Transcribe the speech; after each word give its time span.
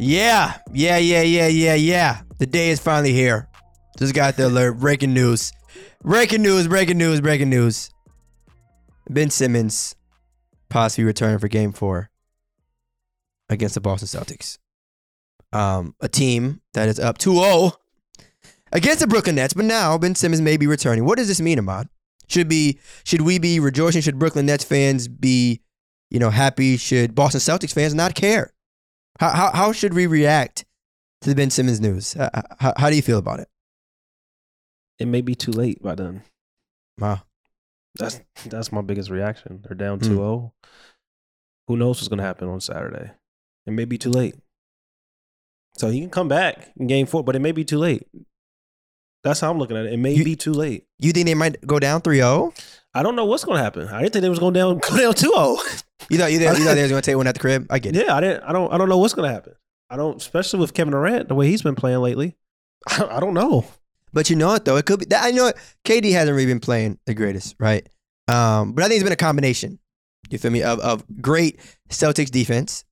Yeah, 0.00 0.58
yeah, 0.72 0.98
yeah, 0.98 1.22
yeah, 1.22 1.48
yeah, 1.48 1.74
yeah. 1.74 2.20
The 2.38 2.46
day 2.46 2.70
is 2.70 2.78
finally 2.78 3.12
here. 3.12 3.48
Just 3.98 4.14
got 4.14 4.36
the 4.36 4.46
alert. 4.46 4.78
Breaking 4.78 5.12
news. 5.12 5.52
Breaking 6.02 6.42
news, 6.42 6.68
breaking 6.68 6.98
news, 6.98 7.20
breaking 7.20 7.50
news. 7.50 7.90
Ben 9.10 9.30
Simmons 9.30 9.96
possibly 10.68 11.04
returning 11.04 11.38
for 11.38 11.48
game 11.48 11.72
four 11.72 12.10
against 13.48 13.74
the 13.74 13.80
Boston 13.80 14.06
Celtics. 14.06 14.58
Um, 15.52 15.94
a 16.00 16.08
team 16.08 16.60
that 16.74 16.88
is 16.88 17.00
up 17.00 17.18
2 17.18 17.34
0 17.34 17.72
against 18.70 19.00
the 19.00 19.06
Brooklyn 19.06 19.36
Nets, 19.36 19.54
but 19.54 19.64
now 19.64 19.98
Ben 19.98 20.14
Simmons 20.14 20.42
may 20.42 20.56
be 20.56 20.66
returning. 20.66 21.04
What 21.04 21.18
does 21.18 21.26
this 21.26 21.40
mean, 21.40 21.58
Ahmad? 21.58 21.88
Should 22.28 22.48
be 22.48 22.78
should 23.04 23.22
we 23.22 23.38
be 23.38 23.58
rejoicing? 23.58 24.02
Should 24.02 24.18
Brooklyn 24.18 24.46
Nets 24.46 24.62
fans 24.62 25.08
be, 25.08 25.62
you 26.10 26.18
know, 26.18 26.30
happy? 26.30 26.76
Should 26.76 27.14
Boston 27.14 27.40
Celtics 27.40 27.72
fans 27.72 27.94
not 27.94 28.14
care? 28.14 28.52
How 29.18 29.30
how, 29.30 29.50
how 29.52 29.72
should 29.72 29.94
we 29.94 30.06
react 30.06 30.64
to 31.22 31.28
the 31.30 31.34
Ben 31.34 31.50
Simmons 31.50 31.80
news? 31.80 32.12
How, 32.14 32.30
how, 32.60 32.72
how 32.76 32.90
do 32.90 32.96
you 32.96 33.02
feel 33.02 33.18
about 33.18 33.40
it? 33.40 33.48
It 34.98 35.06
may 35.06 35.20
be 35.20 35.34
too 35.34 35.52
late 35.52 35.82
by 35.82 35.94
then. 35.94 36.22
Wow. 36.98 37.22
That's 37.98 38.20
that's 38.46 38.70
my 38.72 38.82
biggest 38.82 39.10
reaction. 39.10 39.60
They're 39.62 39.76
down 39.76 39.98
Hmm. 40.00 40.18
2-0. 40.18 40.52
Who 41.68 41.76
knows 41.76 41.98
what's 41.98 42.08
gonna 42.08 42.22
happen 42.22 42.48
on 42.48 42.60
Saturday? 42.60 43.10
It 43.66 43.72
may 43.72 43.84
be 43.84 43.98
too 43.98 44.10
late. 44.10 44.34
So 45.76 45.88
he 45.90 46.00
can 46.00 46.10
come 46.10 46.28
back 46.28 46.72
in 46.76 46.86
game 46.86 47.06
four, 47.06 47.22
but 47.22 47.36
it 47.36 47.40
may 47.40 47.52
be 47.52 47.64
too 47.64 47.78
late. 47.78 48.06
That's 49.24 49.40
how 49.40 49.50
I'm 49.50 49.58
looking 49.58 49.76
at 49.76 49.86
it. 49.86 49.92
It 49.92 49.96
may 49.98 50.14
You- 50.14 50.24
be 50.24 50.36
too 50.36 50.52
late. 50.52 50.86
You 50.98 51.12
think 51.12 51.26
they 51.26 51.34
might 51.34 51.64
go 51.66 51.78
down 51.78 52.00
3-0? 52.02 52.52
I 52.94 53.02
don't 53.02 53.16
know 53.16 53.24
what's 53.26 53.44
gonna 53.44 53.62
happen. 53.62 53.88
I 53.88 54.00
didn't 54.02 54.12
think 54.14 54.22
they 54.22 54.28
was 54.28 54.38
going 54.38 54.54
down 54.54 54.78
go 54.88 54.96
down 54.96 55.14
2-0. 55.14 55.84
You 56.10 56.18
thought 56.18 56.32
you 56.32 56.38
thought, 56.38 56.58
you 56.58 56.64
thought 56.64 56.74
they 56.74 56.82
was 56.82 56.90
gonna 56.90 57.02
take 57.08 57.16
one 57.16 57.26
at 57.26 57.34
the 57.34 57.40
crib? 57.40 57.66
I 57.70 57.78
get 57.78 57.94
it. 57.96 58.06
Yeah, 58.06 58.14
I 58.14 58.20
didn't 58.20 58.42
I 58.44 58.52
don't 58.52 58.72
I 58.72 58.78
don't 58.78 58.88
know 58.88 58.98
what's 58.98 59.14
gonna 59.14 59.32
happen. 59.32 59.54
I 59.90 59.96
don't 59.96 60.16
especially 60.16 60.60
with 60.60 60.74
Kevin 60.74 60.92
Durant, 60.92 61.28
the 61.28 61.34
way 61.34 61.48
he's 61.48 61.62
been 61.62 61.74
playing 61.74 61.98
lately. 61.98 62.36
I, 62.88 63.04
I 63.16 63.20
don't 63.20 63.34
know. 63.34 63.64
But 64.12 64.30
you 64.30 64.36
know 64.36 64.48
what 64.48 64.64
though? 64.64 64.76
It 64.76 64.86
could 64.86 65.00
be. 65.00 65.06
That 65.06 65.24
I 65.24 65.30
know 65.32 65.48
it- 65.48 65.56
KD 65.84 66.12
hasn't 66.12 66.34
really 66.34 66.46
been 66.46 66.60
playing 66.60 66.98
the 67.06 67.14
greatest, 67.14 67.56
right? 67.58 67.86
Um, 68.28 68.72
but 68.72 68.84
I 68.84 68.88
think 68.88 68.96
it's 68.96 69.04
been 69.04 69.12
a 69.12 69.16
combination. 69.16 69.78
You 70.30 70.38
feel 70.38 70.50
me? 70.50 70.62
Of 70.62 70.78
of 70.80 71.04
great 71.20 71.58
Celtics 71.90 72.30
defense, 72.30 72.84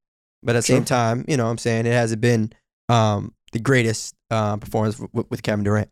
but 0.43 0.57
at 0.57 0.61
the 0.61 0.63
same 0.63 0.85
time, 0.85 1.25
you 1.29 1.37
know, 1.37 1.45
what 1.45 1.51
I'm 1.51 1.59
saying 1.59 1.87
it 1.87 1.93
hasn't 1.93 2.21
been 2.21 2.53
um 2.89 3.35
the 3.53 3.59
greatest 3.61 4.15
uh, 4.31 4.57
performance 4.57 4.99
with, 5.13 5.31
with 5.31 5.43
Kevin 5.43 5.65
Durant. 5.65 5.91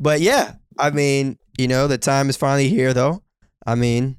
But 0.00 0.20
yeah, 0.20 0.54
I 0.78 0.90
mean, 0.90 1.38
you 1.58 1.68
know, 1.68 1.86
the 1.88 1.98
time 1.98 2.28
is 2.28 2.36
finally 2.36 2.68
here 2.68 2.92
though. 2.94 3.22
I 3.66 3.74
mean, 3.74 4.16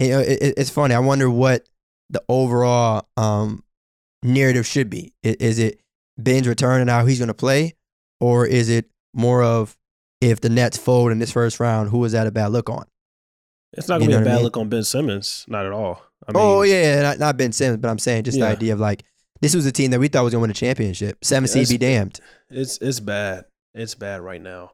you 0.00 0.10
know, 0.10 0.20
it- 0.20 0.54
it's 0.56 0.70
funny. 0.70 0.94
I 0.94 0.98
wonder 1.00 1.30
what 1.30 1.64
the 2.10 2.22
overall 2.28 3.08
um 3.16 3.62
narrative 4.22 4.66
should 4.66 4.90
be. 4.90 5.12
Is 5.22 5.58
it 5.58 5.80
Ben's 6.16 6.48
return 6.48 6.80
and 6.80 6.90
how 6.90 7.06
he's 7.06 7.18
going 7.18 7.28
to 7.28 7.34
play, 7.34 7.74
or 8.20 8.46
is 8.46 8.68
it 8.68 8.90
more 9.14 9.42
of 9.42 9.76
if 10.20 10.40
the 10.40 10.48
Nets 10.48 10.76
fold 10.76 11.12
in 11.12 11.18
this 11.18 11.30
first 11.30 11.60
round, 11.60 11.90
who 11.90 12.04
is 12.04 12.12
that 12.12 12.26
a 12.26 12.30
bad 12.30 12.48
look 12.52 12.68
on? 12.68 12.84
It's 13.72 13.86
not 13.88 14.00
gonna 14.00 14.10
know 14.10 14.10
be 14.10 14.14
a 14.14 14.18
what 14.18 14.22
I 14.22 14.30
bad 14.30 14.34
mean? 14.36 14.44
look 14.44 14.56
on 14.56 14.68
Ben 14.68 14.82
Simmons. 14.84 15.44
Not 15.48 15.66
at 15.66 15.72
all. 15.72 16.02
I 16.26 16.32
mean, 16.32 16.42
oh 16.42 16.62
yeah, 16.62 16.96
yeah, 16.96 17.02
not, 17.02 17.18
not 17.18 17.36
Ben 17.36 17.52
Simmons, 17.52 17.80
but 17.80 17.88
I'm 17.88 17.98
saying 17.98 18.24
just 18.24 18.38
the 18.38 18.46
idea 18.46 18.72
of 18.72 18.80
like 18.80 19.04
this 19.40 19.54
was 19.54 19.66
a 19.66 19.72
team 19.72 19.90
that 19.92 20.00
we 20.00 20.08
thought 20.08 20.24
was 20.24 20.32
going 20.32 20.40
to 20.40 20.42
win 20.42 20.50
a 20.50 20.54
championship. 20.54 21.24
Seven 21.24 21.46
seed 21.46 21.68
be 21.68 21.78
damned. 21.78 22.18
It's 22.50 22.78
it's 22.78 22.98
bad. 23.00 23.44
It's 23.74 23.94
bad 23.94 24.20
right 24.22 24.40
now. 24.42 24.72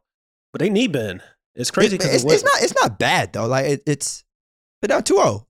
But 0.52 0.60
they 0.60 0.70
need 0.70 0.92
Ben. 0.92 1.20
It's 1.55 1.70
crazy 1.70 1.96
It- 1.96 2.05
it's, 2.05 2.24
it's 2.24 2.42
not 2.44 2.62
it's 2.62 2.74
not 2.80 2.98
bad 2.98 3.32
though. 3.32 3.46
Like 3.46 3.66
it, 3.66 3.82
it's 3.86 4.24
they're 4.80 4.88
down 4.88 5.02
2-0. 5.02 5.44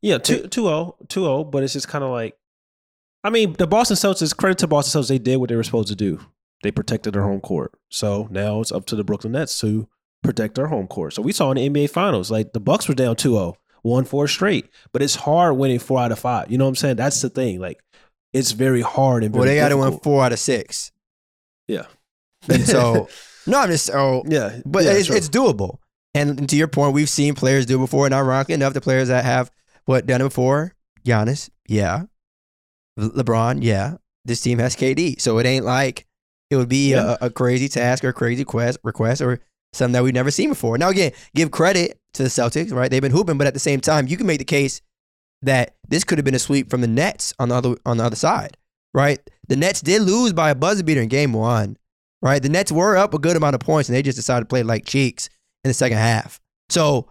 Yeah, 0.00 0.18
2 0.18 0.42
2-0, 0.44 1.08
2-0, 1.08 1.50
but 1.50 1.62
it's 1.62 1.72
just 1.72 1.88
kind 1.88 2.04
of 2.04 2.10
like 2.10 2.36
I 3.24 3.30
mean, 3.30 3.54
the 3.54 3.66
Boston 3.66 3.96
Celtics, 3.96 4.36
credit 4.36 4.58
to 4.58 4.66
Boston 4.66 5.00
Celtics, 5.00 5.08
they 5.08 5.18
did 5.18 5.36
what 5.36 5.48
they 5.48 5.56
were 5.56 5.64
supposed 5.64 5.88
to 5.88 5.96
do. 5.96 6.20
They 6.62 6.70
protected 6.70 7.14
their 7.14 7.22
home 7.22 7.40
court. 7.40 7.72
So 7.88 8.28
now 8.30 8.60
it's 8.60 8.72
up 8.72 8.86
to 8.86 8.96
the 8.96 9.04
Brooklyn 9.04 9.32
Nets 9.32 9.58
to 9.60 9.88
protect 10.22 10.54
their 10.54 10.68
home 10.68 10.86
court. 10.86 11.14
So 11.14 11.22
we 11.22 11.32
saw 11.32 11.50
in 11.50 11.56
the 11.56 11.68
NBA 11.68 11.90
finals, 11.90 12.30
like 12.30 12.52
the 12.52 12.60
Bucks 12.60 12.88
were 12.88 12.94
down 12.94 13.16
2-0, 13.16 13.54
won 13.82 14.04
four 14.04 14.28
straight. 14.28 14.68
But 14.92 15.02
it's 15.02 15.16
hard 15.16 15.56
winning 15.56 15.78
four 15.78 16.00
out 16.00 16.12
of 16.12 16.18
five. 16.18 16.50
You 16.50 16.58
know 16.58 16.64
what 16.64 16.70
I'm 16.70 16.76
saying? 16.76 16.96
That's 16.96 17.20
the 17.20 17.28
thing. 17.28 17.60
Like 17.60 17.80
it's 18.32 18.52
very 18.52 18.82
hard 18.82 19.24
and 19.24 19.34
Well, 19.34 19.44
they 19.44 19.56
got 19.56 19.70
to 19.70 19.76
win 19.76 19.98
four 19.98 20.24
out 20.24 20.32
of 20.32 20.38
six. 20.38 20.92
Yeah. 21.66 21.86
And 22.48 22.64
so 22.66 23.08
no, 23.46 23.58
I'm 23.58 23.70
just 23.70 23.90
oh, 23.92 24.22
yeah. 24.26 24.60
but 24.64 24.84
yeah, 24.84 24.92
it's, 24.92 25.10
it's 25.10 25.28
doable. 25.28 25.78
And 26.14 26.48
to 26.48 26.56
your 26.56 26.68
point, 26.68 26.94
we've 26.94 27.08
seen 27.08 27.34
players 27.34 27.66
do 27.66 27.76
it 27.76 27.80
before, 27.80 28.06
and 28.06 28.14
ironically 28.14 28.54
enough, 28.54 28.72
the 28.72 28.80
players 28.80 29.08
that 29.08 29.24
have 29.24 29.50
what 29.88 30.04
done 30.06 30.20
it 30.20 30.24
before, 30.24 30.74
Giannis, 31.06 31.48
yeah, 31.66 32.02
LeBron, 32.98 33.60
yeah. 33.62 33.96
This 34.24 34.40
team 34.40 34.58
has 34.58 34.76
KD, 34.76 35.20
so 35.20 35.38
it 35.38 35.46
ain't 35.46 35.64
like 35.64 36.06
it 36.50 36.56
would 36.56 36.68
be 36.68 36.90
Yeah. 36.90 37.16
a, 37.20 37.26
a 37.26 37.30
crazy 37.30 37.68
task 37.68 38.04
or 38.04 38.08
a 38.08 38.12
crazy 38.12 38.44
quest, 38.44 38.78
request 38.84 39.22
or 39.22 39.40
something 39.72 39.92
that 39.92 40.02
we've 40.02 40.12
never 40.14 40.30
seen 40.30 40.50
before. 40.50 40.76
Now, 40.76 40.88
again, 40.90 41.12
give 41.34 41.50
credit 41.50 41.98
to 42.14 42.22
the 42.22 42.28
Celtics, 42.28 42.72
right? 42.72 42.90
They've 42.90 43.00
been 43.02 43.12
hooping, 43.12 43.38
but 43.38 43.46
at 43.46 43.54
the 43.54 43.60
same 43.60 43.80
time, 43.80 44.06
you 44.08 44.16
can 44.16 44.26
make 44.26 44.38
the 44.38 44.44
case 44.44 44.80
that 45.42 45.76
this 45.88 46.04
could 46.04 46.18
have 46.18 46.24
been 46.24 46.34
a 46.34 46.38
sweep 46.38 46.68
from 46.68 46.80
the 46.80 46.86
Nets 46.88 47.32
on 47.38 47.48
the 47.48 47.54
other 47.54 47.76
on 47.86 47.96
the 47.96 48.04
other 48.04 48.16
side, 48.16 48.56
right? 48.92 49.18
The 49.46 49.56
Nets 49.56 49.80
did 49.80 50.02
lose 50.02 50.32
by 50.34 50.50
a 50.50 50.54
buzzer 50.54 50.82
beater 50.84 51.00
in 51.00 51.08
Game 51.08 51.32
One, 51.32 51.76
right? 52.20 52.42
The 52.42 52.48
Nets 52.50 52.72
were 52.72 52.96
up 52.96 53.14
a 53.14 53.18
good 53.18 53.36
amount 53.36 53.54
of 53.54 53.60
points, 53.60 53.88
and 53.88 53.96
they 53.96 54.02
just 54.02 54.16
decided 54.16 54.40
to 54.44 54.48
play 54.48 54.62
like 54.62 54.84
cheeks 54.84 55.28
in 55.64 55.68
the 55.70 55.74
second 55.74 55.98
half. 55.98 56.40
So 56.68 57.08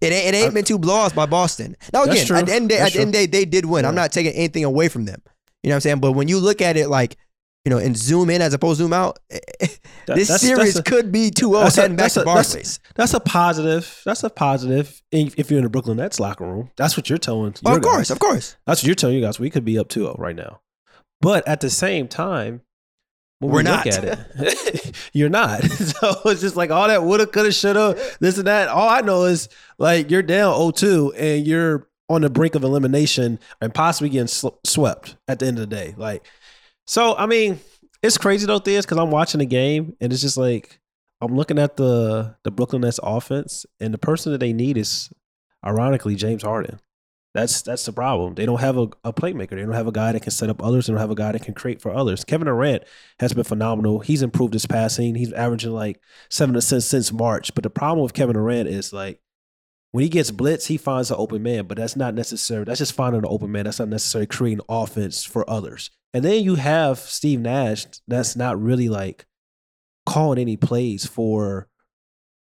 it 0.00 0.12
ain't, 0.12 0.34
it 0.34 0.38
ain't 0.38 0.50
I- 0.50 0.54
been 0.54 0.64
two 0.64 0.78
blowouts 0.78 1.14
by 1.14 1.26
Boston. 1.26 1.76
Now 1.92 2.04
again, 2.04 2.26
at 2.36 2.46
the 2.46 2.52
end 2.54 2.64
of 2.64 2.68
day, 2.70 2.78
at 2.78 2.92
the 2.92 3.00
end 3.00 3.08
of 3.08 3.12
day, 3.14 3.26
they 3.26 3.44
did 3.44 3.64
win. 3.64 3.84
I'm 3.84 3.94
not 3.94 4.12
taking 4.12 4.32
anything 4.32 4.64
away 4.64 4.88
from 4.88 5.04
them. 5.06 5.22
You 5.62 5.70
know 5.70 5.74
what 5.74 5.76
I'm 5.76 5.80
saying? 5.80 6.00
But 6.00 6.12
when 6.12 6.28
you 6.28 6.38
look 6.38 6.60
at 6.60 6.76
it 6.76 6.88
like, 6.88 7.16
you 7.64 7.70
know, 7.70 7.78
and 7.78 7.96
zoom 7.96 8.30
in 8.30 8.40
as 8.42 8.54
opposed 8.54 8.78
to 8.78 8.84
zoom 8.84 8.92
out, 8.92 9.18
That- 9.30 10.14
this 10.14 10.28
that's- 10.28 10.40
series 10.40 10.74
that's 10.74 10.78
a- 10.78 10.82
could 10.90 11.10
be 11.10 11.30
2-0 11.30 11.62
that's 11.64 11.78
a- 11.78 11.80
heading 11.80 11.96
back 11.96 12.04
that's 12.04 12.14
to 12.14 12.20
a- 12.20 12.24
that's- 12.24 12.46
Barclays. 12.52 12.80
That's 12.94 13.14
a 13.14 13.20
positive. 13.20 14.02
That's 14.04 14.22
a 14.22 14.30
positive. 14.30 15.02
If 15.10 15.36
if 15.36 15.50
you're 15.50 15.58
in 15.58 15.64
the 15.64 15.70
Brooklyn 15.70 15.96
Nets 15.96 16.20
locker 16.20 16.44
room, 16.44 16.70
that's 16.76 16.96
what 16.96 17.08
you're 17.08 17.18
telling. 17.18 17.54
Oh, 17.64 17.74
of 17.74 17.82
course, 17.82 17.96
guys. 17.96 18.10
of 18.12 18.18
course. 18.20 18.56
That's 18.66 18.82
what 18.82 18.86
you're 18.86 18.94
telling 18.94 19.16
you 19.16 19.22
guys. 19.22 19.40
We 19.40 19.50
could 19.50 19.64
be 19.64 19.78
up 19.78 19.88
2-0 19.88 20.16
right 20.18 20.36
now. 20.36 20.60
But 21.20 21.48
at 21.48 21.60
the 21.60 21.70
same 21.70 22.06
time, 22.06 22.60
when 23.38 23.50
We're 23.50 23.58
we 23.58 23.62
not. 23.64 23.84
look 23.86 23.94
at 23.94 24.04
it, 24.36 24.96
you're 25.12 25.28
not. 25.28 25.62
So 25.70 26.20
it's 26.26 26.40
just 26.40 26.56
like 26.56 26.70
all 26.70 26.88
that 26.88 27.02
woulda, 27.02 27.26
coulda, 27.26 27.52
shoulda, 27.52 27.98
this 28.20 28.38
and 28.38 28.46
that. 28.46 28.68
All 28.68 28.88
I 28.88 29.00
know 29.02 29.24
is 29.24 29.48
like 29.78 30.10
you're 30.10 30.22
down 30.22 30.54
0-2 30.54 31.12
and 31.16 31.46
you're 31.46 31.88
on 32.08 32.22
the 32.22 32.30
brink 32.30 32.54
of 32.54 32.62
elimination 32.64 33.38
and 33.60 33.74
possibly 33.74 34.08
getting 34.08 34.26
sl- 34.28 34.48
swept 34.64 35.16
at 35.28 35.38
the 35.38 35.46
end 35.46 35.58
of 35.58 35.68
the 35.68 35.74
day. 35.74 35.94
Like, 35.96 36.24
so 36.86 37.16
I 37.16 37.26
mean, 37.26 37.60
it's 38.02 38.16
crazy 38.18 38.46
though, 38.46 38.60
Theus, 38.60 38.82
because 38.82 38.98
I'm 38.98 39.10
watching 39.10 39.40
the 39.40 39.46
game 39.46 39.96
and 40.00 40.12
it's 40.12 40.22
just 40.22 40.36
like 40.36 40.80
I'm 41.20 41.34
looking 41.34 41.58
at 41.58 41.76
the 41.76 42.36
the 42.44 42.50
Brooklyn 42.50 42.82
Nets 42.82 43.00
offense, 43.02 43.64
and 43.80 43.92
the 43.94 43.98
person 43.98 44.32
that 44.32 44.38
they 44.38 44.52
need 44.52 44.76
is 44.76 45.10
ironically 45.64 46.14
James 46.14 46.42
Harden. 46.42 46.78
That's 47.36 47.60
that's 47.60 47.84
the 47.84 47.92
problem. 47.92 48.34
They 48.34 48.46
don't 48.46 48.60
have 48.60 48.78
a, 48.78 48.88
a 49.04 49.12
playmaker. 49.12 49.50
They 49.50 49.56
don't 49.60 49.72
have 49.72 49.86
a 49.86 49.92
guy 49.92 50.10
that 50.12 50.22
can 50.22 50.30
set 50.30 50.48
up 50.48 50.62
others. 50.62 50.86
They 50.86 50.94
don't 50.94 51.00
have 51.00 51.10
a 51.10 51.14
guy 51.14 51.32
that 51.32 51.42
can 51.42 51.52
create 51.52 51.82
for 51.82 51.92
others. 51.92 52.24
Kevin 52.24 52.46
Durant 52.46 52.84
has 53.20 53.34
been 53.34 53.44
phenomenal. 53.44 53.98
He's 54.00 54.22
improved 54.22 54.54
his 54.54 54.64
passing. 54.64 55.14
He's 55.16 55.34
averaging 55.34 55.72
like 55.72 56.00
seven 56.30 56.56
assists 56.56 56.88
since 56.88 57.12
March. 57.12 57.54
But 57.54 57.62
the 57.62 57.68
problem 57.68 58.02
with 58.02 58.14
Kevin 58.14 58.36
Durant 58.36 58.70
is 58.70 58.90
like 58.90 59.20
when 59.92 60.02
he 60.02 60.08
gets 60.08 60.30
blitz, 60.30 60.64
he 60.64 60.78
finds 60.78 61.10
an 61.10 61.18
open 61.18 61.42
man. 61.42 61.66
But 61.66 61.76
that's 61.76 61.94
not 61.94 62.14
necessary. 62.14 62.64
That's 62.64 62.78
just 62.78 62.94
finding 62.94 63.18
an 63.18 63.28
open 63.28 63.52
man. 63.52 63.64
That's 63.64 63.80
not 63.80 63.88
necessarily 63.88 64.26
creating 64.26 64.64
offense 64.70 65.22
for 65.22 65.48
others. 65.48 65.90
And 66.14 66.24
then 66.24 66.42
you 66.42 66.54
have 66.54 66.98
Steve 66.98 67.40
Nash. 67.40 67.84
That's 68.08 68.34
not 68.34 68.58
really 68.58 68.88
like 68.88 69.26
calling 70.06 70.38
any 70.38 70.56
plays 70.56 71.04
for 71.04 71.68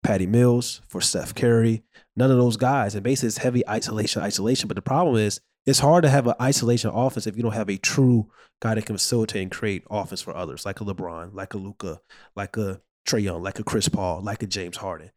Patty 0.03 0.27
Mills, 0.27 0.83
for 0.89 1.01
Seth 1.01 1.35
Curry, 1.35 1.83
none 2.17 2.31
of 2.31 2.37
those 2.37 2.57
guys. 2.57 2.95
And 2.95 3.05
basically, 3.05 3.29
it's 3.29 3.39
heavy 3.39 3.67
isolation, 3.69 4.23
isolation. 4.23 4.69
But 4.69 4.75
the 4.75 4.83
problem 4.83 5.17
is, 5.17 5.41
it's 5.65 5.79
hard 5.79 6.03
to 6.03 6.11
have 6.11 6.27
an 6.27 6.35
isolation 6.41 6.91
offense 6.91 7.27
if 7.27 7.37
you 7.37 7.43
don't 7.43 7.53
have 7.53 7.71
a 7.71 7.77
true 7.77 8.29
guy 8.61 8.75
that 8.75 8.87
can 8.87 8.97
facilitate 8.97 9.43
and 9.43 9.51
create 9.51 9.85
offense 9.91 10.21
for 10.21 10.37
others, 10.37 10.65
like 10.67 10.81
a 10.81 10.85
LeBron, 10.85 11.35
like 11.35 11.55
a 11.55 11.59
Luka, 11.59 12.01
like 12.35 12.57
a 12.57 12.81
Trae 13.07 13.23
Young, 13.23 13.43
like 13.43 13.59
a 13.59 13.65
Chris 13.65 13.89
Paul, 13.89 14.23
like 14.23 14.43
a 14.43 14.47
James 14.47 14.77
Harden. 14.77 15.11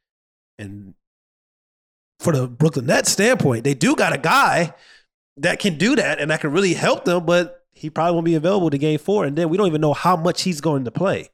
And 0.59 0.93
for 2.19 2.33
the 2.33 2.47
Brooklyn 2.47 2.85
Nets 2.85 3.11
standpoint, 3.11 3.63
they 3.63 3.73
do 3.73 3.95
got 3.95 4.13
a 4.13 4.17
guy 4.17 4.73
that 5.37 5.59
can 5.59 5.77
do 5.77 5.95
that 5.95 6.19
and 6.19 6.31
that 6.31 6.41
can 6.41 6.51
really 6.51 6.73
help 6.73 7.05
them, 7.05 7.25
but 7.25 7.63
he 7.73 7.89
probably 7.89 8.13
won't 8.13 8.25
be 8.25 8.35
available 8.35 8.69
to 8.69 8.77
game 8.77 8.99
four. 8.99 9.25
And 9.25 9.35
then 9.35 9.49
we 9.49 9.57
don't 9.57 9.67
even 9.67 9.81
know 9.81 9.93
how 9.93 10.15
much 10.15 10.43
he's 10.43 10.61
going 10.61 10.85
to 10.85 10.91
play. 10.91 11.29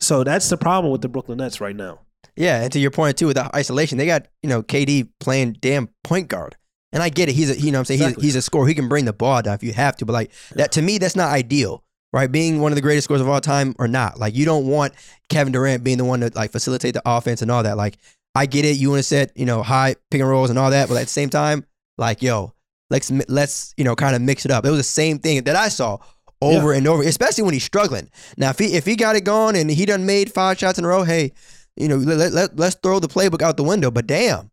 So 0.00 0.24
that's 0.24 0.48
the 0.48 0.56
problem 0.56 0.90
with 0.90 1.02
the 1.02 1.08
Brooklyn 1.08 1.38
Nets 1.38 1.60
right 1.60 1.76
now. 1.76 2.00
Yeah, 2.36 2.62
and 2.62 2.72
to 2.72 2.78
your 2.78 2.90
point 2.90 3.18
too, 3.18 3.26
with 3.26 3.36
the 3.36 3.54
isolation, 3.54 3.98
they 3.98 4.06
got 4.06 4.26
you 4.42 4.48
know 4.48 4.62
KD 4.62 5.08
playing 5.20 5.56
damn 5.60 5.88
point 6.02 6.28
guard, 6.28 6.56
and 6.92 7.02
I 7.02 7.08
get 7.08 7.28
it. 7.28 7.32
He's 7.32 7.50
a 7.50 7.58
you 7.58 7.70
know 7.70 7.78
what 7.78 7.80
I'm 7.80 7.84
saying 7.86 8.00
Exactly. 8.00 8.22
he's, 8.22 8.34
he's 8.34 8.36
a 8.36 8.42
scorer. 8.42 8.66
He 8.66 8.74
can 8.74 8.88
bring 8.88 9.04
the 9.04 9.12
ball 9.12 9.42
down 9.42 9.54
if 9.54 9.62
you 9.62 9.72
have 9.72 9.96
to, 9.96 10.06
but 10.06 10.12
like 10.14 10.30
that 10.54 10.72
to 10.72 10.82
me, 10.82 10.98
that's 10.98 11.16
not 11.16 11.30
ideal, 11.30 11.84
right? 12.12 12.30
Being 12.30 12.60
one 12.60 12.72
of 12.72 12.76
the 12.76 12.82
greatest 12.82 13.04
scorers 13.04 13.20
of 13.20 13.28
all 13.28 13.40
time 13.40 13.74
or 13.78 13.86
not, 13.88 14.18
like 14.18 14.34
you 14.34 14.44
don't 14.44 14.66
want 14.66 14.94
Kevin 15.28 15.52
Durant 15.52 15.84
being 15.84 15.98
the 15.98 16.04
one 16.04 16.20
to 16.20 16.30
like 16.34 16.52
facilitate 16.52 16.94
the 16.94 17.02
offense 17.04 17.42
and 17.42 17.50
all 17.50 17.62
that. 17.64 17.76
Like 17.76 17.98
I 18.34 18.46
get 18.46 18.64
it, 18.64 18.76
you 18.78 18.88
want 18.90 19.00
to 19.00 19.04
set 19.04 19.36
you 19.36 19.44
know 19.44 19.62
high 19.62 19.96
pick 20.10 20.20
and 20.20 20.28
rolls 20.30 20.48
and 20.50 20.58
all 20.58 20.70
that, 20.70 20.88
but 20.88 20.96
at 20.96 21.04
the 21.04 21.10
same 21.10 21.28
time, 21.28 21.66
like 21.98 22.22
yo, 22.22 22.54
let's 22.88 23.10
let's 23.28 23.74
you 23.76 23.84
know 23.84 23.94
kind 23.94 24.16
of 24.16 24.22
mix 24.22 24.46
it 24.46 24.50
up. 24.50 24.64
It 24.64 24.70
was 24.70 24.78
the 24.78 24.84
same 24.84 25.18
thing 25.18 25.42
that 25.44 25.56
I 25.56 25.68
saw 25.68 25.98
over 26.40 26.72
and 26.72 26.88
over, 26.88 27.02
especially 27.04 27.44
when 27.44 27.52
he's 27.54 27.62
struggling. 27.62 28.10
Now, 28.36 28.50
if 28.50 28.58
he 28.58 28.74
if 28.74 28.86
he 28.86 28.96
got 28.96 29.16
it 29.16 29.20
going 29.20 29.54
and 29.54 29.70
he 29.70 29.84
done 29.86 30.06
made 30.06 30.32
five 30.32 30.58
shots 30.58 30.78
in 30.78 30.84
a 30.84 30.88
row, 30.88 31.04
hey, 31.04 31.32
you 31.76 31.88
know, 31.88 31.96
let, 31.96 32.32
let, 32.32 32.56
let's 32.58 32.76
throw 32.82 32.98
the 33.00 33.08
playbook 33.08 33.42
out 33.42 33.56
the 33.56 33.64
window. 33.64 33.90
But 33.90 34.06
damn, 34.06 34.50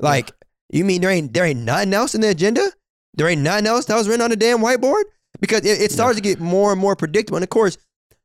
like 0.00 0.32
you 0.70 0.84
mean 0.84 1.00
there 1.00 1.10
ain't 1.10 1.32
there 1.32 1.44
ain't 1.44 1.60
nothing 1.60 1.94
else 1.94 2.14
in 2.14 2.20
the 2.20 2.28
agenda? 2.28 2.70
There 3.14 3.28
ain't 3.28 3.42
nothing 3.42 3.66
else 3.66 3.86
that 3.86 3.96
was 3.96 4.08
written 4.08 4.22
on 4.22 4.30
the 4.30 4.36
damn 4.36 4.58
whiteboard 4.58 5.04
because 5.40 5.64
it, 5.64 5.80
it 5.80 5.92
starts 5.92 6.16
to 6.16 6.22
get 6.22 6.40
more 6.40 6.72
and 6.72 6.80
more 6.80 6.94
predictable. 6.96 7.36
And 7.36 7.42
of 7.44 7.50
course, 7.50 7.76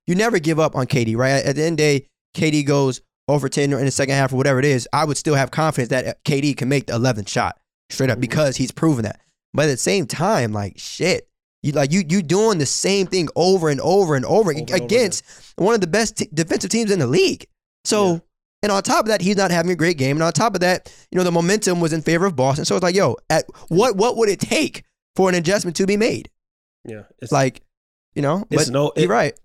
you 0.08 0.16
never 0.16 0.40
give 0.40 0.60
up 0.60 0.76
on 0.76 0.86
KD, 0.86 1.16
right? 1.16 1.44
At 1.44 1.56
the 1.56 1.64
end 1.64 1.80
of 1.80 1.86
the 1.86 2.00
day, 2.00 2.08
KD 2.36 2.66
goes 2.66 3.02
over 3.28 3.48
10 3.48 3.72
in 3.72 3.86
the 3.86 3.92
second 3.92 4.16
half 4.16 4.34
or 4.34 4.36
whatever 4.36 4.60
it 4.60 4.66
is. 4.66 4.88
I 4.92 5.06
would 5.06 5.18
still 5.18 5.36
have 5.36 5.50
confidence 5.52 5.90
that 5.90 6.24
KD 6.26 6.58
can 6.58 6.68
make 6.70 6.88
the 6.88 6.94
11th 6.94 7.30
shot 7.30 7.58
straight 7.90 8.10
up 8.10 8.18
Mhm. 8.18 8.22
because 8.22 8.58
he's 8.58 8.72
proven 8.72 9.04
that. 9.06 9.22
But 9.54 9.64
at 9.66 9.72
the 9.72 9.78
same 9.78 10.06
time, 10.08 10.52
like 10.52 10.74
shit, 10.78 11.28
you 11.62 11.72
like 11.72 11.92
you 11.94 12.04
you 12.10 12.22
doing 12.22 12.58
the 12.58 12.66
same 12.66 13.08
thing 13.08 13.30
over 13.36 13.70
and 13.70 13.80
over 13.80 14.16
and 14.16 14.26
over, 14.26 14.52
Over 14.52 14.52
and 14.52 14.70
over 14.70 14.84
against 14.84 15.24
one 15.56 15.74
of 15.74 15.82
the 15.82 15.88
best 15.88 16.18
t- 16.18 16.30
defensive 16.34 16.70
teams 16.70 16.92
in 16.92 17.00
the 17.00 17.08
league. 17.08 17.48
So. 17.86 18.14
Yeah. 18.14 18.20
And 18.62 18.72
on 18.72 18.82
top 18.82 19.02
of 19.02 19.08
that, 19.08 19.20
he's 19.22 19.36
not 19.36 19.52
having 19.52 19.72
a 19.74 19.76
great 19.76 19.98
game. 19.98 20.16
And 20.16 20.24
on 20.24 20.32
top 20.32 20.56
of 20.56 20.62
that, 20.62 20.90
you 21.12 21.18
know, 21.18 21.26
the 21.26 21.34
momentum 21.34 21.82
was 21.82 21.92
in 21.92 22.02
favor 22.02 22.26
of 22.26 22.38
Boston. 22.38 22.64
So 22.64 22.78
it's 22.78 22.84
like, 22.84 22.96
yo, 22.96 23.18
at 23.30 23.44
what 23.68 23.98
what 23.98 24.16
would 24.16 24.30
it 24.30 24.40
take 24.40 24.86
for 25.18 25.28
an 25.28 25.36
adjustment 25.36 25.76
to 25.76 25.86
be 25.86 25.98
made? 25.98 26.30
Yeah, 26.86 27.02
it's 27.22 27.30
Like, 27.34 27.62
you 28.16 28.22
know, 28.22 28.46
it's 28.50 28.70
but 28.70 28.72
no 28.72 28.94
you're 28.96 29.10
right. 29.10 29.38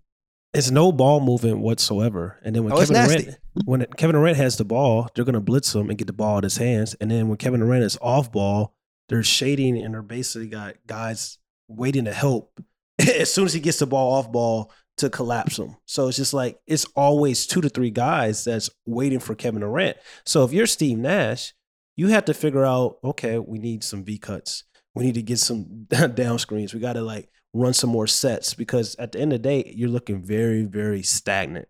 it's 0.54 0.70
no 0.70 0.92
ball 0.92 1.18
movement 1.18 1.58
whatsoever. 1.58 2.38
And 2.44 2.54
then 2.54 2.62
when 2.62 2.72
Oh, 2.74 2.76
Kevin. 2.76 2.94
Durant 2.94 3.38
when 3.64 3.86
Kevin 3.96 4.14
Durant 4.14 4.36
has 4.36 4.56
the 4.56 4.64
ball, 4.64 5.08
they're 5.16 5.24
gonna 5.24 5.40
blitz 5.40 5.74
him 5.74 5.88
and 5.88 5.98
get 5.98 6.06
the 6.06 6.12
ball 6.12 6.36
out 6.36 6.44
of 6.44 6.52
his 6.52 6.58
hands. 6.58 6.94
And 7.00 7.10
then 7.10 7.26
when 7.26 7.38
Kevin 7.38 7.58
Durant 7.58 7.82
is 7.82 7.98
off 8.00 8.30
ball, 8.30 8.72
they're 9.08 9.24
shading 9.24 9.78
and 9.82 9.94
they're 9.94 10.02
basically 10.02 10.46
got 10.46 10.76
guys 10.86 11.38
waiting 11.66 12.04
to 12.04 12.12
help 12.14 12.60
as 13.00 13.32
soon 13.32 13.46
as 13.46 13.52
he 13.52 13.58
gets 13.58 13.80
the 13.80 13.86
ball 13.88 14.14
off 14.14 14.30
ball 14.30 14.70
to 14.98 15.10
collapse 15.10 15.56
them. 15.56 15.76
So 15.86 16.08
it's 16.08 16.16
just 16.16 16.34
like 16.34 16.58
it's 16.66 16.84
always 16.96 17.46
two 17.46 17.60
to 17.60 17.68
three 17.68 17.90
guys 17.90 18.44
that's 18.44 18.70
waiting 18.86 19.18
for 19.20 19.34
Kevin 19.34 19.60
Durant. 19.60 19.96
So 20.26 20.44
if 20.44 20.52
you're 20.52 20.66
Steve 20.66 20.98
Nash, 20.98 21.54
you 21.96 22.08
have 22.08 22.24
to 22.26 22.34
figure 22.34 22.64
out, 22.64 22.98
okay, 23.02 23.38
we 23.38 23.58
need 23.58 23.82
some 23.82 24.04
V 24.04 24.18
cuts. 24.18 24.64
We 24.94 25.04
need 25.04 25.14
to 25.14 25.22
get 25.22 25.38
some 25.38 25.84
down 26.14 26.38
screens. 26.38 26.72
We 26.74 26.80
got 26.80 26.94
to 26.94 27.02
like 27.02 27.28
run 27.54 27.72
some 27.74 27.90
more 27.90 28.06
sets 28.06 28.54
because 28.54 28.94
at 28.96 29.12
the 29.12 29.20
end 29.20 29.32
of 29.32 29.42
the 29.42 29.48
day, 29.48 29.72
you're 29.74 29.88
looking 29.88 30.22
very, 30.22 30.62
very 30.64 31.02
stagnant. 31.02 31.68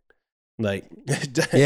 Like, 0.58 0.86
Yeah, 1.06 1.16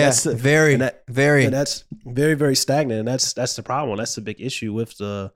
that's 0.07 0.25
the- 0.25 0.35
very, 0.35 0.75
and 0.75 0.83
that- 0.83 1.03
very. 1.09 1.45
and 1.47 1.55
that's 1.55 1.85
very, 2.05 2.35
very 2.35 2.55
stagnant, 2.57 2.99
and 3.01 3.09
that's 3.09 3.33
that's 3.33 3.57
the 3.57 3.63
problem. 3.63 3.97
That's 3.99 4.15
the 4.15 4.21
big 4.21 4.41
issue 4.41 4.73
with 4.73 4.97
the 4.99 5.33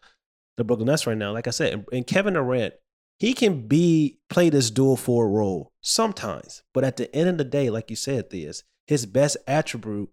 the 0.58 0.64
Brooklyn 0.64 0.86
Nets 0.88 1.06
right 1.06 1.16
now. 1.16 1.32
Like 1.32 1.46
I 1.46 1.50
said, 1.50 1.72
and, 1.72 1.84
and 1.92 2.06
Kevin 2.06 2.34
Durant, 2.34 2.74
he 3.18 3.32
can 3.32 3.66
be 3.66 4.18
play 4.28 4.50
this 4.50 4.70
dual 4.70 4.96
forward 4.96 5.30
role 5.36 5.72
sometimes, 5.86 6.62
but 6.74 6.84
at 6.84 6.96
the 6.96 7.14
end 7.14 7.28
of 7.28 7.38
the 7.38 7.44
day, 7.44 7.70
like 7.70 7.90
you 7.90 7.96
said, 7.96 8.30
this 8.30 8.64
his 8.86 9.06
best 9.06 9.36
attribute 9.46 10.10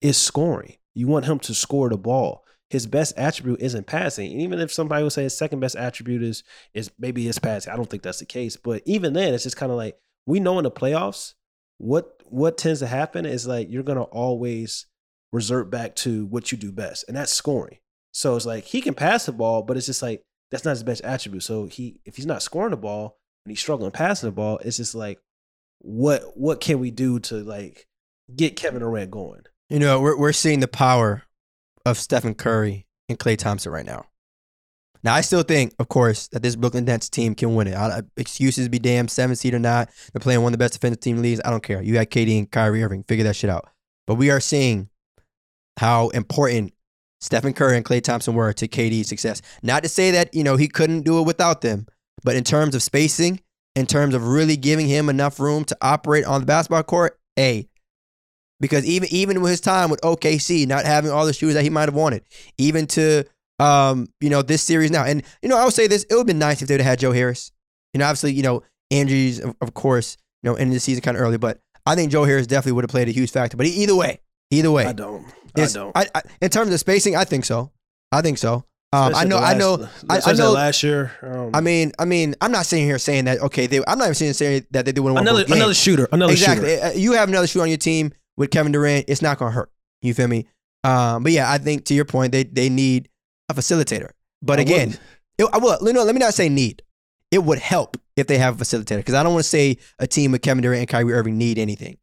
is 0.00 0.16
scoring. 0.16 0.76
You 0.94 1.08
want 1.08 1.26
him 1.26 1.38
to 1.40 1.54
score 1.54 1.88
the 1.88 1.98
ball. 1.98 2.44
His 2.68 2.86
best 2.86 3.14
attribute 3.16 3.60
isn't 3.60 3.86
passing. 3.86 4.30
And 4.30 4.40
even 4.40 4.60
if 4.60 4.72
somebody 4.72 5.02
would 5.02 5.12
say 5.12 5.24
his 5.24 5.36
second 5.36 5.58
best 5.60 5.76
attribute 5.76 6.22
is 6.22 6.44
is 6.74 6.90
maybe 6.98 7.24
his 7.24 7.38
passing, 7.38 7.72
I 7.72 7.76
don't 7.76 7.90
think 7.90 8.02
that's 8.02 8.20
the 8.20 8.24
case. 8.24 8.56
But 8.56 8.82
even 8.86 9.12
then, 9.12 9.34
it's 9.34 9.42
just 9.42 9.56
kind 9.56 9.72
of 9.72 9.78
like 9.78 9.98
we 10.26 10.38
know 10.38 10.58
in 10.58 10.64
the 10.64 10.70
playoffs, 10.70 11.34
what 11.78 12.22
what 12.26 12.56
tends 12.56 12.78
to 12.80 12.86
happen 12.86 13.26
is 13.26 13.46
like 13.46 13.68
you're 13.70 13.82
gonna 13.82 14.02
always 14.02 14.86
resort 15.32 15.70
back 15.70 15.96
to 15.96 16.26
what 16.26 16.52
you 16.52 16.58
do 16.58 16.70
best, 16.70 17.04
and 17.08 17.16
that's 17.16 17.32
scoring. 17.32 17.78
So 18.12 18.36
it's 18.36 18.46
like 18.46 18.64
he 18.64 18.80
can 18.80 18.94
pass 18.94 19.26
the 19.26 19.32
ball, 19.32 19.62
but 19.62 19.76
it's 19.76 19.86
just 19.86 20.02
like 20.02 20.22
that's 20.52 20.64
not 20.64 20.72
his 20.72 20.84
best 20.84 21.02
attribute. 21.02 21.42
So 21.42 21.66
he 21.66 22.00
if 22.04 22.14
he's 22.14 22.26
not 22.26 22.42
scoring 22.42 22.70
the 22.70 22.76
ball 22.76 23.19
and 23.50 23.56
he's 23.56 23.60
struggling 23.60 23.90
passing 23.90 24.28
the 24.28 24.32
ball, 24.32 24.58
it's 24.58 24.76
just 24.76 24.94
like 24.94 25.18
what 25.80 26.36
what 26.36 26.60
can 26.60 26.78
we 26.78 26.92
do 26.92 27.18
to 27.18 27.36
like 27.36 27.88
get 28.34 28.54
Kevin 28.54 28.80
Durant 28.80 29.10
going? 29.10 29.42
You 29.68 29.80
know, 29.80 30.00
we're 30.00 30.16
we're 30.16 30.32
seeing 30.32 30.60
the 30.60 30.68
power 30.68 31.24
of 31.84 31.98
Stephen 31.98 32.34
Curry 32.34 32.86
and 33.08 33.18
Klay 33.18 33.36
Thompson 33.36 33.72
right 33.72 33.84
now. 33.84 34.06
Now, 35.02 35.14
I 35.14 35.22
still 35.22 35.42
think, 35.42 35.74
of 35.78 35.88
course, 35.88 36.28
that 36.28 36.42
this 36.42 36.56
Brooklyn 36.56 36.84
Nets 36.84 37.08
team 37.08 37.34
can 37.34 37.54
win 37.54 37.68
it. 37.68 37.74
I, 37.74 38.02
excuses 38.18 38.68
be 38.68 38.78
damned, 38.78 39.10
seven 39.10 39.34
seed 39.34 39.54
or 39.54 39.58
not. 39.58 39.88
They're 40.12 40.20
playing 40.20 40.42
one 40.42 40.52
of 40.52 40.58
the 40.58 40.62
best 40.62 40.74
defensive 40.74 41.00
team 41.00 41.22
leagues. 41.22 41.40
I 41.42 41.50
don't 41.50 41.62
care. 41.62 41.80
You 41.80 41.94
got 41.94 42.08
KD 42.08 42.38
and 42.38 42.50
Kyrie 42.50 42.84
Irving. 42.84 43.04
Figure 43.04 43.24
that 43.24 43.34
shit 43.34 43.48
out. 43.48 43.70
But 44.06 44.16
we 44.16 44.30
are 44.30 44.40
seeing 44.40 44.90
how 45.78 46.10
important 46.10 46.74
Stephen 47.18 47.54
Curry 47.54 47.78
and 47.78 47.84
Klay 47.84 48.02
Thompson 48.02 48.34
were 48.34 48.52
to 48.52 48.68
KD's 48.68 49.08
success. 49.08 49.40
Not 49.62 49.82
to 49.84 49.88
say 49.88 50.10
that 50.10 50.34
you 50.34 50.44
know 50.44 50.56
he 50.56 50.68
couldn't 50.68 51.02
do 51.02 51.18
it 51.18 51.26
without 51.26 51.62
them, 51.62 51.86
but 52.22 52.36
in 52.36 52.44
terms 52.44 52.74
of 52.74 52.82
spacing, 52.82 53.40
in 53.76 53.86
terms 53.86 54.14
of 54.14 54.26
really 54.26 54.56
giving 54.56 54.86
him 54.88 55.08
enough 55.08 55.40
room 55.40 55.64
to 55.64 55.76
operate 55.80 56.24
on 56.24 56.40
the 56.40 56.46
basketball 56.46 56.82
court, 56.82 57.18
a 57.38 57.68
because 58.60 58.84
even 58.84 59.08
even 59.10 59.40
with 59.40 59.50
his 59.50 59.60
time 59.60 59.90
with 59.90 60.00
OKC, 60.02 60.66
not 60.66 60.84
having 60.84 61.10
all 61.10 61.24
the 61.26 61.32
shooters 61.32 61.54
that 61.54 61.62
he 61.62 61.70
might 61.70 61.88
have 61.88 61.94
wanted, 61.94 62.22
even 62.58 62.86
to 62.88 63.24
um, 63.60 64.08
you 64.20 64.30
know, 64.30 64.42
this 64.42 64.62
series 64.62 64.90
now. 64.90 65.04
And 65.04 65.22
you 65.42 65.48
know, 65.48 65.56
I 65.56 65.64
would 65.64 65.74
say 65.74 65.86
this, 65.86 66.04
it 66.04 66.14
would 66.14 66.20
have 66.20 66.26
been 66.26 66.38
nice 66.38 66.62
if 66.62 66.68
they 66.68 66.74
would 66.74 66.80
have 66.80 66.90
had 66.90 66.98
Joe 66.98 67.12
Harris. 67.12 67.52
You 67.92 67.98
know, 67.98 68.06
obviously, 68.06 68.32
you 68.32 68.42
know, 68.42 68.62
injuries, 68.88 69.38
of, 69.38 69.54
of 69.60 69.74
course, 69.74 70.16
you 70.42 70.50
know, 70.50 70.56
ended 70.56 70.76
the 70.76 70.80
season 70.80 71.02
kind 71.02 71.16
of 71.16 71.22
early, 71.22 71.36
but 71.36 71.60
I 71.86 71.94
think 71.94 72.10
Joe 72.10 72.24
Harris 72.24 72.46
definitely 72.46 72.72
would 72.72 72.84
have 72.84 72.90
played 72.90 73.08
a 73.08 73.12
huge 73.12 73.30
factor. 73.30 73.56
But 73.56 73.66
either 73.66 73.94
way, 73.94 74.20
either 74.50 74.70
way, 74.70 74.86
I 74.86 74.92
don't. 74.92 75.26
I 75.56 75.66
don't. 75.66 75.96
I, 75.96 76.06
I, 76.14 76.22
in 76.40 76.50
terms 76.50 76.72
of 76.72 76.80
spacing, 76.80 77.16
I 77.16 77.24
think 77.24 77.44
so. 77.44 77.70
I 78.12 78.22
think 78.22 78.38
so. 78.38 78.64
Um, 78.92 79.14
I 79.14 79.22
know, 79.24 79.38
the 79.38 79.46
I 79.46 79.54
know. 79.54 79.88
I- 80.08 80.20
I 80.26 80.32
know- 80.32 80.50
Last 80.52 80.82
year, 80.82 81.12
um, 81.22 81.50
I 81.54 81.60
mean, 81.60 81.92
I 82.00 82.04
mean, 82.04 82.34
I'm 82.40 82.50
not 82.50 82.66
sitting 82.66 82.84
here 82.84 82.98
saying 82.98 83.26
that. 83.26 83.38
Okay, 83.38 83.68
they, 83.68 83.78
I'm 83.86 83.98
not 83.98 84.06
even 84.06 84.14
sitting 84.14 84.32
saying 84.34 84.66
that 84.72 84.84
they 84.84 84.92
wouldn't 85.00 85.14
want 85.14 85.28
another 85.28 85.44
another 85.52 85.74
shooter, 85.74 86.08
another 86.10 86.32
exactly. 86.32 86.70
shooter. 86.74 86.86
Uh, 86.86 86.92
You 86.92 87.12
have 87.12 87.28
another 87.28 87.46
shooter 87.46 87.62
on 87.62 87.68
your 87.68 87.78
team 87.78 88.12
with 88.36 88.50
Kevin 88.50 88.72
Durant. 88.72 89.04
It's 89.08 89.22
not 89.22 89.38
going 89.38 89.50
to 89.52 89.54
hurt. 89.54 89.70
You 90.02 90.12
feel 90.12 90.26
me? 90.26 90.46
Um, 90.82 91.22
but 91.22 91.30
yeah, 91.30 91.50
I 91.50 91.58
think 91.58 91.84
to 91.86 91.94
your 91.94 92.04
point, 92.04 92.32
they 92.32 92.42
they 92.42 92.68
need 92.68 93.08
a 93.48 93.54
facilitator. 93.54 94.10
But 94.42 94.58
I 94.58 94.62
again, 94.62 94.98
it, 95.38 95.46
I 95.52 95.58
will, 95.58 95.78
you 95.82 95.92
know, 95.92 96.02
let 96.02 96.14
me 96.14 96.18
not 96.18 96.34
say 96.34 96.48
need. 96.48 96.82
It 97.30 97.44
would 97.44 97.58
help 97.60 97.96
if 98.16 98.26
they 98.26 98.38
have 98.38 98.60
a 98.60 98.64
facilitator 98.64 98.96
because 98.96 99.14
I 99.14 99.22
don't 99.22 99.34
want 99.34 99.44
to 99.44 99.48
say 99.48 99.76
a 100.00 100.06
team 100.08 100.32
with 100.32 100.42
Kevin 100.42 100.62
Durant 100.62 100.80
and 100.80 100.88
Kyrie 100.88 101.12
Irving 101.12 101.38
need 101.38 101.58
anything. 101.58 101.98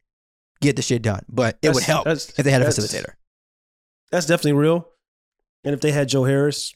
Get 0.62 0.76
the 0.76 0.82
shit 0.82 1.02
done, 1.02 1.20
but 1.28 1.58
it 1.60 1.74
would 1.74 1.82
help 1.84 2.06
if 2.06 2.34
they 2.36 2.50
had 2.50 2.62
a 2.62 2.66
facilitator. 2.66 3.12
That's 4.10 4.24
definitely 4.26 4.52
real. 4.54 4.88
And 5.64 5.74
if 5.74 5.80
they 5.80 5.90
had 5.92 6.08
Joe 6.08 6.24
Harris, 6.24 6.72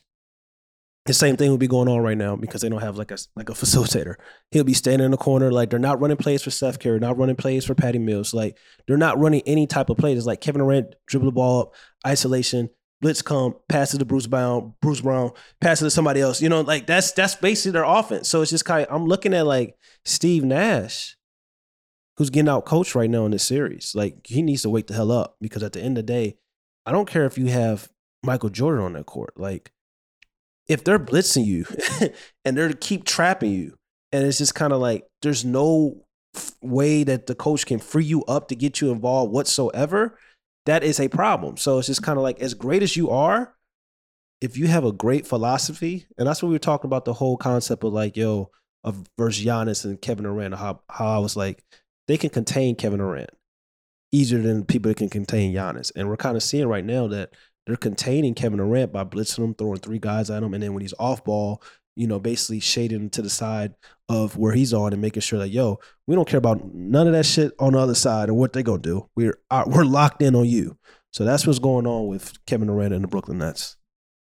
the 1.05 1.13
same 1.13 1.35
thing 1.35 1.51
would 1.51 1.59
be 1.59 1.67
going 1.67 1.89
on 1.89 1.99
right 1.99 2.17
now 2.17 2.35
because 2.35 2.61
they 2.61 2.69
don't 2.69 2.81
have 2.81 2.97
like 2.97 3.11
a 3.11 3.17
like 3.35 3.49
a 3.49 3.53
facilitator. 3.53 4.15
He'll 4.51 4.63
be 4.63 4.73
standing 4.73 5.05
in 5.05 5.11
the 5.11 5.17
corner, 5.17 5.51
like 5.51 5.69
they're 5.69 5.79
not 5.79 5.99
running 5.99 6.17
plays 6.17 6.41
for 6.41 6.51
Steph 6.51 6.79
Curry, 6.79 6.99
not 6.99 7.17
running 7.17 7.35
plays 7.35 7.65
for 7.65 7.75
Patty 7.75 7.99
Mills. 7.99 8.33
Like 8.33 8.57
they're 8.87 8.97
not 8.97 9.19
running 9.19 9.41
any 9.45 9.67
type 9.67 9.89
of 9.89 9.97
plays. 9.97 10.17
It's 10.17 10.27
like 10.27 10.41
Kevin 10.41 10.59
Durant 10.59 10.95
dribble 11.07 11.25
the 11.25 11.31
ball 11.33 11.61
up, 11.61 11.73
isolation, 12.07 12.69
blitz 13.01 13.21
come, 13.21 13.55
pass 13.67 13.93
it 13.93 13.99
to 13.99 14.05
Bruce 14.05 14.27
Brown, 14.27 14.73
Bruce 14.81 15.01
Brown, 15.01 15.31
pass 15.59 15.81
it 15.81 15.85
to 15.85 15.91
somebody 15.91 16.21
else. 16.21 16.41
You 16.41 16.47
know, 16.49 16.61
like 16.61 16.87
that's 16.87 17.11
that's 17.11 17.35
basically 17.35 17.71
their 17.71 17.83
offense. 17.83 18.29
So 18.29 18.41
it's 18.41 18.51
just 18.51 18.65
kind 18.65 18.87
of 18.87 18.95
I'm 18.95 19.05
looking 19.05 19.33
at 19.33 19.45
like 19.45 19.75
Steve 20.05 20.45
Nash, 20.45 21.17
who's 22.17 22.29
getting 22.29 22.49
out 22.49 22.65
coached 22.65 22.95
right 22.95 23.09
now 23.09 23.25
in 23.25 23.31
this 23.31 23.43
series. 23.43 23.93
Like 23.93 24.25
he 24.25 24.41
needs 24.41 24.61
to 24.61 24.69
wake 24.69 24.87
the 24.87 24.93
hell 24.93 25.11
up 25.11 25.35
because 25.41 25.63
at 25.63 25.73
the 25.73 25.81
end 25.81 25.97
of 25.97 26.05
the 26.05 26.13
day, 26.13 26.37
I 26.85 26.93
don't 26.93 27.09
care 27.09 27.25
if 27.25 27.37
you 27.37 27.47
have 27.47 27.89
Michael 28.23 28.49
Jordan 28.49 28.83
on 28.83 28.93
that 28.93 29.05
court. 29.05 29.33
Like, 29.37 29.71
if 30.67 30.83
they're 30.83 30.99
blitzing 30.99 31.45
you 31.45 31.65
and 32.45 32.57
they're 32.57 32.73
keep 32.73 33.03
trapping 33.03 33.51
you, 33.51 33.75
and 34.11 34.25
it's 34.25 34.37
just 34.37 34.55
kind 34.55 34.73
of 34.73 34.79
like 34.79 35.05
there's 35.21 35.43
no 35.43 36.03
way 36.61 37.03
that 37.03 37.27
the 37.27 37.35
coach 37.35 37.65
can 37.65 37.79
free 37.79 38.05
you 38.05 38.23
up 38.25 38.47
to 38.47 38.55
get 38.55 38.81
you 38.81 38.91
involved 38.91 39.31
whatsoever, 39.31 40.17
that 40.65 40.83
is 40.83 40.99
a 40.99 41.07
problem. 41.07 41.57
So 41.57 41.79
it's 41.79 41.87
just 41.87 42.03
kind 42.03 42.17
of 42.17 42.23
like 42.23 42.39
as 42.39 42.53
great 42.53 42.83
as 42.83 42.95
you 42.95 43.09
are, 43.09 43.55
if 44.41 44.57
you 44.57 44.67
have 44.67 44.85
a 44.85 44.91
great 44.91 45.27
philosophy, 45.27 46.05
and 46.17 46.27
that's 46.27 46.41
what 46.41 46.49
we 46.49 46.55
were 46.55 46.59
talking 46.59 46.87
about 46.87 47.05
the 47.05 47.13
whole 47.13 47.37
concept 47.37 47.83
of 47.83 47.93
like, 47.93 48.17
yo, 48.17 48.51
of 48.83 49.05
versus 49.17 49.45
Giannis 49.45 49.85
and 49.85 50.01
Kevin 50.01 50.25
Durant, 50.25 50.55
how 50.55 50.81
how 50.89 51.07
I 51.07 51.19
was 51.19 51.35
like, 51.35 51.63
they 52.07 52.17
can 52.17 52.29
contain 52.29 52.75
Kevin 52.75 52.99
Durant 52.99 53.29
easier 54.11 54.41
than 54.41 54.63
people 54.63 54.89
that 54.89 54.97
can 54.97 55.09
contain 55.09 55.53
Giannis. 55.53 55.91
And 55.95 56.07
we're 56.07 56.17
kind 56.17 56.37
of 56.37 56.43
seeing 56.43 56.67
right 56.67 56.85
now 56.85 57.07
that 57.07 57.31
they're 57.65 57.75
containing 57.75 58.33
Kevin 58.33 58.57
Durant 58.57 58.91
by 58.91 59.03
blitzing 59.03 59.43
him, 59.43 59.55
throwing 59.55 59.79
three 59.79 59.99
guys 59.99 60.29
at 60.29 60.43
him, 60.43 60.53
and 60.53 60.61
then 60.61 60.73
when 60.73 60.81
he's 60.81 60.93
off 60.99 61.23
ball, 61.23 61.61
you 61.95 62.07
know, 62.07 62.19
basically 62.19 62.59
shading 62.59 63.01
him 63.01 63.09
to 63.11 63.21
the 63.21 63.29
side 63.29 63.75
of 64.09 64.35
where 64.35 64.53
he's 64.53 64.73
on 64.73 64.93
and 64.93 65.01
making 65.01 65.21
sure 65.21 65.39
that 65.39 65.49
yo, 65.49 65.79
we 66.07 66.15
don't 66.15 66.27
care 66.27 66.39
about 66.39 66.73
none 66.73 67.07
of 67.07 67.13
that 67.13 67.25
shit 67.25 67.51
on 67.59 67.73
the 67.73 67.79
other 67.79 67.95
side 67.95 68.29
and 68.29 68.37
what 68.37 68.53
they're 68.53 68.63
gonna 68.63 68.81
do. 68.81 69.09
We're 69.15 69.37
uh, 69.49 69.63
we're 69.67 69.85
locked 69.85 70.21
in 70.21 70.35
on 70.35 70.45
you. 70.45 70.77
So 71.11 71.23
that's 71.23 71.45
what's 71.45 71.59
going 71.59 71.85
on 71.85 72.07
with 72.07 72.43
Kevin 72.47 72.67
Durant 72.67 72.93
and 72.93 73.03
the 73.03 73.07
Brooklyn 73.07 73.37
Nets. 73.37 73.77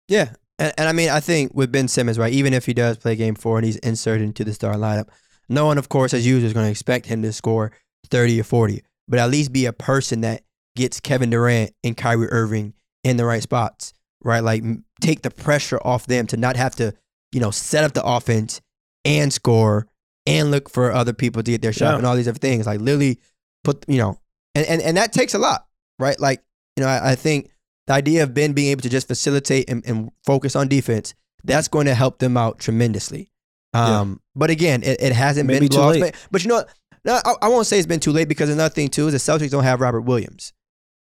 Yeah. 0.08 0.34
And, 0.58 0.74
and 0.78 0.90
I 0.90 0.92
mean, 0.92 1.10
I 1.10 1.20
think 1.20 1.54
with 1.54 1.72
Ben 1.72 1.88
Simmons, 1.88 2.18
right, 2.18 2.34
even 2.34 2.54
if 2.54 2.66
he 2.66 2.74
does 2.74 2.98
play 2.98 3.16
game 3.16 3.36
four 3.36 3.58
and 3.60 3.66
he's 3.66 3.78
inserted 3.78 4.24
into 4.24 4.44
the 4.44 4.54
star 4.54 4.74
lineup, 4.74 5.10
no 5.48 5.68
one, 5.68 5.78
of 5.78 5.88
course, 5.88 6.14
as 6.14 6.26
usual, 6.26 6.48
is 6.48 6.54
going 6.54 6.66
to 6.66 6.72
expect 6.72 7.06
him 7.06 7.22
to 7.22 7.32
score 7.32 7.72
30 8.10 8.42
or 8.42 8.44
40, 8.44 8.84
but 9.08 9.20
at 9.20 9.30
least 9.30 9.54
be 9.54 9.68
a 9.68 9.74
person 9.74 10.22
that 10.22 10.44
gets 10.76 11.00
Kevin 11.00 11.30
Durant 11.30 11.72
and 11.84 11.96
Kyrie 11.96 12.28
Irving 12.30 12.74
in 13.04 13.18
the 13.18 13.26
right 13.26 13.42
spots, 13.44 13.94
right? 14.24 14.42
Like 14.42 14.64
take 15.02 15.22
the 15.22 15.32
pressure 15.32 15.80
off 15.84 16.06
them 16.08 16.28
to 16.28 16.38
not 16.38 16.56
have 16.56 16.76
to, 16.78 16.94
you 17.32 17.40
know, 17.40 17.52
set 17.52 17.84
up 17.84 17.94
the 17.94 18.04
offense 18.04 18.62
and 19.06 19.32
score 19.32 19.88
and 20.26 20.52
look 20.52 20.70
for 20.70 20.92
other 20.92 21.14
people 21.14 21.42
to 21.44 21.52
get 21.52 21.62
their 21.62 21.74
shot 21.74 21.92
Yeah. 21.92 21.98
and 21.98 22.06
all 22.06 22.16
these 22.16 22.28
other 22.28 22.38
things. 22.40 22.66
Like 22.68 22.82
literally 22.82 23.20
put 23.64 23.86
you 23.88 23.98
know, 23.98 24.20
and 24.56 24.66
and, 24.68 24.82
and 24.82 24.98
that 24.98 25.14
takes 25.14 25.34
a 25.34 25.40
lot, 25.40 25.66
right? 25.98 26.20
Like 26.20 26.44
you 26.76 26.84
know, 26.84 26.90
I, 26.90 27.12
I 27.12 27.16
think 27.16 27.50
the 27.88 27.94
idea 27.94 28.24
of 28.24 28.34
Ben 28.34 28.54
being 28.54 28.70
able 28.72 28.82
to 28.84 28.90
just 28.90 29.08
facilitate 29.08 29.70
and, 29.70 29.84
and 29.86 30.12
focus 30.26 30.56
on 30.56 30.68
defense 30.68 31.14
that's 31.44 31.68
going 31.70 31.86
to 31.86 31.96
help 31.96 32.20
them 32.20 32.36
out 32.38 32.60
tremendously. 32.60 33.32
Um, 33.74 34.20
but 34.36 34.50
again, 34.50 34.84
it, 34.84 35.02
it 35.02 35.14
hasn't 35.14 35.48
Maybe 35.48 35.62
been 35.62 35.70
too 35.70 35.78
lost. 35.78 36.00
late. 36.00 36.12
But, 36.14 36.28
but 36.32 36.44
you 36.44 36.50
know 36.50 36.56
what? 36.56 36.70
No, 37.06 37.20
I, 37.24 37.34
I 37.44 37.48
won't 37.48 37.66
say 37.66 37.78
it's 37.78 37.88
been 37.88 38.00
too 38.02 38.12
late 38.12 38.28
because 38.28 38.50
another 38.50 38.74
thing 38.74 38.90
too 38.90 39.08
is 39.08 39.14
the 39.14 39.20
Celtics 39.32 39.52
don't 39.52 39.64
have 39.64 39.80
Robert 39.80 40.02
Williams, 40.02 40.52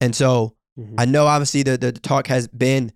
and 0.03 0.15
so 0.15 0.55
Mhm. 0.79 0.95
I 0.99 1.05
know 1.05 1.27
obviously 1.27 1.63
the, 1.63 1.77
the 1.77 1.93
talk 1.93 2.27
has 2.29 2.47
been 2.49 2.93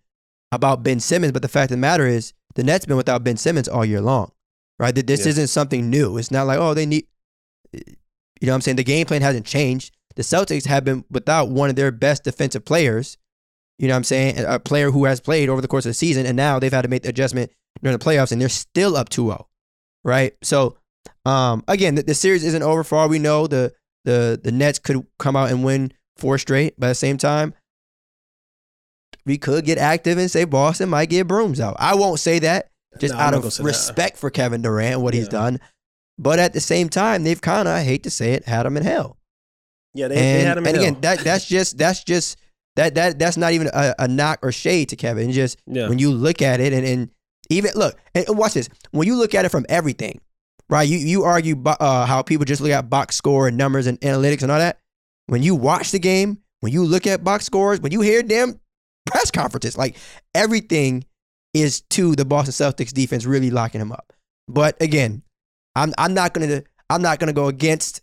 about 0.52 0.82
Ben 0.82 1.00
Simmons, 1.00 1.32
but 1.32 1.42
the 1.42 1.48
fact 1.48 1.70
of 1.70 1.76
the 1.76 1.80
matter 1.80 2.06
is 2.06 2.32
the 2.54 2.62
Nets 2.62 2.84
been 2.86 2.96
without 2.96 3.24
Ben 3.24 3.36
Simmons 3.36 3.68
all 3.68 3.84
year 3.84 4.00
long, 4.00 4.30
right? 4.78 4.94
That 4.94 5.06
This 5.06 5.24
Yeah. 5.24 5.30
isn't 5.30 5.48
something 5.48 5.88
new. 5.90 6.18
It's 6.18 6.30
not 6.30 6.46
like 6.46 6.58
oh 6.58 6.74
they 6.74 6.86
need, 6.86 7.06
you 7.72 7.80
know, 8.42 8.52
what 8.52 8.56
I'm 8.56 8.60
saying 8.60 8.76
the 8.76 8.84
game 8.84 9.06
plan 9.06 9.22
hasn't 9.22 9.46
changed. 9.46 9.94
The 10.16 10.22
Celtics 10.22 10.66
have 10.66 10.84
been 10.84 11.04
without 11.10 11.48
one 11.48 11.70
of 11.70 11.76
their 11.76 11.90
best 11.90 12.24
defensive 12.24 12.64
players. 12.64 13.16
You 13.78 13.88
know 13.88 13.94
what 13.94 13.98
I'm 13.98 14.04
saying? 14.04 14.38
A 14.38 14.54
a 14.56 14.58
player 14.60 14.90
who 14.90 15.06
has 15.06 15.20
played 15.20 15.48
over 15.48 15.60
the 15.60 15.68
course 15.68 15.86
of 15.86 15.90
the 15.90 15.94
season, 15.94 16.26
and 16.26 16.36
now 16.36 16.58
they've 16.58 16.72
had 16.72 16.82
to 16.82 16.88
make 16.88 17.02
the 17.02 17.08
adjustment 17.08 17.50
during 17.82 17.96
the 17.98 18.04
playoffs, 18.04 18.30
and 18.30 18.40
they're 18.40 18.48
still 18.50 18.96
up 18.96 19.08
2-0, 19.08 19.46
right? 20.04 20.34
So, 20.42 20.76
um, 21.24 21.64
again, 21.66 21.94
the, 21.94 22.02
the 22.02 22.14
series 22.14 22.44
isn't 22.44 22.62
over. 22.62 22.84
For 22.84 22.98
all 22.98 23.08
we 23.08 23.18
know, 23.18 23.46
the 23.46 23.72
the 24.04 24.38
the 24.42 24.52
Nets 24.52 24.78
could 24.78 25.04
come 25.18 25.34
out 25.34 25.50
and 25.50 25.64
win 25.64 25.92
four 26.16 26.36
straight. 26.38 26.74
But 26.78 26.88
at 26.88 26.90
the 26.90 26.94
same 26.96 27.16
time, 27.16 27.54
we 29.24 29.38
could 29.38 29.64
get 29.64 29.78
active 29.78 30.18
and 30.18 30.30
say 30.30 30.44
Boston 30.44 30.88
might 30.88 31.08
get 31.10 31.26
brooms 31.28 31.60
out. 31.60 31.76
I 31.78 31.94
won't 31.94 32.20
say 32.20 32.38
that 32.40 32.68
just 32.98 33.14
No, 33.14 33.20
out 33.20 33.34
of 33.34 33.42
gonna 33.42 33.50
that. 33.54 33.62
respect 33.62 34.16
for 34.16 34.30
Kevin 34.30 34.62
Durant 34.62 34.94
and 34.94 35.02
what 35.02 35.14
he's 35.14 35.28
done. 35.28 35.60
But 36.18 36.38
at 36.38 36.52
the 36.52 36.60
same 36.60 36.88
time, 36.88 37.24
they've 37.24 37.40
kind 37.40 37.66
of, 37.66 37.74
I 37.74 37.82
hate 37.82 38.02
to 38.02 38.10
say 38.10 38.32
it, 38.32 38.44
had 38.44 38.66
him 38.66 38.76
in 38.76 38.82
hell. 38.82 39.16
Yeah, 39.94 40.08
they, 40.08 40.16
and 40.16 40.40
they 40.40 40.44
had 40.44 40.58
him. 40.58 40.66
and 40.66 40.76
in 40.76 40.82
again, 40.82 40.92
hell. 40.94 41.00
that 41.02 41.18
that's 41.20 41.46
just 41.46 41.78
that's 41.78 42.04
just 42.04 42.36
that 42.76 42.94
that 42.94 43.18
that's 43.18 43.36
not 43.36 43.52
even 43.52 43.68
a, 43.72 43.94
a 43.98 44.08
knock 44.08 44.38
or 44.42 44.52
shade 44.52 44.88
to 44.90 44.96
Kevin. 44.96 45.28
It's 45.28 45.36
just 45.36 45.58
yeah, 45.66 45.88
when 45.88 45.98
you 45.98 46.10
look 46.12 46.42
at 46.42 46.60
it 46.60 46.72
and, 46.72 46.86
and 46.86 47.10
even 47.50 47.72
look 47.74 47.98
and 48.14 48.26
and 48.28 48.38
watch 48.38 48.54
this 48.54 48.68
when 48.92 49.06
you 49.06 49.16
look 49.16 49.34
at 49.34 49.44
it 49.44 49.50
from 49.50 49.66
everything 49.68 50.20
right 50.70 50.88
you 50.88 50.96
you 50.96 51.24
argue 51.24 51.60
uh, 51.66 52.06
how 52.06 52.22
people 52.22 52.46
just 52.46 52.62
look 52.62 52.70
at 52.70 52.88
box 52.88 53.16
score 53.16 53.46
and 53.48 53.58
numbers 53.58 53.86
and 53.86 54.00
analytics 54.00 54.42
and 54.42 54.50
all 54.50 54.58
that 54.58 54.78
when 55.26 55.42
you 55.42 55.54
watch 55.54 55.90
the 55.90 55.98
game 55.98 56.38
when 56.60 56.72
you 56.72 56.82
look 56.84 57.06
at 57.06 57.22
box 57.22 57.44
scores 57.44 57.78
when 57.80 57.92
you 57.92 58.00
hear 58.00 58.22
them 58.22 58.58
press 59.06 59.30
conferences. 59.30 59.76
Like 59.76 59.96
everything 60.34 61.04
is 61.54 61.82
to 61.90 62.14
the 62.16 62.24
Boston 62.24 62.52
Celtics 62.52 62.92
defense 62.92 63.24
really 63.24 63.50
locking 63.50 63.80
him 63.80 63.92
up. 63.92 64.12
But 64.48 64.80
again 64.80 65.22
I'm 65.74 65.92
I'm 65.98 66.14
not 66.14 66.34
going 66.34 66.48
to 66.48 66.64
I'm 66.90 67.02
not 67.02 67.18
to 67.20 67.32
go 67.32 67.46
against 67.46 68.02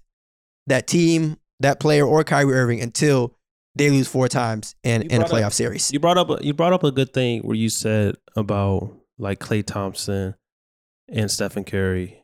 that 0.67 0.87
team 0.87 1.37
that 1.59 1.79
player 1.79 2.05
or 2.05 2.23
Kyrie 2.23 2.53
Irving 2.53 2.81
until 2.81 3.35
they 3.75 3.89
lose 3.89 4.07
four 4.07 4.27
times 4.27 4.75
in, 4.83 5.03
in 5.03 5.21
a 5.21 5.25
brought 5.25 5.31
up- 5.31 5.31
playoff 5.31 5.53
series. 5.53 5.91
You 5.91 5.99
brought 5.99 6.17
up 6.17 6.29
a, 6.29 6.39
you 6.41 6.53
brought 6.53 6.73
up 6.73 6.83
a 6.83 6.91
good 6.91 7.13
thing 7.13 7.41
where 7.41 7.55
you 7.55 7.69
said 7.69 8.15
about 8.35 8.95
like 9.17 9.39
Klay 9.39 9.65
Thompson 9.65 10.35
and 11.07 11.29
Stephen 11.29 11.63
Curry, 11.63 12.23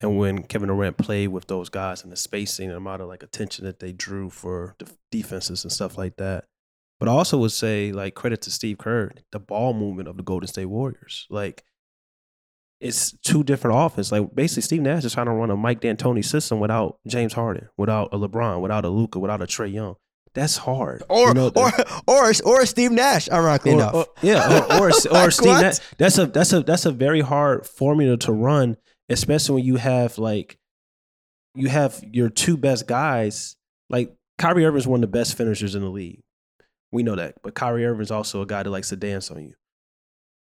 and 0.00 0.18
when 0.18 0.42
Kevin 0.42 0.68
Durant 0.68 0.96
played 0.96 1.28
with 1.28 1.46
those 1.46 1.68
guys 1.68 2.02
and 2.02 2.12
the 2.12 2.16
spacing 2.16 2.66
and 2.66 2.72
the 2.72 2.78
amount 2.78 3.02
of 3.02 3.08
like 3.08 3.22
attention 3.22 3.64
that 3.64 3.80
they 3.80 3.92
drew 3.92 4.30
for 4.30 4.74
def- 4.78 4.96
defenses 5.10 5.64
and 5.64 5.72
stuff 5.72 5.98
like 5.98 6.16
that. 6.16 6.44
But 6.98 7.08
I 7.08 7.12
also 7.12 7.36
would 7.38 7.52
say 7.52 7.92
like 7.92 8.14
credit 8.14 8.40
to 8.42 8.50
Steve 8.50 8.78
Kerr, 8.78 9.12
the 9.32 9.38
ball 9.38 9.74
movement 9.74 10.08
of 10.08 10.16
the 10.16 10.22
Golden 10.22 10.48
State 10.48 10.66
Warriors. 10.66 11.26
Like 11.28 11.62
it's 12.80 13.12
two 13.22 13.42
different 13.42 13.76
offense. 13.78 14.12
Like 14.12 14.34
basically, 14.34 14.62
Steve 14.62 14.82
Nash 14.82 15.04
is 15.04 15.14
trying 15.14 15.26
to 15.26 15.32
run 15.32 15.50
a 15.50 15.56
Mike 15.56 15.80
D'Antoni 15.80 16.24
system 16.24 16.60
without 16.60 16.98
James 17.06 17.32
Harden, 17.32 17.68
without 17.76 18.08
a 18.12 18.18
LeBron, 18.18 18.60
without 18.60 18.84
a 18.84 18.88
Luka, 18.88 19.18
without 19.18 19.42
a 19.42 19.46
Trae 19.46 19.72
Young. 19.72 19.96
That's 20.34 20.58
hard. 20.58 21.02
or 21.08 21.28
You 21.28 21.34
know, 21.34 21.52
or 21.56 21.70
or 22.06 22.32
or 22.44 22.66
Steve 22.66 22.92
Nash, 22.92 23.30
ironically 23.30 23.72
or, 23.72 23.74
enough. 23.74 23.94
or- 23.94 24.06
yeah, 24.22 24.58
or 24.68 24.72
or, 24.74 24.86
or 25.10 25.10
Like 25.10 25.32
Steve. 25.32 25.46
what? 25.48 25.62
Nash. 25.62 25.78
That's 25.98 26.18
a 26.18 26.26
that's 26.26 26.52
a 26.52 26.60
that's 26.62 26.84
a 26.86 26.92
very 26.92 27.22
hard 27.22 27.66
formula 27.66 28.18
to 28.18 28.32
run, 28.32 28.76
especially 29.08 29.54
when 29.56 29.64
you 29.64 29.76
have 29.76 30.18
like 30.18 30.58
you 31.54 31.68
have 31.68 32.02
your 32.12 32.28
two 32.28 32.56
best 32.58 32.86
guys. 32.86 33.56
Like 33.88 34.14
Kyrie 34.38 34.66
Irving 34.66 34.78
is 34.78 34.86
one 34.86 34.98
of 34.98 35.10
the 35.10 35.18
best 35.18 35.36
finishers 35.38 35.74
in 35.74 35.80
the 35.82 35.88
league. 35.88 36.20
We 36.96 37.02
know 37.02 37.14
that, 37.14 37.34
but 37.42 37.54
Kyrie 37.54 37.84
Irving 37.84 38.00
is 38.00 38.10
also 38.10 38.40
a 38.40 38.46
guy 38.46 38.62
that 38.62 38.70
likes 38.70 38.88
to 38.88 38.96
dance 38.96 39.30
on 39.30 39.42
you. 39.44 39.52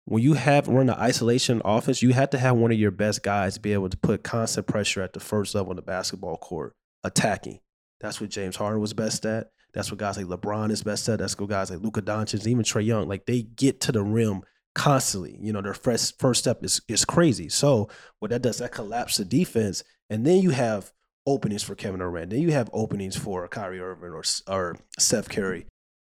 When 0.06 0.24
you 0.24 0.34
have 0.34 0.68
run 0.68 0.88
the 0.88 1.00
isolation 1.00 1.62
offense, 1.63 2.01
you 2.01 2.12
have 2.13 2.32
to 2.32 2.39
have 2.39 2.56
one 2.56 2.72
of 2.72 2.79
your 2.79 2.89
best 2.89 3.22
guys 3.22 3.60
be 3.60 3.74
able 3.74 3.88
to 3.88 3.98
put 3.98 4.24
constant 4.24 4.65
pressure 4.65 5.03
at 5.03 5.13
the 5.13 5.20
first 5.20 5.53
level 5.53 5.70
on 5.70 5.75
the 5.75 5.84
basketball 5.84 6.38
court, 6.38 6.74
attacking. 7.03 7.60
That's 8.01 8.20
what 8.20 8.32
James 8.32 8.56
Harden 8.56 8.82
was 8.82 8.96
best 8.96 9.27
at. 9.27 9.51
That's 9.75 9.91
what 9.91 10.00
guys 10.00 10.18
like 10.18 10.25
LeBron 10.25 10.72
is 10.72 10.82
best 10.82 11.08
at. 11.08 11.20
That's 11.20 11.38
what 11.38 11.51
guys 11.51 11.70
like 11.70 11.82
Luka 11.82 12.01
Doncic, 12.01 12.48
even 12.48 12.63
Trae 12.63 12.84
Young, 12.84 13.08
like 13.08 13.27
they 13.27 13.44
get 13.44 13.79
to 13.82 13.91
the 13.91 14.01
rim 14.01 14.41
constantly. 14.74 15.38
You 15.39 15.53
know, 15.53 15.62
their 15.62 15.75
first 15.75 16.18
first 16.18 16.39
step 16.39 16.63
is 16.63 16.82
is 16.88 17.06
crazy. 17.06 17.48
So 17.48 17.89
what 18.18 18.32
that 18.32 18.41
does, 18.41 18.58
that 18.58 18.72
collapse 18.72 19.18
the 19.18 19.25
defense, 19.25 19.84
and 20.10 20.25
then 20.25 20.41
you 20.41 20.50
have 20.50 20.91
openings 21.27 21.62
for 21.62 21.75
Kevin 21.75 22.00
Durant. 22.00 22.32
Then 22.32 22.41
you 22.41 22.53
have 22.53 22.72
openings 22.74 23.15
for 23.15 23.48
Kyrie 23.48 23.79
Irving 23.79 24.13
or 24.13 24.24
or 24.48 24.77
Steph 24.98 25.29
Curry. 25.29 25.68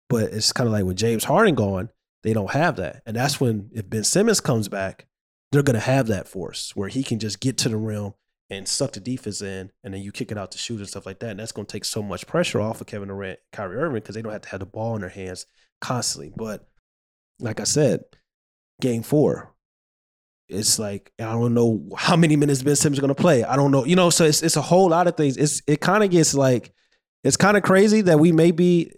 But 0.09 0.33
it's 0.33 0.51
kind 0.51 0.67
of 0.67 0.73
like 0.73 0.85
with 0.85 0.97
James 0.97 1.23
Harden 1.23 1.55
gone, 1.55 1.89
they 2.23 2.33
don't 2.33 2.51
have 2.51 2.75
that, 2.77 3.03
and 3.05 3.15
that's 3.15 3.39
when 3.39 3.69
if 3.73 3.89
Ben 3.89 4.03
Simmons 4.03 4.41
comes 4.41 4.67
back, 4.67 5.07
they're 5.51 5.63
gonna 5.63 5.79
have 5.79 6.07
that 6.07 6.27
force 6.27 6.75
where 6.75 6.89
he 6.89 7.03
can 7.03 7.19
just 7.19 7.39
get 7.39 7.57
to 7.59 7.69
the 7.69 7.77
rim 7.77 8.13
and 8.49 8.67
suck 8.67 8.93
the 8.93 8.99
defense 8.99 9.41
in, 9.41 9.71
and 9.83 9.93
then 9.93 10.01
you 10.01 10.11
kick 10.11 10.31
it 10.31 10.37
out 10.37 10.51
to 10.51 10.57
shoot 10.57 10.79
and 10.79 10.87
stuff 10.87 11.05
like 11.05 11.19
that. 11.19 11.31
And 11.31 11.39
that's 11.39 11.51
going 11.51 11.67
to 11.67 11.71
take 11.71 11.85
so 11.85 12.01
much 12.01 12.25
pressure 12.25 12.59
off 12.59 12.81
of 12.81 12.87
Kevin 12.87 13.09
Durant, 13.09 13.39
Kyrie 13.53 13.77
Irving, 13.77 14.01
because 14.01 14.15
they 14.15 14.21
don't 14.21 14.31
have 14.31 14.41
to 14.41 14.49
have 14.49 14.59
the 14.59 14.65
ball 14.65 14.95
in 14.95 15.01
their 15.01 15.09
hands 15.09 15.45
constantly. 15.81 16.33
But 16.35 16.67
like 17.39 17.59
I 17.59 17.63
said, 17.63 18.05
game 18.81 19.03
four, 19.03 19.53
it's 20.47 20.79
like 20.79 21.11
I 21.19 21.25
don't 21.25 21.53
know 21.53 21.89
how 21.95 22.15
many 22.15 22.35
minutes 22.35 22.63
Ben 22.63 22.75
Simmons 22.75 22.97
is 22.97 23.01
going 23.01 23.13
to 23.13 23.21
play. 23.21 23.43
I 23.43 23.55
don't 23.55 23.71
know, 23.71 23.85
you 23.85 23.95
know. 23.95 24.09
So 24.09 24.25
it's 24.25 24.41
it's 24.41 24.57
a 24.57 24.61
whole 24.61 24.89
lot 24.89 25.07
of 25.07 25.15
things. 25.15 25.37
It's 25.37 25.61
it 25.67 25.79
kind 25.79 26.03
of 26.03 26.09
gets 26.09 26.33
like 26.33 26.73
it's 27.23 27.37
kind 27.37 27.55
of 27.55 27.63
crazy 27.63 28.01
that 28.01 28.19
we 28.19 28.31
may 28.31 28.51
be. 28.51 28.91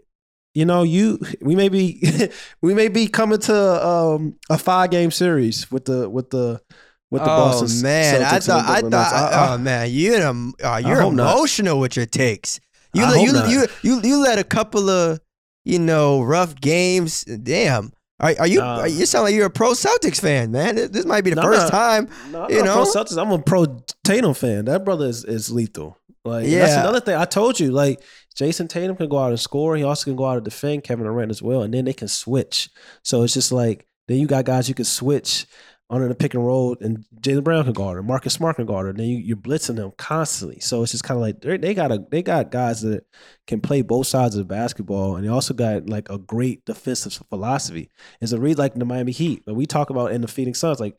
You 0.53 0.65
know, 0.65 0.83
you 0.83 1.19
we 1.41 1.55
may 1.55 1.69
be 1.69 2.03
we 2.61 2.73
may 2.73 2.89
be 2.89 3.07
coming 3.07 3.39
to 3.39 3.87
um, 3.87 4.35
a 4.49 4.57
five 4.57 4.91
game 4.91 5.09
series 5.11 5.71
with 5.71 5.85
the 5.85 6.09
with 6.09 6.29
the 6.29 6.61
with 7.09 7.21
the 7.23 7.29
oh 7.31 7.37
Boston 7.61 7.81
man, 7.83 8.21
Celtics 8.21 8.31
I 8.31 8.39
thought, 8.39 8.69
I 8.69 8.81
thought, 8.81 8.93
I- 9.13 9.29
I- 9.29 9.53
oh 9.53 9.57
man, 9.57 9.89
you 9.91 10.15
em- 10.15 10.53
uh, 10.63 10.81
you're 10.85 11.01
hope 11.01 11.13
not. 11.13 11.35
emotional 11.37 11.79
with 11.79 11.95
your 11.95 12.05
takes. 12.05 12.59
You 12.93 13.03
let, 13.03 13.21
you, 13.21 13.59
you 13.61 13.67
you 13.83 14.01
you 14.01 14.17
let 14.21 14.39
a 14.39 14.43
couple 14.43 14.89
of 14.89 15.21
you 15.63 15.79
know 15.79 16.21
rough 16.21 16.55
games. 16.55 17.23
Damn, 17.23 17.93
are, 18.19 18.33
are 18.39 18.47
you? 18.47 18.59
Are- 18.61 18.87
you 18.89 19.05
sound 19.05 19.23
like 19.25 19.33
you're 19.35 19.45
a 19.45 19.49
pro 19.49 19.71
Celtics 19.71 20.19
fan, 20.19 20.51
man. 20.51 20.75
This 20.75 20.89
this 20.89 21.05
might 21.05 21.23
be 21.23 21.29
the 21.29 21.37
No, 21.37 21.43
first 21.43 21.67
no. 21.67 21.69
time. 21.69 22.09
No, 22.31 22.49
You 22.49 22.63
know? 22.63 22.73
pro 22.73 22.83
Celtics. 22.83 23.17
I'm 23.17 23.31
a 23.31 23.39
pro 23.39 23.65
Tatum 24.03 24.33
fan. 24.33 24.65
That 24.65 24.83
brother 24.83 25.05
is, 25.07 25.23
is 25.23 25.49
lethal. 25.49 25.97
Like 26.25 26.45
that's 26.49 26.73
another 26.73 26.99
thing 26.99 27.15
I 27.15 27.23
told 27.25 27.59
you. 27.59 27.71
Like 27.71 28.01
Jayson 28.35 28.69
Tatum 28.69 28.95
can 28.95 29.09
go 29.09 29.17
out 29.17 29.29
and 29.29 29.39
score. 29.39 29.75
He 29.75 29.83
also 29.83 30.05
can 30.05 30.15
go 30.15 30.25
out 30.25 30.37
and 30.37 30.45
defend 30.45 30.83
Kevin 30.83 31.05
Durant 31.05 31.31
as 31.31 31.41
well, 31.41 31.63
and 31.63 31.73
then 31.73 31.85
they 31.85 31.93
can 31.93 32.07
switch. 32.07 32.69
So 33.03 33.23
it's 33.23 33.33
just 33.33 33.51
like 33.51 33.87
then 34.07 34.17
you 34.17 34.27
got 34.27 34.45
guys 34.45 34.69
you 34.69 34.75
can 34.75 34.85
switch 34.85 35.45
on 35.91 36.07
the 36.07 36.15
pick 36.15 36.33
and 36.33 36.45
roll, 36.45 36.77
and 36.79 37.03
Jaylen 37.19 37.43
Brown 37.43 37.65
can 37.65 37.73
guard 37.73 37.97
her, 37.97 38.03
Marcus 38.03 38.33
Smart 38.33 38.55
can 38.55 38.65
guard 38.65 38.85
her. 38.85 38.93
Then 38.93 39.07
you, 39.07 39.17
you're 39.17 39.35
blitzing 39.35 39.75
them 39.75 39.91
constantly. 39.97 40.61
So 40.61 40.81
it's 40.81 40.93
just 40.93 41.03
kind 41.03 41.17
of 41.17 41.21
like 41.21 41.41
they 41.41 41.73
got 41.73 41.91
a 41.91 42.05
they 42.09 42.23
got 42.23 42.49
guys 42.49 42.81
that 42.81 43.05
can 43.45 43.59
play 43.59 43.81
both 43.81 44.07
sides 44.07 44.35
of 44.35 44.39
the 44.39 44.45
basketball, 44.45 45.17
and 45.17 45.25
they 45.25 45.29
also 45.29 45.53
got 45.53 45.89
like 45.89 46.09
a 46.09 46.17
great 46.17 46.63
defensive 46.63 47.21
philosophy. 47.29 47.89
It's 48.21 48.31
a 48.31 48.39
read 48.39 48.57
like 48.57 48.73
the 48.73 48.85
Miami 48.85 49.11
Heat. 49.11 49.43
But 49.45 49.55
we 49.55 49.65
talk 49.65 49.89
about 49.89 50.13
in 50.13 50.21
the 50.21 50.29
Phoenix 50.29 50.59
Suns, 50.59 50.79
like 50.79 50.97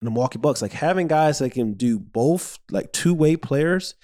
the 0.00 0.10
Milwaukee 0.10 0.38
Bucks, 0.38 0.62
like 0.62 0.72
having 0.72 1.08
guys 1.08 1.38
that 1.40 1.50
can 1.50 1.74
do 1.74 1.98
both, 1.98 2.58
like 2.70 2.90
two 2.92 3.12
way 3.12 3.36
players, 3.36 3.94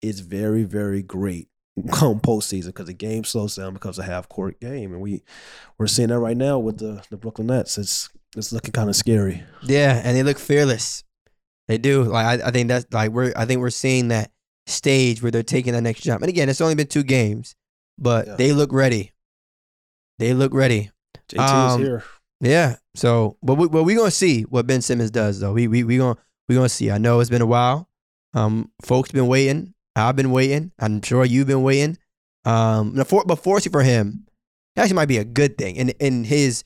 is 0.00 0.20
very 0.20 0.62
very 0.64 1.02
great 1.02 1.48
come 1.90 2.20
postseason 2.20 2.66
because 2.66 2.86
the 2.86 2.92
game 2.94 3.24
slows 3.24 3.56
down 3.56 3.74
because 3.74 3.98
of 3.98 4.04
half 4.04 4.28
court 4.28 4.60
game, 4.60 4.92
and 4.92 5.00
we 5.00 5.22
we're 5.78 5.86
seeing 5.86 6.08
that 6.08 6.18
right 6.20 6.36
now 6.36 6.58
with 6.58 6.78
the 6.78 7.02
the 7.10 7.16
Brooklyn 7.16 7.48
Nets. 7.48 7.78
It's 7.78 8.10
it's 8.36 8.52
looking 8.52 8.72
kind 8.72 8.88
of 8.88 8.96
scary. 8.96 9.42
Yeah, 9.62 10.00
and 10.04 10.16
they 10.16 10.22
look 10.22 10.38
fearless. 10.38 11.04
They 11.68 11.78
do. 11.78 12.04
Like 12.04 12.40
I, 12.42 12.48
I 12.48 12.50
think 12.50 12.68
that's 12.68 12.86
like 12.92 13.10
we're 13.10 13.32
I 13.36 13.44
think 13.44 13.60
we're 13.60 13.70
seeing 13.70 14.08
that 14.08 14.30
stage 14.66 15.22
where 15.22 15.30
they're 15.30 15.42
taking 15.42 15.72
that 15.72 15.82
next 15.82 16.00
jump. 16.02 16.22
And 16.22 16.28
again, 16.28 16.48
it's 16.48 16.60
only 16.60 16.74
been 16.74 16.86
two 16.86 17.02
games, 17.02 17.54
but 17.98 18.26
Yeah. 18.26 18.36
they 18.36 18.52
look 18.52 18.72
ready. 18.72 19.12
They 20.18 20.32
look 20.34 20.54
ready. 20.54 20.90
JT 21.28 21.38
Um, 21.40 21.80
is 21.80 21.86
here. 21.86 22.04
Yeah. 22.40 22.76
So, 22.94 23.36
but 23.42 23.56
we, 23.56 23.68
but 23.68 23.82
we 23.84 23.94
gonna 23.94 24.10
see 24.10 24.42
what 24.42 24.66
Ben 24.66 24.80
Simmons 24.82 25.10
does 25.10 25.40
though. 25.40 25.52
We 25.52 25.66
we 25.68 25.82
we 25.84 25.98
gonna 25.98 26.16
we 26.48 26.54
gonna 26.54 26.68
see. 26.68 26.90
I 26.90 26.98
know 26.98 27.20
it's 27.20 27.30
been 27.30 27.42
a 27.42 27.46
while. 27.46 27.88
Um, 28.34 28.70
folks 28.82 29.10
been 29.12 29.26
waiting. 29.26 29.73
I've 29.96 30.16
been 30.16 30.30
waiting. 30.30 30.72
I'm 30.78 31.02
sure 31.02 31.24
you've 31.24 31.46
been 31.46 31.62
waiting. 31.62 31.98
Um, 32.44 32.94
but 32.94 33.06
for, 33.06 33.24
but 33.24 33.36
fortunately 33.36 33.72
for 33.78 33.84
him, 33.84 34.26
actually 34.76 34.96
might 34.96 35.08
be 35.08 35.18
a 35.18 35.24
good 35.24 35.56
thing 35.56 35.76
in 35.76 35.90
in 36.00 36.24
his 36.24 36.64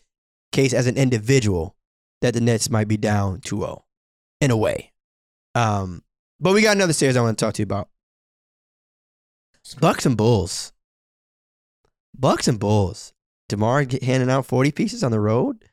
case 0.52 0.72
as 0.72 0.86
an 0.86 0.96
individual 0.96 1.76
that 2.20 2.34
the 2.34 2.40
Nets 2.40 2.70
might 2.70 2.88
be 2.88 2.96
down 2.96 3.40
2-0 3.40 3.82
in 4.40 4.50
a 4.50 4.56
way. 4.56 4.92
Um, 5.54 6.02
But 6.40 6.54
we 6.54 6.62
got 6.62 6.76
another 6.76 6.92
series 6.92 7.16
I 7.16 7.20
want 7.20 7.38
to 7.38 7.44
talk 7.44 7.54
to 7.54 7.62
you 7.62 7.64
about. 7.64 7.88
Bucks 9.80 10.06
and 10.06 10.16
Bulls. 10.16 10.72
Bucks 12.18 12.48
and 12.48 12.58
Bulls. 12.58 13.12
DeMar 13.48 13.86
handing 14.02 14.30
out 14.30 14.46
40 14.46 14.72
pieces 14.72 15.02
on 15.04 15.10
the 15.10 15.20
road? 15.20 15.64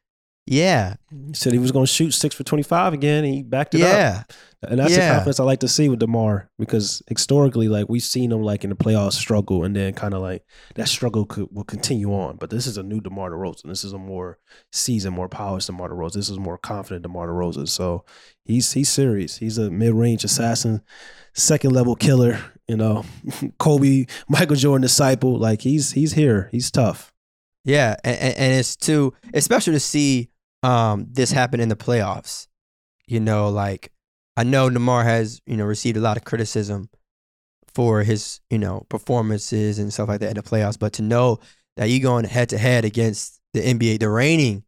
Yeah. 0.47 0.95
He 1.09 1.33
said 1.33 1.53
he 1.53 1.59
was 1.59 1.71
going 1.71 1.85
to 1.85 1.91
shoot 1.91 2.11
six 2.11 2.35
for 2.35 2.43
25 2.43 2.93
again. 2.93 3.23
And 3.23 3.33
he 3.33 3.43
backed 3.43 3.73
it 3.73 3.81
up. 3.81 3.87
Yeah. 3.87 4.23
And 4.61 4.79
that's 4.79 4.95
the 4.95 5.01
confidence 5.01 5.39
I 5.39 5.43
like 5.43 5.59
to 5.59 5.67
see 5.67 5.89
with 5.89 5.99
DeMar 5.99 6.49
because 6.57 7.01
historically, 7.07 7.67
like 7.67 7.87
we've 7.87 8.03
seen 8.03 8.31
him 8.31 8.41
like 8.41 8.63
in 8.63 8.69
the 8.69 8.75
playoffs 8.75 9.13
struggle 9.13 9.63
and 9.63 9.75
then 9.75 9.93
kind 9.93 10.13
of 10.13 10.21
like 10.21 10.43
that 10.75 10.87
struggle 10.87 11.25
could, 11.25 11.49
will 11.51 11.63
continue 11.63 12.13
on. 12.13 12.37
But 12.37 12.49
this 12.49 12.65
is 12.65 12.77
a 12.77 12.83
new 12.83 12.99
DeMar 12.99 13.31
DeRozan. 13.31 13.67
This 13.67 13.83
is 13.83 13.93
a 13.93 13.97
more 13.97 14.39
seasoned, 14.71 15.15
more 15.15 15.29
polished 15.29 15.67
DeMar 15.67 15.89
DeRozan. 15.89 16.13
This 16.13 16.29
is 16.29 16.39
more 16.39 16.57
confident 16.57 17.03
DeMar 17.03 17.27
DeRozan. 17.27 17.67
So 17.67 18.05
he's 18.43 18.71
he's 18.71 18.89
serious. 18.89 19.37
He's 19.37 19.57
a 19.57 19.69
mid 19.69 19.93
range 19.93 20.23
assassin, 20.23 20.81
second 21.33 21.71
level 21.71 21.95
killer. 21.95 22.39
You 22.67 22.77
know, 22.77 23.05
Kobe, 23.59 24.07
Michael 24.27 24.55
Jordan 24.55 24.81
disciple. 24.81 25.37
Like 25.37 25.61
he's 25.61 25.91
he's 25.91 26.13
here. 26.13 26.49
He's 26.51 26.71
tough. 26.71 27.11
Yeah. 27.65 27.95
And, 28.03 28.17
and, 28.17 28.37
and 28.37 28.53
it's 28.53 28.75
too, 28.75 29.13
especially 29.33 29.73
to 29.73 29.79
see 29.79 30.29
um, 30.65 31.07
this 31.11 31.31
happened 31.31 31.61
in 31.61 31.69
the 31.69 31.75
playoffs. 31.75 32.47
You 33.07 33.19
know, 33.19 33.49
like 33.49 33.91
I 34.35 34.43
know 34.43 34.69
DeMar 34.69 35.03
has, 35.03 35.41
you 35.45 35.57
know, 35.57 35.65
received 35.65 35.97
a 35.97 36.01
lot 36.01 36.17
of 36.17 36.23
criticism 36.23 36.89
for 37.73 38.03
his, 38.03 38.39
you 38.49 38.57
know, 38.57 38.85
performances 38.89 39.79
and 39.79 39.93
stuff 39.93 40.09
like 40.09 40.21
that 40.21 40.29
in 40.29 40.35
the 40.35 40.43
playoffs, 40.43 40.79
but 40.79 40.93
to 40.93 41.01
know 41.01 41.39
that 41.77 41.89
you're 41.89 42.01
going 42.01 42.25
head 42.25 42.49
to 42.49 42.57
head 42.57 42.85
against 42.85 43.39
the 43.53 43.61
NBA, 43.61 43.99
the 43.99 44.09
reigning 44.09 44.63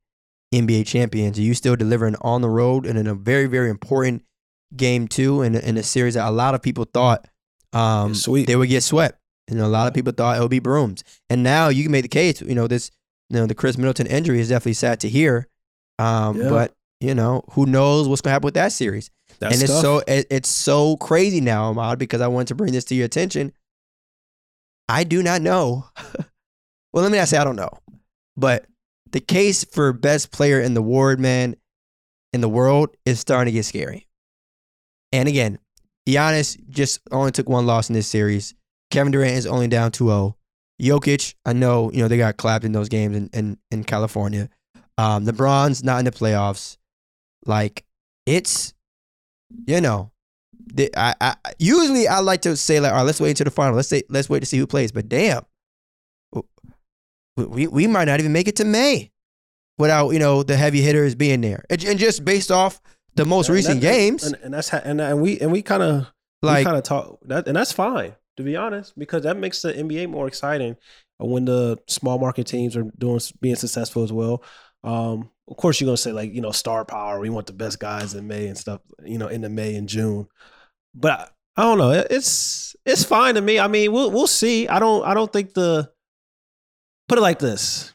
NBA 0.53 0.85
champions, 0.85 1.39
are 1.39 1.41
you 1.41 1.53
still 1.53 1.75
delivering 1.75 2.15
on 2.21 2.41
the 2.41 2.49
road 2.49 2.85
and 2.85 2.99
in 2.99 3.07
a 3.07 3.15
very, 3.15 3.47
very 3.47 3.69
important 3.69 4.23
game 4.75 5.07
too, 5.07 5.41
in, 5.41 5.55
in 5.55 5.77
a 5.77 5.83
series 5.83 6.13
that 6.13 6.27
a 6.27 6.31
lot 6.31 6.53
of 6.53 6.61
people 6.61 6.85
thought 6.85 7.27
um, 7.73 8.13
sweet. 8.13 8.45
they 8.45 8.55
would 8.55 8.69
get 8.69 8.83
swept. 8.83 9.19
And 9.49 9.61
a 9.61 9.67
lot 9.67 9.87
of 9.87 9.93
people 9.93 10.11
thought 10.11 10.37
it 10.37 10.41
would 10.41 10.51
be 10.51 10.59
brooms. 10.59 11.05
And 11.29 11.41
now 11.41 11.69
you 11.69 11.83
can 11.83 11.91
make 11.91 12.03
the 12.03 12.09
case, 12.09 12.41
you 12.41 12.55
know, 12.55 12.67
this, 12.67 12.91
you 13.29 13.37
know, 13.37 13.47
the 13.47 13.55
Khris 13.55 13.77
Middleton 13.77 14.07
injury 14.07 14.41
is 14.41 14.49
definitely 14.49 14.73
sad 14.73 14.99
to 14.99 15.09
hear. 15.09 15.47
Um, 15.99 16.37
Yeah. 16.39 16.49
But, 16.49 16.73
you 16.99 17.13
know, 17.13 17.43
who 17.51 17.65
knows 17.65 18.07
what's 18.07 18.21
going 18.21 18.29
to 18.29 18.33
happen 18.33 18.45
with 18.45 18.55
that 18.55 18.71
series 18.71 19.11
That's 19.39 19.53
and 19.53 19.63
it's 19.63 19.71
tough. 19.71 19.81
so 19.81 20.01
it, 20.07 20.27
it's 20.29 20.49
so 20.49 20.97
crazy 20.97 21.41
now, 21.41 21.65
Ahmad, 21.65 21.99
because 21.99 22.21
I 22.21 22.27
wanted 22.27 22.47
to 22.49 22.55
bring 22.55 22.73
this 22.73 22.85
to 22.85 22.95
your 22.95 23.05
attention. 23.05 23.53
I 24.89 25.03
do 25.03 25.21
not 25.21 25.41
know. 25.41 25.85
well, 26.93 27.03
let 27.03 27.11
me 27.11 27.17
not 27.17 27.27
say 27.27 27.37
I 27.37 27.43
don't 27.43 27.55
know, 27.55 27.69
but 28.35 28.65
the 29.11 29.19
case 29.19 29.63
for 29.63 29.93
best 29.93 30.31
player 30.31 30.59
in 30.59 30.73
the 30.73 30.81
world, 30.81 31.19
man, 31.19 31.55
in 32.33 32.41
the 32.41 32.49
world 32.49 32.95
is 33.05 33.19
starting 33.19 33.51
to 33.51 33.57
get 33.57 33.65
scary. 33.65 34.07
And 35.11 35.27
again, 35.27 35.59
Giannis 36.07 36.57
just 36.69 36.99
only 37.11 37.31
took 37.31 37.49
one 37.49 37.65
loss 37.65 37.89
in 37.89 37.93
this 37.93 38.07
series. 38.07 38.53
Kevin 38.91 39.11
Durant 39.11 39.35
is 39.35 39.47
only 39.47 39.67
down 39.67 39.91
2-0. 39.91 40.33
Jokic, 40.81 41.35
I 41.45 41.53
know, 41.53 41.91
you 41.91 42.01
know, 42.01 42.07
they 42.07 42.17
got 42.17 42.37
clapped 42.37 42.63
in 42.63 42.71
those 42.71 42.89
games 42.89 43.15
in, 43.15 43.29
in, 43.33 43.57
in 43.71 43.83
California. 43.83 44.49
Um, 44.97 45.25
LeBron's 45.25 45.83
not 45.83 45.99
in 45.99 46.05
the 46.05 46.11
playoffs. 46.11 46.77
Like, 47.45 47.85
it's 48.25 48.73
you 49.65 49.79
know, 49.79 50.11
the, 50.73 50.89
I, 50.97 51.13
I 51.21 51.35
usually 51.59 52.07
I 52.07 52.19
like 52.19 52.41
to 52.41 52.55
say 52.57 52.79
like, 52.79 52.91
all 52.91 52.97
right, 52.99 53.03
let's 53.03 53.21
wait 53.21 53.29
until 53.31 53.45
the 53.45 53.51
final. 53.51 53.75
Let's 53.75 53.87
say 53.87 54.03
let's 54.09 54.29
wait 54.29 54.41
to 54.41 54.45
see 54.45 54.57
who 54.57 54.67
plays. 54.67 54.91
But 54.91 55.07
damn, 55.07 55.43
we 57.35 57.67
we 57.67 57.87
might 57.87 58.05
not 58.05 58.19
even 58.19 58.33
make 58.33 58.47
it 58.47 58.55
to 58.57 58.65
May 58.65 59.11
without 59.77 60.09
you 60.09 60.19
know 60.19 60.43
the 60.43 60.57
heavy 60.57 60.81
hitters 60.81 61.15
being 61.15 61.41
there, 61.41 61.63
and, 61.69 61.83
and 61.83 61.99
just 61.99 62.25
based 62.25 62.51
off 62.51 62.81
the 63.15 63.25
most 63.25 63.47
And 63.49 63.55
recent 63.55 63.81
that- 63.81 63.91
games, 63.91 64.23
and, 64.23 64.35
and 64.43 64.53
that's 64.53 64.69
how, 64.69 64.79
and, 64.79 64.99
and 64.99 65.21
we 65.21 65.39
and 65.39 65.51
we 65.51 65.61
kind 65.61 65.83
of 65.83 66.11
like 66.41 66.65
kind 66.65 66.77
of 66.77 66.83
talk 66.83 67.19
that, 67.25 67.47
and 67.47 67.55
that's 67.55 67.71
fine 67.71 68.15
to 68.37 68.43
be 68.43 68.55
honest, 68.55 68.97
because 68.99 69.23
that 69.23 69.35
makes 69.35 69.63
the 69.63 69.73
NBA 69.73 70.09
more 70.09 70.27
exciting 70.27 70.77
when 71.17 71.45
the 71.45 71.79
small 71.87 72.19
market 72.19 72.45
teams 72.45 72.77
are 72.77 72.83
doing 72.97 73.19
being 73.41 73.55
successful 73.55 74.03
as 74.03 74.13
well. 74.13 74.43
Um, 74.83 75.29
of 75.47 75.57
course, 75.57 75.79
you're 75.79 75.87
gonna 75.87 75.97
say 75.97 76.11
like 76.11 76.33
you 76.33 76.41
know 76.41 76.51
star 76.51 76.85
power. 76.85 77.19
We 77.19 77.29
want 77.29 77.47
the 77.47 77.53
best 77.53 77.79
guys 77.79 78.13
in 78.13 78.27
May 78.27 78.47
and 78.47 78.57
stuff. 78.57 78.81
You 79.03 79.17
know, 79.17 79.27
in 79.27 79.41
the 79.41 79.49
May 79.49 79.75
and 79.75 79.89
June, 79.89 80.27
but 80.93 81.11
I 81.11 81.27
I 81.57 81.63
don't 81.63 81.79
know. 81.79 81.89
It's 81.91 82.75
it's 82.85 83.03
fine 83.03 83.33
to 83.33 83.41
me. 83.41 83.59
I 83.59 83.67
mean, 83.67 83.91
we'll 83.91 84.11
we'll 84.11 84.27
see. 84.27 84.67
I 84.67 84.77
don't 84.79 85.03
I 85.03 85.15
don't 85.15 85.33
think 85.33 85.55
the 85.55 85.89
put 87.09 87.17
it 87.17 87.21
like 87.21 87.39
this. 87.39 87.93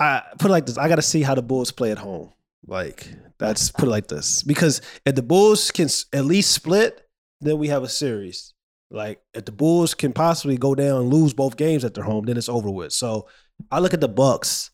I 0.00 0.22
put 0.38 0.50
it 0.50 0.52
like 0.52 0.66
this. 0.66 0.76
I 0.76 0.88
got 0.88 0.96
to 0.96 1.02
see 1.02 1.22
how 1.22 1.36
the 1.36 1.42
Bulls 1.42 1.70
play 1.70 1.92
at 1.92 1.98
home. 1.98 2.32
Like 2.66 3.08
that's 3.38 3.70
put 3.70 3.86
it 3.86 3.90
like 3.90 4.08
this 4.08 4.42
because 4.42 4.82
if 5.06 5.14
the 5.14 5.22
Bulls 5.22 5.70
can 5.70 5.88
at 6.12 6.24
least 6.24 6.50
split, 6.50 7.08
then 7.40 7.58
we 7.58 7.68
have 7.68 7.84
a 7.84 7.88
series. 7.88 8.54
Like 8.90 9.22
if 9.34 9.44
the 9.44 9.52
Bulls 9.52 9.94
can 9.94 10.12
possibly 10.12 10.56
go 10.56 10.74
down 10.74 11.02
and 11.02 11.14
lose 11.14 11.34
both 11.34 11.56
games 11.56 11.84
at 11.84 11.94
their 11.94 12.04
home, 12.04 12.24
then 12.24 12.36
it's 12.36 12.48
over 12.48 12.70
with. 12.70 12.92
So 12.92 13.28
I 13.70 13.78
look 13.78 13.94
at 13.94 14.00
the 14.00 14.08
Bucks. 14.08 14.72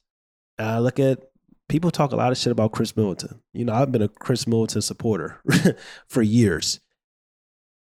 I 0.58 0.78
look 0.78 0.98
at 1.00 1.20
people 1.68 1.90
talk 1.90 2.12
a 2.12 2.16
lot 2.16 2.32
of 2.32 2.38
shit 2.38 2.52
about 2.52 2.72
Khris 2.72 2.96
Middleton. 2.96 3.40
You 3.52 3.64
know, 3.64 3.72
I've 3.72 3.92
been 3.92 4.02
a 4.02 4.08
Khris 4.08 4.46
Middleton 4.46 4.82
supporter 4.82 5.40
for 6.08 6.22
years. 6.22 6.80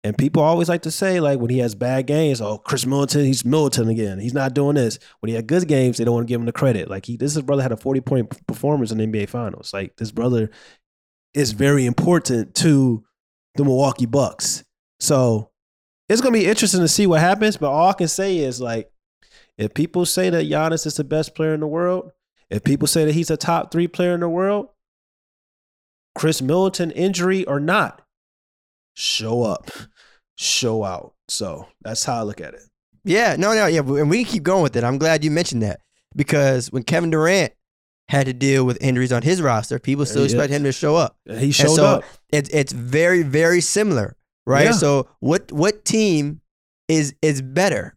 And 0.04 0.16
people 0.16 0.40
always 0.40 0.68
like 0.68 0.82
to 0.82 0.90
say, 0.92 1.18
like, 1.18 1.40
when 1.40 1.50
he 1.50 1.58
has 1.58 1.74
bad 1.74 2.06
games, 2.06 2.40
oh, 2.40 2.58
Khris 2.58 2.86
Middleton, 2.86 3.24
he's 3.24 3.44
Middleton 3.44 3.88
again. 3.88 4.20
He's 4.20 4.34
not 4.34 4.54
doing 4.54 4.76
this. 4.76 5.00
When 5.18 5.30
he 5.30 5.34
had 5.34 5.48
good 5.48 5.66
games, 5.66 5.98
they 5.98 6.04
don't 6.04 6.14
want 6.14 6.28
to 6.28 6.32
give 6.32 6.40
him 6.40 6.46
the 6.46 6.52
credit. 6.52 6.88
Like, 6.88 7.06
he, 7.06 7.16
this 7.16 7.34
his 7.34 7.42
brother 7.42 7.62
had 7.62 7.72
a 7.72 7.76
40 7.76 8.00
point 8.02 8.46
performance 8.46 8.92
in 8.92 8.98
the 8.98 9.06
NBA 9.06 9.28
Finals. 9.28 9.72
Like, 9.72 9.96
this 9.96 10.12
brother 10.12 10.48
is 11.34 11.52
very 11.52 11.84
important 11.86 12.54
to 12.56 13.04
the 13.56 13.64
Milwaukee 13.64 14.06
Bucks. 14.06 14.62
So 15.00 15.50
it's 16.08 16.20
going 16.20 16.32
to 16.32 16.38
be 16.38 16.46
interesting 16.46 16.82
to 16.82 16.88
see 16.88 17.08
what 17.08 17.20
happens. 17.20 17.56
But 17.56 17.70
all 17.72 17.90
I 17.90 17.94
can 17.94 18.06
say 18.06 18.38
is, 18.38 18.60
like, 18.60 18.88
if 19.58 19.74
people 19.74 20.06
say 20.06 20.30
that 20.30 20.46
Giannis 20.46 20.86
is 20.86 20.94
the 20.94 21.04
best 21.04 21.34
player 21.34 21.52
in 21.52 21.60
the 21.60 21.66
world, 21.66 22.12
if 22.50 22.64
people 22.64 22.86
say 22.88 23.04
that 23.04 23.14
he's 23.14 23.30
a 23.30 23.36
top 23.36 23.70
three 23.72 23.88
player 23.88 24.14
in 24.14 24.20
the 24.20 24.28
world, 24.28 24.68
Khris 26.14 26.40
Middleton, 26.40 26.90
injury 26.92 27.44
or 27.44 27.60
not, 27.60 28.02
show 28.94 29.42
up, 29.42 29.70
show 30.36 30.84
out. 30.84 31.14
So 31.28 31.68
that's 31.82 32.04
how 32.04 32.20
I 32.20 32.22
look 32.22 32.40
at 32.40 32.54
it. 32.54 32.60
yeah, 33.04 33.36
no, 33.38 33.52
no, 33.54 33.66
yeah, 33.66 33.80
and 33.80 34.08
we 34.10 34.24
can 34.24 34.32
keep 34.32 34.42
going 34.42 34.62
with 34.62 34.76
it. 34.76 34.84
I'm 34.84 34.98
glad 34.98 35.24
you 35.24 35.30
mentioned 35.30 35.62
that 35.62 35.80
because 36.14 36.70
when 36.72 36.82
Kevin 36.84 37.10
Durant 37.10 37.52
had 38.08 38.26
to 38.26 38.32
deal 38.32 38.64
with 38.64 38.78
injuries 38.80 39.12
on 39.12 39.22
his 39.22 39.42
roster, 39.42 39.78
people 39.78 40.06
still 40.06 40.22
Yeah. 40.22 40.26
expect 40.26 40.52
him 40.52 40.62
to 40.64 40.72
show 40.72 40.94
up. 40.96 41.16
He 41.28 41.50
showed 41.52 41.74
so 41.74 41.84
up. 41.84 42.04
it's 42.30 42.48
it's 42.50 42.72
very 42.72 43.22
very 43.22 43.60
similar, 43.60 44.16
right? 44.46 44.66
Yeah. 44.66 44.72
So 44.72 45.08
what 45.20 45.50
what 45.52 45.84
team 45.84 46.40
is 46.88 47.14
is 47.20 47.42
better? 47.42 47.96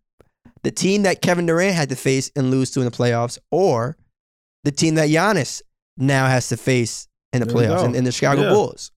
The 0.63 0.71
team 0.71 1.03
that 1.03 1.21
Kevin 1.21 1.45
Durant 1.45 1.75
had 1.75 1.89
to 1.89 1.95
face 1.95 2.31
and 2.35 2.49
lose 2.51 2.71
to 2.71 2.79
in 2.81 2.85
the 2.85 2.91
playoffs, 2.91 3.37
or 3.51 3.95
the 4.63 4.71
team 4.71 4.95
that 4.95 5.09
Giannis 5.09 5.61
now 5.97 6.27
has 6.27 6.49
to 6.49 6.57
face 6.57 7.07
in 7.33 7.39
the 7.41 7.45
There 7.45 7.55
playoffs 7.69 7.85
in, 7.85 7.95
in 7.95 8.03
the 8.03 8.11
Chicago 8.11 8.43
Yeah. 8.43 8.49
Bulls? 8.49 8.91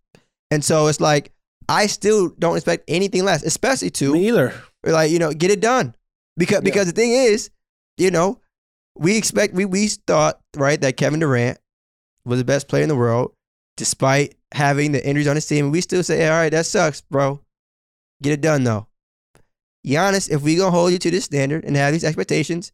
And 0.51 0.65
so 0.65 0.87
it's 0.89 1.01
like 1.01 1.33
I 1.69 1.87
still 1.87 2.29
don't 2.39 2.57
expect 2.57 2.85
anything 2.89 3.25
less, 3.25 3.43
especially 3.43 3.91
to 3.91 4.13
Me 4.13 4.29
either. 4.29 4.53
like 4.85 5.11
you 5.11 5.19
know 5.19 5.33
get 5.33 5.51
it 5.51 5.61
done 5.61 5.95
because 6.37 6.57
Yeah. 6.57 6.61
because 6.71 6.87
the 6.87 6.93
thing 6.93 7.13
is 7.13 7.51
you 7.99 8.11
know 8.11 8.41
we 8.97 9.17
expect 9.17 9.55
we 9.55 9.65
we 9.65 9.89
thought 9.89 10.41
right 10.57 10.81
that 10.81 10.97
Kevin 10.97 11.21
Durant 11.21 11.59
was 12.25 12.39
the 12.39 12.45
best 12.45 12.69
player 12.69 12.83
in 12.83 12.89
the 12.89 12.97
world 12.97 13.33
despite 13.77 14.35
having 14.53 14.93
the 14.93 15.05
injuries 15.07 15.27
on 15.29 15.35
his 15.37 15.47
team 15.47 15.67
and 15.67 15.73
we 15.73 15.81
still 15.81 16.03
say 16.03 16.27
all 16.29 16.35
right 16.35 16.51
that 16.51 16.67
sucks 16.67 17.01
bro 17.03 17.41
get 18.23 18.33
it 18.33 18.41
done 18.43 18.65
though 18.65 18.87
Giannis 19.87 20.31
if 20.31 20.43
we 20.43 20.57
gonna 20.57 20.71
hold 20.71 20.93
you 20.93 20.99
to 20.99 21.11
this 21.11 21.25
standard 21.25 21.65
and 21.65 21.77
have 21.77 21.93
these 21.93 22.05
expectations 22.05 22.73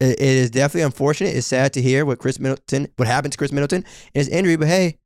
it, 0.00 0.20
is 0.20 0.50
definitely 0.50 0.82
unfortunate 0.82 1.34
it's 1.34 1.46
sad 1.46 1.72
to 1.72 1.82
hear 1.82 2.04
what 2.04 2.18
Khris 2.18 2.38
Middleton 2.38 2.88
what 2.96 3.08
happened 3.08 3.32
to 3.32 3.38
Khris 3.38 3.52
Middleton 3.52 3.84
in 4.14 4.20
his 4.20 4.28
injury 4.28 4.56
but 4.56 4.68
hey 4.68 4.98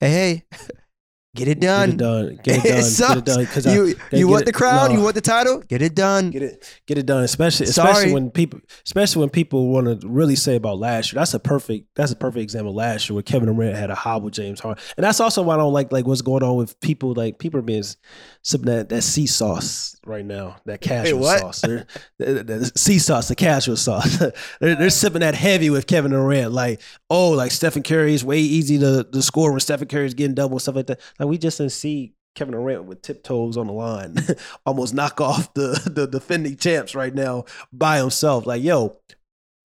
hey 0.00 0.10
hey 0.10 0.42
get 1.34 1.48
it 1.48 1.60
done 1.60 1.90
Get 1.90 1.94
it 1.94 1.98
done. 1.98 2.38
Get 2.42 2.56
it 2.56 2.68
done. 2.68 2.78
it 2.78 2.82
sucks. 2.84 3.20
Get 3.20 3.58
it 3.58 3.62
done. 3.62 3.74
You 3.74 3.94
they 4.10 4.18
you 4.20 4.28
want 4.28 4.42
it- 4.42 4.46
the 4.46 4.52
crown, 4.52 4.88
no. 4.88 4.96
you 4.96 5.02
want 5.02 5.16
the 5.16 5.20
title, 5.20 5.58
get 5.58 5.82
it 5.82 5.94
done. 5.94 6.30
Get 6.30 6.42
it, 6.42 6.80
get 6.86 6.96
it 6.96 7.04
done. 7.04 7.24
Especially, 7.24 7.66
Sorry. 7.66 7.90
especially 7.90 8.14
when 8.14 8.30
people, 8.30 8.60
especially 8.86 9.20
when 9.20 9.28
people 9.28 9.68
want 9.68 10.00
to 10.00 10.08
really 10.08 10.34
say 10.36 10.56
about 10.56 10.78
last 10.78 11.12
year. 11.12 11.20
That's 11.20 11.34
a 11.34 11.38
perfect. 11.38 11.88
That's 11.94 12.10
a 12.10 12.16
perfect 12.16 12.42
example. 12.42 12.74
Last 12.74 13.10
year, 13.10 13.14
where 13.14 13.22
Kevin 13.22 13.54
Durant 13.54 13.76
had 13.76 13.90
a 13.90 13.94
hobble 13.94 14.30
James 14.30 14.60
Harden, 14.60 14.82
and 14.96 15.04
that's 15.04 15.20
also 15.20 15.42
why 15.42 15.54
I 15.54 15.58
don't 15.58 15.74
like 15.74 15.92
like 15.92 16.06
what's 16.06 16.22
going 16.22 16.42
on 16.42 16.56
with 16.56 16.80
people. 16.80 17.12
Like 17.12 17.38
people 17.38 17.60
are 17.60 17.62
being 17.62 17.84
sipping 18.42 18.66
that 18.66 18.88
that 18.88 19.02
sea 19.02 19.26
sauce 19.26 19.94
right 20.06 20.24
now. 20.24 20.56
That 20.64 20.80
casual 20.80 21.20
what? 21.20 21.40
sauce. 21.40 21.60
They're, 21.60 21.86
the, 22.18 22.72
sea 22.76 22.98
sauce, 22.98 23.28
the 23.28 23.34
casual 23.34 23.76
sauce. 23.76 24.22
they're, 24.60 24.90
sipping 24.90 25.20
that 25.20 25.34
heavy 25.34 25.70
with 25.70 25.86
Kevin 25.86 26.12
Durant. 26.12 26.52
Like 26.52 26.80
oh, 27.10 27.30
like 27.30 27.50
Stephen 27.52 27.82
Curry 27.82 28.14
is 28.14 28.24
way 28.24 28.38
easy 28.38 28.78
to, 28.78 29.04
to 29.04 29.22
score 29.22 29.50
when 29.50 29.60
Stephen 29.60 29.88
Curry 29.88 30.06
is 30.06 30.14
getting 30.14 30.34
double 30.34 30.58
stuff 30.58 30.76
like 30.76 30.86
that. 30.86 31.00
Like 31.18 31.28
we 31.28 31.38
just 31.38 31.58
didn't 31.58 31.72
see 31.72 32.14
Kevin 32.34 32.52
Durant 32.52 32.84
with 32.84 33.02
tiptoes 33.02 33.56
on 33.56 33.66
the 33.66 33.72
line, 33.72 34.16
almost 34.66 34.94
knock 34.94 35.20
off 35.20 35.52
the 35.54 35.80
the 35.92 36.06
defending 36.06 36.56
champs 36.56 36.94
right 36.94 37.14
now 37.14 37.44
by 37.72 37.98
himself. 37.98 38.46
Like, 38.46 38.62
yo, 38.62 38.98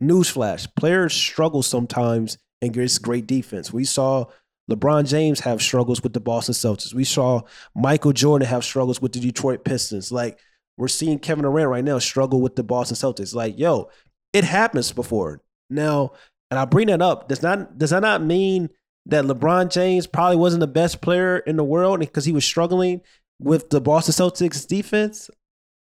newsflash: 0.01 0.67
players 0.75 1.13
struggle 1.13 1.63
sometimes 1.63 2.37
and 2.61 2.71
against 2.71 3.01
great 3.01 3.27
defense. 3.27 3.73
We 3.73 3.85
saw 3.85 4.25
LeBron 4.69 5.07
James 5.07 5.41
have 5.41 5.61
struggles 5.61 6.01
with 6.03 6.13
the 6.13 6.19
Boston 6.19 6.53
Celtics. 6.53 6.93
We 6.93 7.03
saw 7.03 7.41
Michael 7.75 8.13
Jordan 8.13 8.47
have 8.47 8.63
struggles 8.63 9.01
with 9.01 9.13
the 9.13 9.19
Detroit 9.19 9.65
Pistons. 9.65 10.11
Like 10.11 10.39
we're 10.77 10.87
seeing 10.87 11.19
Kevin 11.19 11.43
Durant 11.43 11.69
right 11.69 11.83
now 11.83 11.99
struggle 11.99 12.41
with 12.41 12.55
the 12.55 12.63
Boston 12.63 12.95
Celtics. 12.95 13.35
Like, 13.35 13.57
yo, 13.57 13.89
it 14.33 14.43
happens 14.43 14.91
before. 14.91 15.41
Now, 15.69 16.13
and 16.49 16.59
I 16.59 16.65
bring 16.65 16.87
that 16.87 17.01
up. 17.01 17.27
Does 17.27 17.41
not 17.41 17.77
does 17.77 17.91
that 17.91 18.01
not 18.01 18.23
mean 18.23 18.69
that 19.07 19.25
LeBron 19.25 19.71
James 19.71 20.07
probably 20.07 20.37
wasn't 20.37 20.61
the 20.61 20.67
best 20.67 21.01
player 21.01 21.39
in 21.39 21.55
the 21.55 21.63
world 21.63 21.99
because 21.99 22.25
he 22.25 22.31
was 22.31 22.45
struggling 22.45 23.01
with 23.39 23.69
the 23.69 23.81
Boston 23.81 24.13
Celtics 24.13 24.67
defense? 24.67 25.29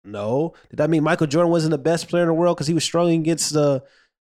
No. 0.03 0.53
Did 0.69 0.77
that 0.77 0.89
mean 0.89 1.03
Michael 1.03 1.27
Jordan 1.27 1.51
wasn't 1.51 1.71
the 1.71 1.77
best 1.77 2.07
player 2.07 2.23
in 2.23 2.27
the 2.27 2.33
world 2.33 2.57
because 2.57 2.67
he 2.67 2.73
was 2.73 2.83
struggling 2.83 3.21
against 3.21 3.53
the 3.53 3.83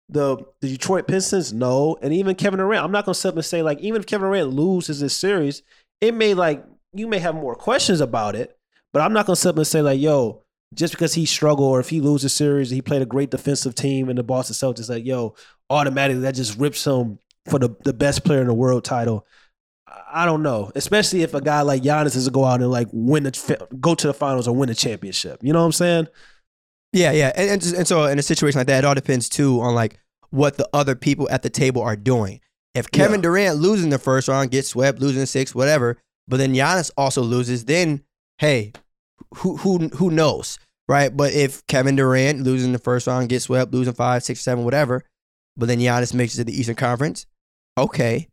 the 0.09 0.37
the 0.61 0.69
Detroit 0.69 1.07
Pistons? 1.07 1.53
No. 1.53 1.97
And 2.01 2.13
even 2.13 2.35
Kevin 2.35 2.59
Durant, 2.59 2.83
I'm 2.83 2.91
not 2.91 3.05
gonna 3.05 3.15
sit 3.15 3.29
up 3.29 3.35
and 3.35 3.45
say 3.45 3.61
like 3.61 3.79
even 3.79 4.01
if 4.01 4.07
Kevin 4.07 4.27
Durant 4.27 4.49
loses 4.49 4.99
this 4.99 5.15
series, 5.15 5.63
it 6.01 6.13
may 6.13 6.33
like 6.33 6.65
you 6.93 7.07
may 7.07 7.19
have 7.19 7.35
more 7.35 7.55
questions 7.55 8.01
about 8.01 8.35
it, 8.35 8.57
but 8.91 9.01
I'm 9.01 9.13
not 9.13 9.25
gonna 9.25 9.35
sit 9.35 9.49
up 9.49 9.57
and 9.57 9.67
say 9.67 9.81
like, 9.81 9.99
yo, 9.99 10.43
just 10.73 10.93
because 10.93 11.13
he 11.13 11.25
struggled 11.25 11.69
or 11.69 11.79
if 11.79 11.89
he 11.89 12.01
loses 12.01 12.33
series, 12.33 12.69
he 12.69 12.81
played 12.81 13.01
a 13.01 13.05
great 13.05 13.31
defensive 13.31 13.75
team 13.75 14.09
in 14.09 14.15
the 14.15 14.23
Boston 14.23 14.55
Celtics, 14.55 14.89
like, 14.89 15.05
yo, 15.05 15.35
automatically 15.69 16.21
that 16.21 16.35
just 16.35 16.57
rips 16.57 16.85
him 16.85 17.19
for 17.49 17.59
the, 17.59 17.75
the 17.83 17.93
best 17.93 18.23
player 18.23 18.41
in 18.41 18.47
the 18.47 18.53
world 18.53 18.83
title. 18.83 19.25
I 20.11 20.25
don't 20.25 20.43
know, 20.43 20.71
especially 20.75 21.23
if 21.23 21.33
a 21.33 21.41
guy 21.41 21.61
like 21.61 21.81
Giannis 21.81 22.15
is 22.15 22.25
to 22.25 22.31
go 22.31 22.45
out 22.45 22.61
and 22.61 22.71
like 22.71 22.87
win 22.91 23.23
the 23.23 23.67
go 23.79 23.95
to 23.95 24.07
the 24.07 24.13
finals 24.13 24.47
or 24.47 24.55
win 24.55 24.69
a 24.69 24.75
championship. 24.75 25.39
You 25.41 25.53
know 25.53 25.59
what 25.59 25.65
I'm 25.65 25.71
saying? 25.71 26.07
Yeah, 26.91 27.11
yeah, 27.11 27.31
and 27.35 27.49
and, 27.51 27.63
and 27.73 27.87
so 27.87 28.05
in 28.05 28.17
a 28.17 28.23
situation 28.23 28.59
like 28.59 28.67
that, 28.67 28.79
it 28.79 28.85
all 28.85 28.95
depends 28.95 29.29
too 29.29 29.61
on 29.61 29.75
like 29.75 29.99
what 30.31 30.57
the 30.57 30.67
other 30.73 30.95
people 30.95 31.27
at 31.29 31.41
the 31.43 31.49
table 31.49 31.81
are 31.81 31.95
doing. 31.95 32.41
If 32.75 32.91
Kevin 32.91 33.19
Yeah. 33.19 33.23
Durant 33.23 33.57
losing 33.57 33.89
the 33.89 33.99
first 33.99 34.27
round, 34.27 34.51
gets 34.51 34.69
swept, 34.69 34.99
losing 34.99 35.25
six, 35.25 35.53
whatever, 35.53 35.97
but 36.27 36.37
then 36.37 36.53
Giannis 36.53 36.91
also 36.97 37.21
loses, 37.21 37.65
then 37.65 38.03
hey, 38.37 38.73
who 39.37 39.57
who 39.57 39.89
who 39.89 40.09
knows, 40.11 40.57
right? 40.87 41.15
But 41.15 41.33
if 41.33 41.65
Kevin 41.67 41.95
Durant 41.95 42.41
losing 42.43 42.71
the 42.71 42.79
first 42.79 43.07
round, 43.07 43.29
gets 43.29 43.45
swept, 43.45 43.71
losing 43.71 43.93
five, 43.93 44.23
six, 44.23 44.41
seven, 44.41 44.63
whatever, 44.63 45.03
but 45.57 45.67
then 45.67 45.79
Giannis 45.79 46.13
makes 46.13 46.35
it 46.35 46.37
to 46.37 46.43
the 46.45 46.57
Eastern 46.59 46.75
Conference, 46.75 47.25
okay, 47.77 48.27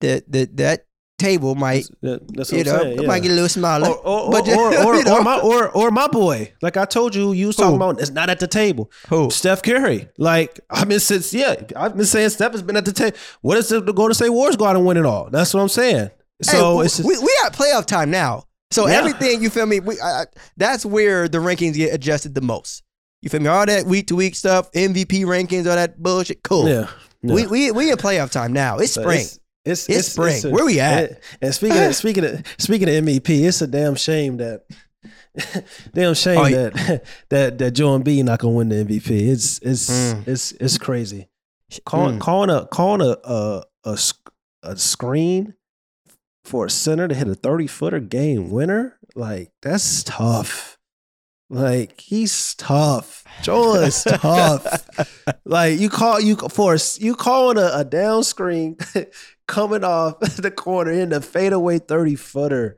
that 0.00 0.30
that 0.30 0.56
that 0.56 0.86
table 1.18 1.54
might 1.54 1.86
That- 2.02 2.20
that's 2.34 2.50
what 2.52 2.66
you 2.66 2.72
I'm 2.72 2.76
know 2.76 2.82
saying. 2.82 3.00
yeah. 3.02 3.06
might 3.06 3.22
get 3.22 3.30
a 3.30 3.34
little 3.34 3.48
smaller. 3.48 3.88
or, 3.88 3.96
or, 4.06 4.30
but 4.32 4.48
or, 4.48 4.54
or, 4.54 4.84
or, 4.86 4.94
you 4.96 5.04
know. 5.04 5.18
or 5.18 5.22
my 5.22 5.38
or 5.40 5.70
or 5.70 5.90
my 5.90 6.08
boy, 6.08 6.52
like 6.62 6.76
I 6.76 6.84
told 6.84 7.14
you, 7.14 7.32
you 7.32 7.46
was 7.48 7.56
talking 7.56 7.70
Who? 7.70 7.76
about. 7.76 8.00
It's 8.00 8.10
not 8.10 8.30
at 8.30 8.40
the 8.40 8.48
table. 8.48 8.90
Who? 9.08 9.30
Steph 9.30 9.62
Curry. 9.62 10.08
Like 10.18 10.58
I've 10.70 10.88
been 10.88 11.00
since 11.00 11.32
yeah, 11.32 11.54
I've 11.76 11.96
been 11.96 12.06
saying 12.06 12.30
Steph 12.30 12.52
has 12.52 12.62
been 12.62 12.76
at 12.76 12.84
the 12.84 12.92
table. 12.92 13.16
What 13.42 13.58
is 13.58 13.68
the 13.68 13.80
Golden 13.80 14.14
State 14.14 14.30
Warriors 14.30 14.56
go 14.56 14.64
out 14.66 14.76
and 14.76 14.84
win 14.84 14.96
it 14.96 15.06
all? 15.06 15.30
That's 15.30 15.54
what 15.54 15.60
I'm 15.60 15.68
saying. 15.68 16.10
So 16.42 16.78
Hey, 16.80 16.84
it's 16.86 16.96
just, 16.96 17.08
we 17.08 17.16
we 17.18 17.30
at 17.46 17.52
playoff 17.54 17.86
time 17.86 18.10
now. 18.10 18.44
So 18.72 18.88
Yeah. 18.88 18.94
everything 18.94 19.40
you 19.40 19.50
feel 19.50 19.66
me? 19.66 19.78
We, 19.78 20.00
I, 20.00 20.22
I- 20.22 20.26
that's 20.56 20.84
where 20.84 21.28
the 21.28 21.38
rankings 21.38 21.74
get 21.74 21.94
adjusted 21.94 22.34
the 22.34 22.40
most. 22.40 22.82
You 23.22 23.30
feel 23.30 23.40
me? 23.40 23.46
All 23.46 23.64
that 23.64 23.86
week 23.86 24.08
to 24.08 24.16
week 24.16 24.34
stuff, 24.34 24.70
MVP 24.72 25.24
rankings, 25.24 25.60
all 25.70 25.76
that 25.76 26.02
bullshit. 26.02 26.42
Cool. 26.42 26.68
yeah. 26.68 26.88
yeah. 27.22 27.34
We 27.34 27.46
we 27.46 27.70
we 27.70 27.90
in 27.92 27.96
playoff 27.96 28.30
time 28.32 28.52
now. 28.52 28.78
It's 28.78 28.94
spring. 28.94 29.20
It's, 29.20 29.38
it's, 29.64 29.88
It's 29.88 30.08
spring. 30.12 30.44
a- 30.44 30.50
Where 30.50 30.64
we 30.64 30.80
at? 30.80 31.10
And, 31.10 31.18
and 31.42 31.54
speaking 31.60 31.82
of, 31.82 31.94
speaking 31.96 32.24
of 32.24 32.42
speaking 32.58 32.88
of 32.88 32.94
MVP, 33.04 33.44
it's 33.46 33.62
a 33.62 33.66
damn 33.66 33.94
shame 33.94 34.36
that 34.38 34.62
damn 35.94 36.14
shame 36.14 36.38
Oh, 36.38 36.46
yeah. 36.46 36.68
that 36.70 37.04
that 37.30 37.58
that 37.58 37.70
Joe 37.72 37.98
B 37.98 38.22
not 38.22 38.38
gonna 38.40 38.54
win 38.54 38.68
the 38.68 38.76
MVP. 38.76 39.10
It's 39.28 39.58
it's 39.60 39.90
Mm. 39.90 40.28
it's 40.28 40.52
it's 40.52 40.78
crazy. 40.78 41.28
Calling 41.84 42.18
Mm. 42.18 42.20
calling 42.20 42.50
a 42.50 42.66
calling 42.66 43.00
a 43.00 43.16
a, 43.24 43.62
a 43.84 43.98
a 44.62 44.76
screen 44.76 45.54
for 46.44 46.66
a 46.66 46.70
center 46.70 47.08
to 47.08 47.14
hit 47.14 47.26
a 47.28 47.34
thirty 47.34 47.66
footer 47.66 48.00
game 48.00 48.50
winner, 48.50 48.98
like 49.14 49.50
that's 49.62 50.04
tough. 50.04 50.78
Like 51.50 52.00
he's 52.00 52.54
tough. 52.54 53.24
Joel 53.42 53.76
is 53.76 54.02
tough. 54.04 54.88
Like 55.44 55.78
you 55.78 55.90
call 55.90 56.20
you 56.20 56.36
force 56.36 56.98
you 57.00 57.14
calling 57.14 57.58
a, 57.58 57.70
a 57.74 57.84
down 57.84 58.24
screen 58.24 58.76
coming 59.48 59.84
off 59.84 60.20
the 60.36 60.50
corner 60.50 60.92
in 60.92 61.10
the 61.10 61.20
fadeaway 61.20 61.78
thirty 61.78 62.16
footer. 62.16 62.76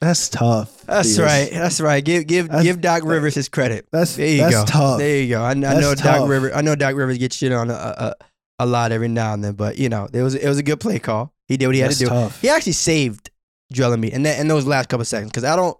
That's 0.00 0.30
tough. 0.30 0.82
That's 0.86 1.18
right. 1.18 1.50
That's 1.52 1.78
right. 1.80 2.02
Give 2.02 2.26
give 2.26 2.46
That's- 2.48 2.64
give 2.64 2.80
Doc 2.80 3.02
Rivers 3.04 3.34
his 3.34 3.48
credit. 3.50 3.86
That's 3.92 4.16
There 4.16 4.26
you 4.28 4.38
that's 4.38 4.54
go. 4.54 4.64
tough. 4.64 4.98
There 4.98 5.16
you 5.18 5.28
go. 5.28 5.42
I, 5.42 5.50
I 5.50 5.54
know 5.54 5.94
tough. 5.94 6.04
Doc 6.20 6.28
Rivers. 6.28 6.52
I 6.54 6.62
know 6.62 6.74
Doc 6.74 6.94
Rivers 6.94 7.18
gets 7.18 7.36
shit 7.36 7.52
on 7.52 7.68
a, 7.70 7.74
a, 7.74 8.14
a 8.60 8.66
lot 8.66 8.92
every 8.92 9.08
now 9.08 9.34
and 9.34 9.44
then, 9.44 9.54
but 9.54 9.76
you 9.76 9.88
know 9.90 10.08
it 10.12 10.22
was 10.22 10.34
it 10.34 10.48
was 10.48 10.56
a 10.58 10.62
good 10.62 10.80
play 10.80 10.98
call. 10.98 11.34
He 11.48 11.56
did 11.58 11.66
what 11.66 11.74
he 11.74 11.80
had 11.82 11.90
to 11.90 11.98
do. 11.98 12.06
tough. 12.06 12.40
He 12.40 12.48
actually 12.48 12.72
saved 12.72 13.30
Joel 13.72 13.96
Embiid 13.96 14.10
in 14.12 14.22
that 14.22 14.40
in 14.40 14.48
those 14.48 14.66
last 14.66 14.88
couple 14.88 15.04
seconds 15.04 15.30
because 15.32 15.44
I 15.44 15.54
don't, 15.54 15.76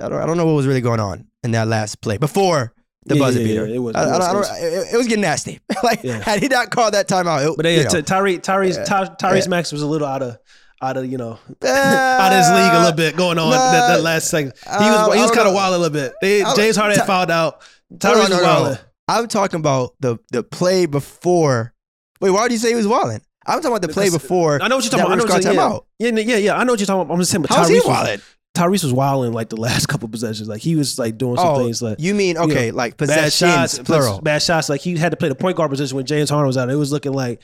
I 0.00 0.08
don't 0.08 0.22
I 0.22 0.24
don't 0.26 0.38
know 0.38 0.46
what 0.46 0.54
was 0.54 0.66
really 0.66 0.80
going 0.80 1.00
on 1.00 1.26
in 1.42 1.50
that 1.50 1.68
last 1.68 2.00
play 2.00 2.16
before 2.16 2.72
the 3.06 3.14
Yeah, 3.16 3.20
buzzer 3.20 3.40
yeah, 3.40 3.46
beater. 3.46 3.66
yeah, 3.66 3.74
it 3.74 3.78
was- 3.78 3.94
I, 3.94 4.02
it 4.02 4.06
I 4.06 4.10
was- 4.10 4.48
don't, 4.48 4.56
I 4.56 4.60
don't, 4.60 4.94
it, 4.94 4.96
was 4.96 5.06
getting 5.08 5.22
nasty. 5.22 5.60
like 5.82 6.02
had 6.02 6.40
he 6.42 6.48
not 6.48 6.70
called 6.70 6.94
that 6.94 7.08
timeout, 7.08 7.50
it, 7.50 7.56
But 7.56 7.66
yeah, 7.66 7.84
Ty- 7.84 8.02
Tyrese 8.02 8.40
Tyrese 8.40 8.84
Ty- 8.84 9.14
Tyrese 9.20 9.48
Maxey 9.48 9.74
was 9.74 9.82
a 9.82 9.86
little 9.86 10.06
out 10.06 10.22
of 10.22 10.38
out 10.82 10.96
of 10.96 11.06
you 11.10 11.18
know 11.18 11.38
uh, 11.64 11.68
out 11.68 12.32
of 12.32 12.38
his 12.38 12.48
league 12.50 12.72
a 12.72 12.78
little 12.78 12.96
bit 12.96 13.16
going 13.16 13.38
on 13.38 13.50
nah, 13.50 13.72
that, 13.72 13.88
that 13.96 14.02
last 14.02 14.28
second. 14.28 14.52
He 14.64 14.68
was 14.70 15.08
I 15.10 15.16
he 15.16 15.22
was 15.22 15.30
kind 15.30 15.48
of 15.48 15.54
wild 15.54 15.74
a 15.74 15.78
little 15.78 15.92
bit. 15.92 16.12
They, 16.20 16.42
James 16.56 16.76
Harden 16.76 16.98
Ty- 16.98 17.06
fouled 17.06 17.30
out. 17.30 17.62
Tyrese 17.92 18.14
no, 18.14 18.18
was 18.20 18.30
no, 18.30 18.36
no. 18.70 18.76
I'm 19.08 19.26
talking 19.28 19.60
about 19.60 19.94
the 20.00 20.18
the 20.30 20.42
play 20.42 20.86
before. 20.86 21.74
Wait, 22.20 22.30
why 22.30 22.42
did 22.48 22.52
you 22.52 22.58
say 22.58 22.68
he 22.68 22.74
was 22.74 22.86
wilding? 22.86 23.20
I'm 23.46 23.56
talking 23.60 23.70
about 23.72 23.82
the 23.82 23.88
play 23.88 24.10
before. 24.10 24.62
I 24.62 24.68
know 24.68 24.76
what 24.76 24.84
you're 24.84 24.90
talking 24.90 25.06
about. 25.06 25.12
I 25.12 25.16
know 25.16 25.24
what 25.24 25.98
you're 25.98 26.10
yeah. 26.10 26.20
yeah, 26.20 26.34
yeah, 26.34 26.36
yeah. 26.36 26.56
I 26.56 26.64
know 26.64 26.74
what 26.74 26.80
you're 26.80 26.86
talking 26.86 27.00
about. 27.02 27.14
I'm 27.14 27.20
just 27.20 27.30
saying, 27.32 27.42
but 27.42 27.50
How's 27.50 27.68
Tyrese 27.70 27.82
he 27.82 27.88
wilding? 27.88 28.20
Tyrese 28.56 28.82
was 28.84 28.92
wilding 28.92 29.32
like 29.32 29.48
the 29.48 29.56
last 29.60 29.86
couple 29.86 30.08
possessions. 30.08 30.48
Like 30.48 30.60
he 30.60 30.76
was 30.76 30.98
like 30.98 31.16
doing 31.18 31.36
some 31.36 31.46
Oh, 31.46 31.58
things 31.58 31.80
like 31.82 31.98
you 32.00 32.14
mean 32.14 32.36
okay, 32.36 32.70
like 32.70 32.96
bad 32.96 33.32
shots, 33.32 33.78
plural. 33.78 34.20
bad 34.20 34.42
shots. 34.42 34.68
Like 34.68 34.80
he 34.80 34.96
had 34.96 35.10
to 35.12 35.16
play 35.16 35.28
the 35.28 35.34
point 35.34 35.56
guard 35.56 35.70
position 35.70 35.96
when 35.96 36.06
James 36.06 36.30
Harden 36.30 36.46
was 36.46 36.56
out. 36.58 36.68
It 36.70 36.74
was 36.76 36.92
looking 36.92 37.12
like, 37.12 37.40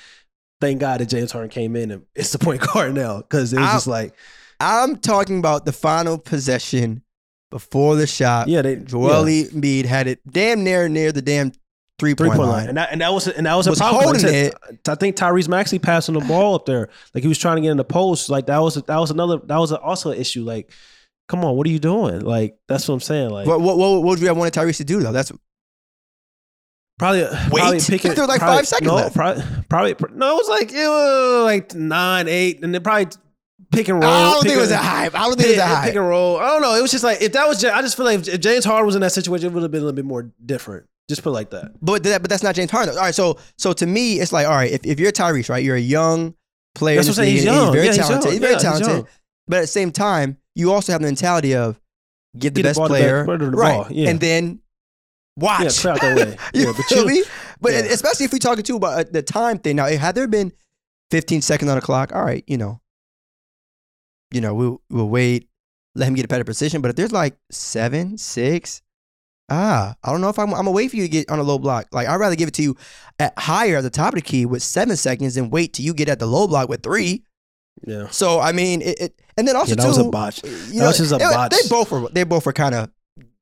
thank 0.60 0.80
God 0.80 1.00
that 1.00 1.06
James 1.08 1.30
Harden 1.32 1.50
came 1.50 1.76
in 1.76 1.90
and 1.90 2.02
it's 2.14 2.32
the 2.32 2.38
point 2.38 2.60
guard 2.60 2.94
now 2.94 3.18
because 3.18 3.52
it 3.52 3.58
was 3.60 3.68
I- 3.68 3.72
just 3.72 3.86
like, 3.86 4.14
I'm 4.58 4.96
talking 4.96 5.38
about 5.38 5.64
the 5.64 5.72
final 5.72 6.18
possession 6.18 7.02
before 7.50 7.94
the 7.96 8.06
shot. 8.06 8.48
yeah, 8.48 8.62
they 8.62 8.76
Joel 8.76 9.28
yeah, 9.28 9.44
Embiid 9.46 9.84
had 9.84 10.06
it 10.08 10.20
damn 10.28 10.64
near 10.64 10.88
near 10.88 11.12
the 11.12 11.22
damn 11.22 11.52
three 11.98 12.14
three 12.14 12.28
point 12.28 12.40
line. 12.40 12.48
line, 12.48 12.68
and 12.70 12.78
that 12.78 12.88
and 12.90 13.00
that 13.00 13.12
was 13.12 13.28
and 13.28 13.46
that 13.46 13.54
was 13.54 13.66
a 13.68 13.70
Was 13.70 13.78
problem. 13.78 14.00
I 14.00 14.04
holding 14.04 14.20
said, 14.20 14.52
I 14.88 14.94
think 14.96 15.14
Tyrese 15.16 15.48
Maxey 15.48 15.78
passing 15.78 16.14
the 16.14 16.20
ball 16.26 16.54
up 16.56 16.66
there, 16.66 16.88
like 17.14 17.22
he 17.22 17.28
was 17.28 17.38
trying 17.38 17.56
to 17.56 17.62
get 17.62 17.70
in 17.70 17.76
the 17.76 17.84
post. 17.84 18.28
Like 18.28 18.46
that 18.46 18.58
was 18.58 18.74
that 18.74 18.96
was 18.98 19.10
another 19.12 19.38
that 19.44 19.56
was 19.58 19.72
also 19.72 20.10
an 20.10 20.18
issue. 20.18 20.42
Like, 20.42 20.70
come 21.28 21.44
on, 21.44 21.56
what 21.56 21.66
are 21.66 21.70
you 21.70 21.78
doing? 21.78 22.20
Like 22.20 22.58
that's 22.68 22.86
what 22.88 22.94
I'm 22.94 23.00
saying. 23.00 23.30
Like 23.30 23.46
What, 23.46 23.60
what, 23.60 23.76
what, 23.78 24.02
would 24.02 24.20
you 24.20 24.28
have 24.28 24.36
wanted 24.36 24.54
Tyrese 24.54 24.78
to 24.78 24.84
do 24.84 25.00
though? 25.00 25.12
That's 25.12 25.32
Probably, 26.98 27.26
probably 27.50 27.80
picking. 27.80 28.14
There 28.14 28.22
was 28.22 28.28
like 28.28 28.38
probably- 28.40 28.56
five 28.56 28.68
seconds 28.68 28.88
no, 28.88 28.94
left. 28.94 29.14
Probably, 29.14 29.42
probably, 29.68 30.16
no, 30.16 30.32
it 30.32 30.36
was 30.36 30.48
like 30.48 30.72
it 30.72 30.88
was 30.88 31.44
like 31.44 31.74
nine, 31.74 32.26
eight, 32.26 32.64
and 32.64 32.74
then 32.74 32.82
probably 32.82 33.08
pick 33.70 33.88
and 33.88 34.02
roll. 34.02 34.10
I 34.10 34.32
don't 34.32 34.42
think 34.44 34.56
it 34.56 34.60
was 34.60 34.70
a 34.70 34.78
hype. 34.78 35.14
I 35.14 35.24
don't 35.24 35.36
think 35.36 35.48
it 35.48 35.52
was 35.52 35.58
a 35.58 35.60
pick, 35.60 35.68
hype. 35.76 35.84
pick 35.88 35.96
and 35.96 36.08
roll. 36.08 36.38
I 36.38 36.46
don't 36.46 36.62
know. 36.62 36.74
It 36.74 36.80
was 36.80 36.90
just 36.90 37.04
like 37.04 37.20
if 37.20 37.32
that 37.32 37.46
was. 37.46 37.62
I 37.66 37.82
just 37.82 37.98
feel 37.98 38.06
like 38.06 38.26
if, 38.26 38.40
James 38.40 38.64
Harden 38.64 38.86
was 38.86 38.94
in 38.94 39.02
that 39.02 39.12
situation, 39.12 39.48
it 39.48 39.52
would 39.52 39.62
have 39.62 39.70
been 39.70 39.82
a 39.82 39.84
little 39.84 39.94
bit 39.94 40.06
more 40.06 40.32
different. 40.46 40.86
Just 41.10 41.22
put 41.22 41.30
it 41.30 41.32
like 41.34 41.50
that. 41.50 41.72
But 41.82 42.02
that, 42.04 42.22
but 42.22 42.30
that's 42.30 42.42
not 42.42 42.54
James 42.54 42.70
Harden. 42.70 42.94
though. 42.94 43.00
All 43.00 43.06
right, 43.06 43.14
so 43.14 43.36
so 43.58 43.74
to 43.74 43.86
me, 43.86 44.18
it's 44.18 44.32
like 44.32 44.46
all 44.46 44.54
right, 44.54 44.72
if, 44.72 44.86
if 44.86 44.98
you're 44.98 45.12
Tyrese, 45.12 45.50
right, 45.50 45.62
you're 45.62 45.76
a 45.76 45.80
young 45.80 46.34
player. 46.74 46.96
That's 46.96 47.08
what 47.08 47.18
I'm 47.18 47.24
saying. 47.24 47.32
He's 47.36 47.44
young. 47.44 47.66
He's 47.66 47.74
very 47.74 47.84
Yeah, 47.88 47.92
he's 47.92 47.96
talented. 48.08 48.24
young. 48.24 48.32
He's 48.32 48.40
very 48.40 48.52
Yeah, 48.52 48.56
he's 48.56 48.62
talented. 48.62 48.88
young. 48.88 49.06
But 49.48 49.56
at 49.58 49.60
the 49.60 49.66
same 49.66 49.92
time, 49.92 50.38
you 50.56 50.72
also 50.72 50.90
have 50.92 51.00
the 51.00 51.06
mentality 51.06 51.54
of 51.54 51.78
give 52.36 52.54
the 52.54 52.62
Get 52.62 52.62
the 52.62 52.62
best 52.70 52.80
the 52.80 52.86
player, 52.88 53.24
to 53.24 53.36
the 53.38 53.50
right, 53.52 53.88
yeah. 53.90 54.08
and 54.10 54.18
then 54.18 54.60
watch. 55.36 55.84
Yeah, 55.84 55.92
out 55.92 56.00
that 56.00 56.16
way. 56.16 56.36
you 56.54 56.66
Yeah, 56.66 56.72
but 56.76 56.86
feel 56.86 57.02
you- 57.10 57.22
me? 57.22 57.24
But 57.60 57.72
yeah. 57.72 57.78
especially 57.92 58.24
if 58.26 58.32
we're 58.32 58.38
talking 58.38 58.64
too 58.64 58.76
about 58.76 58.98
uh, 58.98 59.04
the 59.10 59.22
time 59.22 59.58
thing. 59.58 59.76
Now, 59.76 59.86
had 59.86 60.14
there 60.14 60.26
been 60.28 60.52
15 61.10 61.40
seconds 61.42 61.70
on 61.70 61.76
the 61.76 61.80
clock, 61.80 62.12
all 62.14 62.24
right, 62.24 62.42
you 62.46 62.56
know, 62.58 62.80
you 64.32 64.40
know, 64.40 64.54
we'll 64.54 64.82
we'll 64.90 65.08
wait, 65.08 65.48
let 65.94 66.08
him 66.08 66.14
get 66.14 66.24
a 66.24 66.28
better 66.28 66.44
position. 66.44 66.80
But 66.82 66.90
if 66.90 66.96
there's 66.96 67.12
like 67.12 67.36
seven, 67.50 68.18
six, 68.18 68.82
ah, 69.48 69.94
I 70.02 70.10
don't 70.10 70.20
know 70.20 70.28
if 70.28 70.38
I'm, 70.38 70.50
I'm 70.50 70.60
gonna 70.60 70.72
wait 70.72 70.90
for 70.90 70.96
you 70.96 71.02
to 71.02 71.08
get 71.08 71.30
on 71.30 71.38
a 71.38 71.42
low 71.42 71.58
block. 71.58 71.86
Like 71.92 72.08
I'd 72.08 72.16
rather 72.16 72.36
give 72.36 72.48
it 72.48 72.54
to 72.54 72.62
you 72.62 72.76
at 73.18 73.38
higher 73.38 73.76
at 73.78 73.82
the 73.82 73.90
top 73.90 74.08
of 74.08 74.14
the 74.16 74.22
key 74.22 74.44
with 74.46 74.62
seven 74.62 74.96
seconds 74.96 75.36
than 75.36 75.50
wait 75.50 75.72
till 75.74 75.84
you 75.86 75.94
get 75.94 76.08
at 76.08 76.18
the 76.18 76.26
low 76.26 76.46
block 76.48 76.68
with 76.68 76.82
three. 76.82 77.22
Yeah. 77.84 78.08
So 78.10 78.40
I 78.40 78.52
mean, 78.52 78.82
it, 78.82 79.00
it 79.00 79.20
and 79.36 79.46
then 79.46 79.56
also 79.56 79.70
Yeah, 79.70 79.76
that 79.76 79.82
too, 79.82 79.88
was 79.88 79.98
a 79.98 80.04
botch. 80.04 80.42
you 80.44 80.50
That 80.50 80.74
know, 80.74 80.86
was 80.86 80.98
just 80.98 81.12
a 81.12 81.16
it- 81.16 81.20
botch. 81.20 81.50
They 81.52 81.68
both 81.68 81.90
were. 81.90 82.08
They 82.08 82.24
both 82.24 82.46
were 82.46 82.52
kind 82.52 82.74
of, 82.74 82.90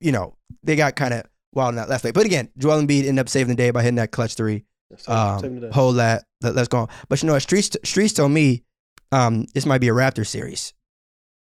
you 0.01 0.13
know, 0.13 0.35
they 0.63 0.77
got 0.77 0.97
kind 0.97 1.15
of 1.15 1.25
wild 1.53 1.71
in 1.71 1.77
that 1.77 1.89
last 1.89 2.01
play. 2.03 2.11
But 2.11 2.27
again, 2.27 2.49
Joel 2.59 2.83
Embiid 2.83 3.01
ended 3.07 3.21
up 3.21 3.29
saving 3.29 3.49
the 3.49 3.55
day 3.63 3.71
by 3.71 3.83
hitting 3.83 3.97
that 3.97 4.11
clutch 4.11 4.35
three. 4.35 4.65
Um, 5.09 5.71
hold 5.73 5.97
that. 5.97 6.25
Let, 6.43 6.57
us 6.57 6.69
go. 6.69 6.79
On. 6.79 6.89
But 7.09 7.23
you 7.23 7.27
know, 7.27 7.33
what, 7.35 7.43
Streets 7.43 7.71
Streets 7.85 8.13
told 8.13 8.33
me 8.33 8.63
um, 9.13 9.47
this 9.55 9.67
might 9.67 9.81
be 9.81 9.89
a 9.89 9.93
Raptor 9.93 10.27
series. 10.27 10.73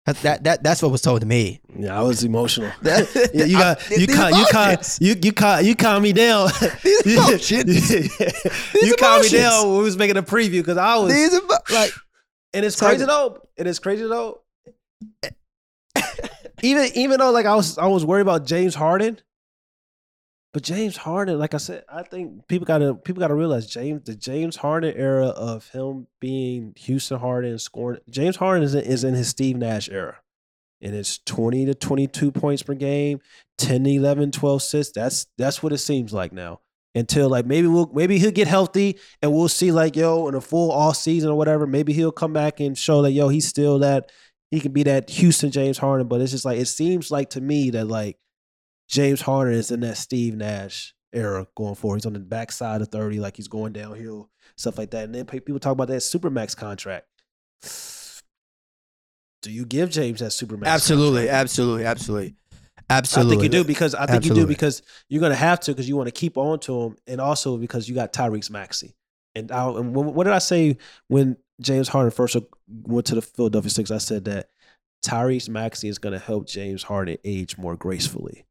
That, 0.07 0.17
that 0.19 0.45
that 0.45 0.63
that's 0.63 0.83
what 0.83 0.93
was 0.93 1.01
told 1.01 1.21
to 1.23 1.27
me. 1.27 1.61
Yeah, 1.79 1.99
I 1.99 2.03
was 2.03 2.25
emotional. 2.25 2.71
That- 2.83 3.31
Yeah, 3.35 3.45
you 3.47 3.57
got 3.57 3.79
I- 3.91 3.95
you 3.95 4.07
these 4.07 4.17
calm 4.17 4.33
you 4.35 4.47
calm 4.51 4.69
emotions. 4.71 4.99
you 5.01 5.15
you 5.23 5.33
calm 5.33 5.65
you 5.65 5.75
calm 5.75 6.03
me 6.03 6.13
down. 6.13 6.51
These 6.83 7.07
you 7.07 7.17
emotions. 7.19 7.91
you 8.83 8.97
calm 8.99 9.23
me 9.23 9.29
down 9.31 9.69
when 9.69 9.79
we 9.79 9.85
was 9.85 9.97
making 9.97 10.17
a 10.19 10.23
preview 10.23 10.61
because 10.61 10.77
I 10.77 10.97
was 10.97 11.13
These 11.13 11.33
emo- 11.35 11.49
like 11.73 11.91
And 12.55 12.65
it's 12.65 12.79
crazy 12.79 13.05
though. 13.05 13.43
And 13.59 13.67
It 13.67 13.71
is 13.71 13.79
crazy 13.79 14.07
though. 14.07 14.41
even 16.63 16.89
even 16.95 17.19
though 17.19 17.31
like 17.31 17.47
I 17.47 17.55
was 17.55 17.77
I 17.77 17.87
was 17.87 18.05
worried 18.05 18.23
about 18.23 18.47
James 18.47 18.75
Harden, 18.75 19.19
but 20.55 20.63
James 20.63 20.97
Harden, 20.97 21.39
like 21.39 21.53
I 21.53 21.57
said, 21.59 21.85
I 21.93 22.05
think 22.05 22.47
people 22.47 22.65
gotta 22.65 22.95
people 22.95 23.21
gotta 23.21 23.35
realize 23.35 23.67
James 23.67 24.03
the 24.05 24.15
James 24.15 24.57
Harden 24.57 24.95
era 24.97 25.27
of 25.27 25.69
him 25.71 26.07
being 26.21 26.75
Houston 26.77 27.19
Harden 27.19 27.59
scoring. 27.59 28.01
James 28.09 28.37
Harden 28.37 28.63
is 28.63 28.75
in, 28.75 28.85
is 28.85 29.03
in 29.05 29.15
his 29.15 29.29
Steve 29.29 29.57
Nash 29.57 29.89
era. 29.91 30.21
And 30.81 30.95
it's 30.95 31.19
20 31.19 31.67
to 31.67 31.75
22 31.75 32.31
points 32.31 32.63
per 32.63 32.75
game, 32.75 33.21
10 33.57 33.85
to 33.85 33.91
11, 33.91 34.33
12 34.33 34.57
assists. 34.59 34.93
That's 34.93 35.27
that's 35.39 35.63
what 35.63 35.73
it 35.73 35.79
seems 35.79 36.13
like 36.13 36.33
now. 36.33 36.61
Until 36.97 37.29
like 37.29 37.45
maybe 37.45 37.67
we'll 37.67 37.91
maybe 37.93 38.19
he'll 38.19 38.31
get 38.31 38.47
healthy 38.47 39.01
and 39.21 39.33
we'll 39.33 39.49
see 39.49 39.73
like 39.73 39.97
yo 39.97 40.29
in 40.29 40.37
a 40.37 40.41
full 40.41 40.71
off 40.71 40.97
season 40.97 41.31
or 41.31 41.37
whatever. 41.37 41.67
Maybe 41.67 41.93
he'll 41.93 42.13
come 42.13 42.33
back 42.33 42.61
and 42.61 42.79
show 42.79 43.03
that 43.03 43.11
yo 43.11 43.29
he's 43.29 43.49
still 43.49 43.81
that 43.81 44.13
he 44.53 44.61
can 44.61 44.71
be 44.73 44.85
that 44.85 45.11
Houston 45.11 45.51
James 45.51 45.79
Harden. 45.79 46.07
But 46.07 46.21
it's 46.21 46.31
just 46.31 46.45
like 46.45 46.59
it 46.59 46.67
seems 46.67 47.11
like 47.11 47.31
to 47.31 47.41
me 47.41 47.71
that 47.71 47.87
like 47.87 48.19
James 48.89 49.21
Harden 49.23 49.55
is 49.55 49.71
in 49.71 49.81
that 49.81 49.97
Steve 49.97 50.37
Nash 50.37 50.95
era 51.13 51.47
going 51.57 51.75
forward. 51.75 51.97
He's 51.97 52.07
on 52.07 52.13
the 52.13 52.21
backside 52.21 52.83
of 52.83 52.89
30, 52.89 53.21
like 53.21 53.37
he's 53.37 53.49
going 53.49 53.73
downhill, 53.73 54.31
stuff 54.57 54.79
like 54.79 54.91
that. 54.91 55.05
And 55.05 55.15
then 55.15 55.27
people 55.27 55.59
talk 55.59 55.73
about 55.73 55.89
that 55.89 56.03
Supermax 56.03 56.57
contract. 56.57 57.07
Do 59.43 59.51
you 59.51 59.67
give 59.67 59.91
James 59.91 60.21
that 60.21 60.31
Supermax? 60.31 60.67
Absolutely, 60.67 61.23
contract? 61.23 61.41
absolutely, 61.41 61.85
absolutely, 61.85 62.35
I 62.91 63.01
think 63.01 63.43
you 63.43 63.49
do 63.49 63.65
because 63.65 63.95
I 63.95 64.07
think 64.07 64.25
you 64.27 64.35
do 64.35 64.47
because 64.47 64.83
you're 65.09 65.21
gonna 65.21 65.35
have 65.35 65.61
to 65.61 65.73
because 65.73 65.89
you 65.89 65.97
want 65.97 66.09
to 66.09 66.13
keep 66.13 66.37
on 66.37 66.59
to 66.61 66.83
him, 66.83 66.97
and 67.07 67.21
also 67.21 67.57
because 67.57 67.89
you 67.89 67.95
got 67.95 68.13
Tyrese 68.13 68.51
Maxey. 68.51 68.95
And, 69.35 69.51
I, 69.51 69.69
and 69.69 69.95
what 69.95 70.25
did 70.25 70.33
I 70.33 70.39
say 70.39 70.77
when 71.09 71.37
James 71.61 71.89
Harden 71.89 72.13
first 72.13 72.37
went 72.69 73.07
to 73.07 73.17
the 73.17 73.23
Philadelphia 73.23 73.71
Six? 73.71 73.91
I 73.91 73.99
said 73.99 74.27
that 74.27 74.51
Tyrese 75.05 75.49
Maxey 75.49 75.89
is 75.89 75.99
gonna 75.99 76.19
help 76.19 76.47
James 76.47 76.83
Harden 76.85 77.17
age 77.25 77.59
more 77.59 77.77
gracefully. 77.77 78.45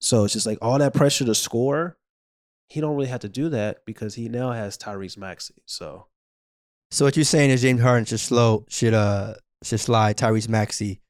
So 0.00 0.24
it's 0.24 0.34
just 0.34 0.46
like 0.46 0.58
all 0.60 0.78
that 0.78 0.94
pressure 0.94 1.24
to 1.24 1.34
score. 1.34 1.96
He 2.68 2.80
don't 2.80 2.96
really 2.96 3.08
have 3.08 3.20
to 3.20 3.28
do 3.28 3.48
that 3.50 3.84
because 3.86 4.14
he 4.16 4.28
now 4.28 4.50
has 4.52 4.76
Tyrese 4.76 5.16
Maxey. 5.16 5.62
So 5.66 6.06
So 6.90 7.04
what 7.04 7.16
you're 7.16 7.24
saying 7.24 7.50
is 7.50 7.62
James 7.62 7.80
Harden 7.80 8.04
should 8.04 8.20
slow 8.20 8.64
should 8.68 8.94
uh 8.94 9.34
should 9.62 9.80
slide 9.80 10.16
Tyrese 10.18 10.48
Maxey 10.48 11.00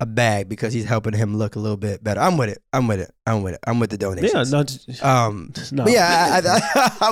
a 0.00 0.06
bag 0.06 0.48
because 0.48 0.72
he's 0.72 0.86
helping 0.86 1.12
him 1.12 1.36
look 1.36 1.56
a 1.56 1.58
little 1.58 1.76
bit 1.76 2.02
better. 2.02 2.20
I'm 2.20 2.38
with 2.38 2.48
it. 2.48 2.62
I'm 2.72 2.88
with 2.88 3.00
it. 3.00 3.10
I'm 3.26 3.42
with 3.42 3.54
it. 3.54 3.60
I'm 3.66 3.78
with 3.78 3.90
the 3.90 3.98
donation. 3.98 4.30
yeah, 4.34 4.44
no, 4.44 4.62
just- 4.64 5.04
Um. 5.04 5.52
no. 5.72 5.86
Yeah, 5.86 6.40
I, 6.42 6.48
I, 6.48 6.60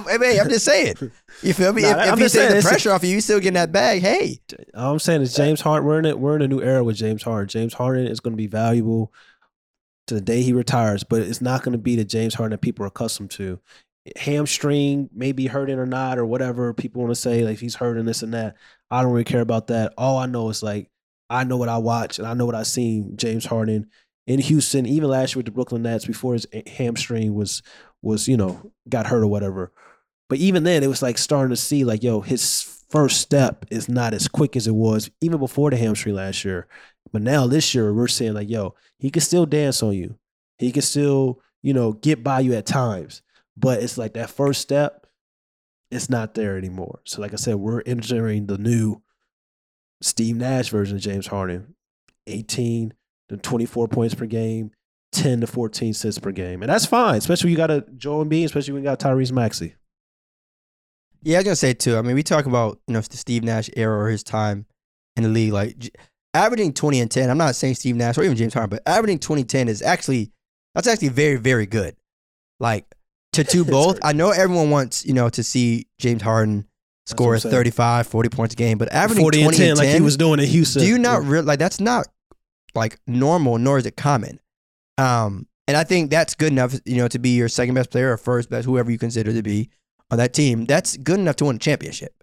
I, 0.01 0.05
I, 0.15 0.19
mean, 0.19 0.41
I'm 0.41 0.49
just 0.49 0.65
saying. 0.65 0.95
You 1.43 1.53
feel 1.53 1.73
me? 1.75 1.83
Nah, 1.83 2.05
if 2.05 2.15
if 2.15 2.21
you 2.21 2.29
take 2.41 2.51
the 2.63 2.67
pressure 2.67 2.91
off 2.91 3.05
you, 3.05 3.11
you 3.11 3.21
still 3.21 3.39
getting 3.41 3.53
that 3.55 3.73
bag. 3.73 4.01
Hey, 4.01 4.41
All 4.75 4.93
I'm 4.93 4.99
saying 4.99 5.21
is 5.21 5.35
James 5.37 5.61
Harden. 5.61 5.87
We're 5.87 5.99
in 5.99 6.07
it. 6.07 6.19
We're 6.19 6.37
in 6.37 6.43
a 6.43 6.49
new 6.49 6.63
era 6.63 6.83
with 6.83 6.97
James 6.97 7.23
Harden. 7.23 7.49
James 7.49 7.75
Harden 7.75 8.07
is 8.07 8.21
going 8.21 8.33
to 8.33 8.39
be 8.39 8.47
valuable 8.47 9.13
to 10.07 10.15
the 10.15 10.21
day 10.23 10.41
he 10.41 10.55
retires, 10.55 11.05
but 11.05 11.21
it's 11.21 11.43
not 11.43 11.63
going 11.63 11.73
to 11.73 11.79
be 11.79 11.95
the 11.95 12.05
James 12.07 12.35
Harden 12.35 12.53
that 12.53 12.63
people 12.63 12.85
are 12.85 12.89
accustomed 12.89 13.31
to. 13.33 13.61
Hamstring, 14.17 15.11
maybe 15.13 15.47
hurting 15.47 15.79
or 15.79 15.85
not, 15.87 16.19
or 16.19 16.25
whatever 16.25 16.73
people 16.73 17.03
want 17.03 17.11
to 17.15 17.21
say. 17.21 17.45
Like 17.45 17.59
he's 17.59 17.75
hurting 17.75 18.07
this 18.07 18.23
and 18.23 18.33
that, 18.33 18.57
I 18.91 19.03
don't 19.03 19.13
really 19.13 19.25
care 19.25 19.43
about 19.43 19.67
that. 19.67 19.93
All 19.99 20.17
I 20.17 20.25
know 20.27 20.49
is 20.49 20.63
like 20.63 20.91
I 21.31 21.45
know 21.45 21.57
what 21.57 21.69
I 21.69 21.79
watch 21.79 22.19
and 22.19 22.27
I 22.27 22.35
know 22.35 22.47
what 22.47 22.55
I 22.55 22.63
seen 22.63 23.17
James 23.17 23.47
Harden 23.47 23.89
in 24.27 24.41
Houston, 24.41 24.87
even 24.87 25.09
last 25.09 25.35
year 25.35 25.41
with 25.41 25.47
the 25.47 25.53
Brooklyn 25.53 25.83
Nets 25.83 26.05
before 26.05 26.35
his 26.35 26.47
hamstring 26.67 27.35
was 27.35 27.63
was 28.03 28.29
you 28.29 28.37
know 28.37 28.73
got 28.89 29.07
hurt 29.07 29.23
or 29.23 29.27
whatever. 29.27 29.73
But 30.29 30.39
even 30.39 30.65
then, 30.65 30.83
it 30.83 30.89
was 30.89 31.03
like 31.03 31.19
starting 31.19 31.51
to 31.51 31.57
see 31.57 31.85
like, 31.85 32.03
yo, 32.03 32.21
his 32.21 32.85
first 32.91 33.21
step 33.21 33.65
is 33.71 33.89
not 33.89 34.15
as 34.15 34.29
quick 34.29 34.57
as 34.57 34.67
it 34.67 34.75
was 34.75 35.11
even 35.21 35.39
before 35.39 35.71
the 35.71 35.77
hamstring 35.77 36.15
last 36.15 36.45
year. 36.45 36.67
But 37.13 37.23
now 37.23 37.47
this 37.47 37.75
year, 37.75 37.93
we're 37.93 38.09
saying 38.09 38.35
like, 38.35 38.51
yo, 38.51 38.75
he 38.99 39.11
can 39.11 39.23
still 39.23 39.47
dance 39.47 39.83
on 39.83 39.95
you. 39.95 40.19
He 40.59 40.73
can 40.73 40.83
still, 40.83 41.41
you 41.63 41.73
know, 41.73 41.93
get 41.93 42.23
by 42.23 42.41
you 42.41 42.55
at 42.55 42.67
times. 42.67 43.23
But 43.57 43.83
it's 43.83 43.97
like 43.97 44.15
that 44.15 44.31
first 44.31 44.61
step, 44.61 45.07
it's 45.91 46.11
not 46.11 46.35
there 46.35 46.59
anymore. 46.59 47.01
So, 47.05 47.23
like 47.23 47.33
I 47.33 47.37
said, 47.37 47.57
we're 47.57 47.83
entering 47.87 48.47
the 48.47 48.59
new 48.59 49.03
Steve 50.01 50.37
Nash 50.37 50.69
version 50.71 50.97
of 50.97 51.03
James 51.03 51.27
Harden 51.27 51.75
18 52.27 52.95
to 53.31 53.37
24 53.37 53.89
points 53.89 54.15
per 54.15 54.27
game, 54.27 54.71
10 55.13 55.41
to 55.41 55.47
14 55.47 55.91
assists 55.91 56.21
per 56.21 56.31
game. 56.33 56.63
And 56.63 56.71
that's 56.71 56.87
fine, 56.87 57.17
especially 57.17 57.49
when 57.49 57.53
you 57.53 57.57
got 57.57 57.71
a 57.71 57.85
Joel 57.97 58.25
Embiid, 58.25 58.45
especially 58.45 58.75
when 58.75 58.83
you 58.83 58.89
got 58.89 59.01
Tyrese 59.01 59.33
Maxey. 59.33 59.75
yeah, 61.23 61.37
I 61.37 61.41
was 61.41 61.45
gonna 61.45 61.57
say 61.57 61.75
too. 61.75 61.97
I 61.97 62.03
mean, 62.03 62.15
we 62.15 62.23
talk 62.23 62.47
about 62.47 62.79
you 62.87 62.95
know 62.95 63.01
the 63.01 63.17
Steve 63.17 63.43
Nash 63.43 63.69
era 63.77 63.99
or 63.99 64.09
his 64.09 64.23
time 64.23 64.67
in 65.17 65.25
the 65.25 65.29
league, 65.29 65.53
like 65.53 65.79
j- 65.79 65.91
averaging 66.35 66.73
20 66.73 67.01
and 67.01 67.11
10. 67.11 67.29
I'm 67.31 67.39
not 67.39 67.57
saying 67.57 67.75
Steve 67.75 67.97
Nash 67.97 68.17
or 68.19 68.23
even 68.23 68.37
James 68.37 68.55
Harden, 68.55 68.71
but 68.71 68.83
averaging 68.87 69.19
20 69.19 69.45
10 69.45 69.69
is 69.69 69.83
actually 69.83 70.31
that's 70.75 70.87
actually 70.87 71.09
very 71.09 71.37
very 71.37 71.67
good. 71.67 71.97
Like 72.61 72.87
to 73.33 73.43
do 73.43 73.65
both. 73.65 73.99
I 74.05 74.13
know 74.13 74.31
everyone 74.31 74.71
wants 74.71 75.05
you 75.05 75.13
know 75.13 75.29
to 75.31 75.43
see 75.43 75.89
James 75.99 76.23
Harden 76.23 76.68
score 77.09 77.29
what 77.29 77.35
I'm 77.35 77.41
saying. 77.41 77.53
35, 77.53 78.07
40 78.07 78.29
points 78.29 78.55
a 78.55 78.57
game, 78.57 78.79
but 78.79 78.93
averaging 78.93 79.25
40 79.25 79.43
20 79.43 79.57
and 79.57 79.57
10, 79.57 79.77
like 79.77 79.95
he 79.95 80.01
was 80.01 80.17
doing 80.17 80.39
in 80.41 80.47
Houston. 80.47 80.83
do 80.83 80.89
you 80.89 80.99
not 80.99 81.25
real 81.25 81.43
like 81.43 81.59
that's 81.59 81.81
not 81.81 82.07
like 82.75 82.99
normal 83.07 83.59
nor 83.59 83.79
is 83.79 83.87
it 83.87 83.97
common 83.97 84.39
um 84.99 85.47
and 85.67 85.77
i 85.77 85.85
think 85.85 86.11
that's 86.11 86.35
good 86.35 86.53
enough 86.53 86.75
you 86.85 86.97
know 86.97 87.09
to 87.09 87.19
be 87.19 87.31
your 87.31 87.49
second 87.49 87.75
best 87.75 87.91
player 87.91 88.13
or 88.13 88.17
first 88.17 88.51
best 88.51 88.67
whoever 88.67 88.91
you 88.91 88.99
consider 88.99 89.33
to 89.33 89.43
be 89.43 89.71
on 90.11 90.19
that 90.19 90.35
team 90.35 90.65
that's 90.65 90.97
good 90.99 91.19
enough 91.19 91.37
to 91.37 91.47
win 91.47 91.57
a 91.57 91.59
championship 91.59 92.23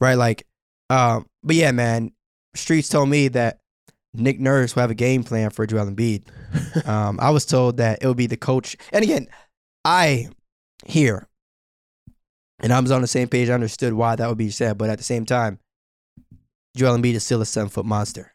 right 0.00 0.14
like 0.16 0.46
um 0.90 1.26
but 1.42 1.56
yeah 1.56 1.72
man 1.72 2.12
streets 2.54 2.88
told 2.88 3.08
me 3.08 3.28
that 3.28 3.60
nick 4.14 4.38
nurse 4.38 4.74
will 4.74 4.82
have 4.82 4.90
a 4.90 4.94
game 4.94 5.22
plan 5.24 5.50
for 5.50 5.66
joel 5.66 5.86
Embiid. 5.86 6.24
um 6.86 7.18
i 7.20 7.30
was 7.30 7.44
told 7.44 7.78
that 7.78 7.98
it 8.02 8.06
would 8.06 8.16
be 8.16 8.26
the 8.26 8.36
coach 8.36 8.76
and 8.92 9.02
again 9.02 9.26
i 9.84 10.28
here 10.86 11.26
and 12.60 12.72
i 12.72 12.80
was 12.80 12.90
on 12.90 13.00
the 13.00 13.06
same 13.06 13.28
page 13.28 13.48
i 13.48 13.54
understood 13.54 13.92
why 13.92 14.16
that 14.16 14.28
would 14.28 14.38
be 14.38 14.50
said 14.50 14.76
but 14.78 14.90
at 14.90 14.98
the 14.98 15.04
same 15.04 15.24
time 15.24 15.58
Joel 16.78 16.96
Embiid 16.96 17.14
is 17.14 17.24
still 17.24 17.42
a 17.42 17.46
seven 17.46 17.68
foot 17.68 17.84
monster. 17.84 18.32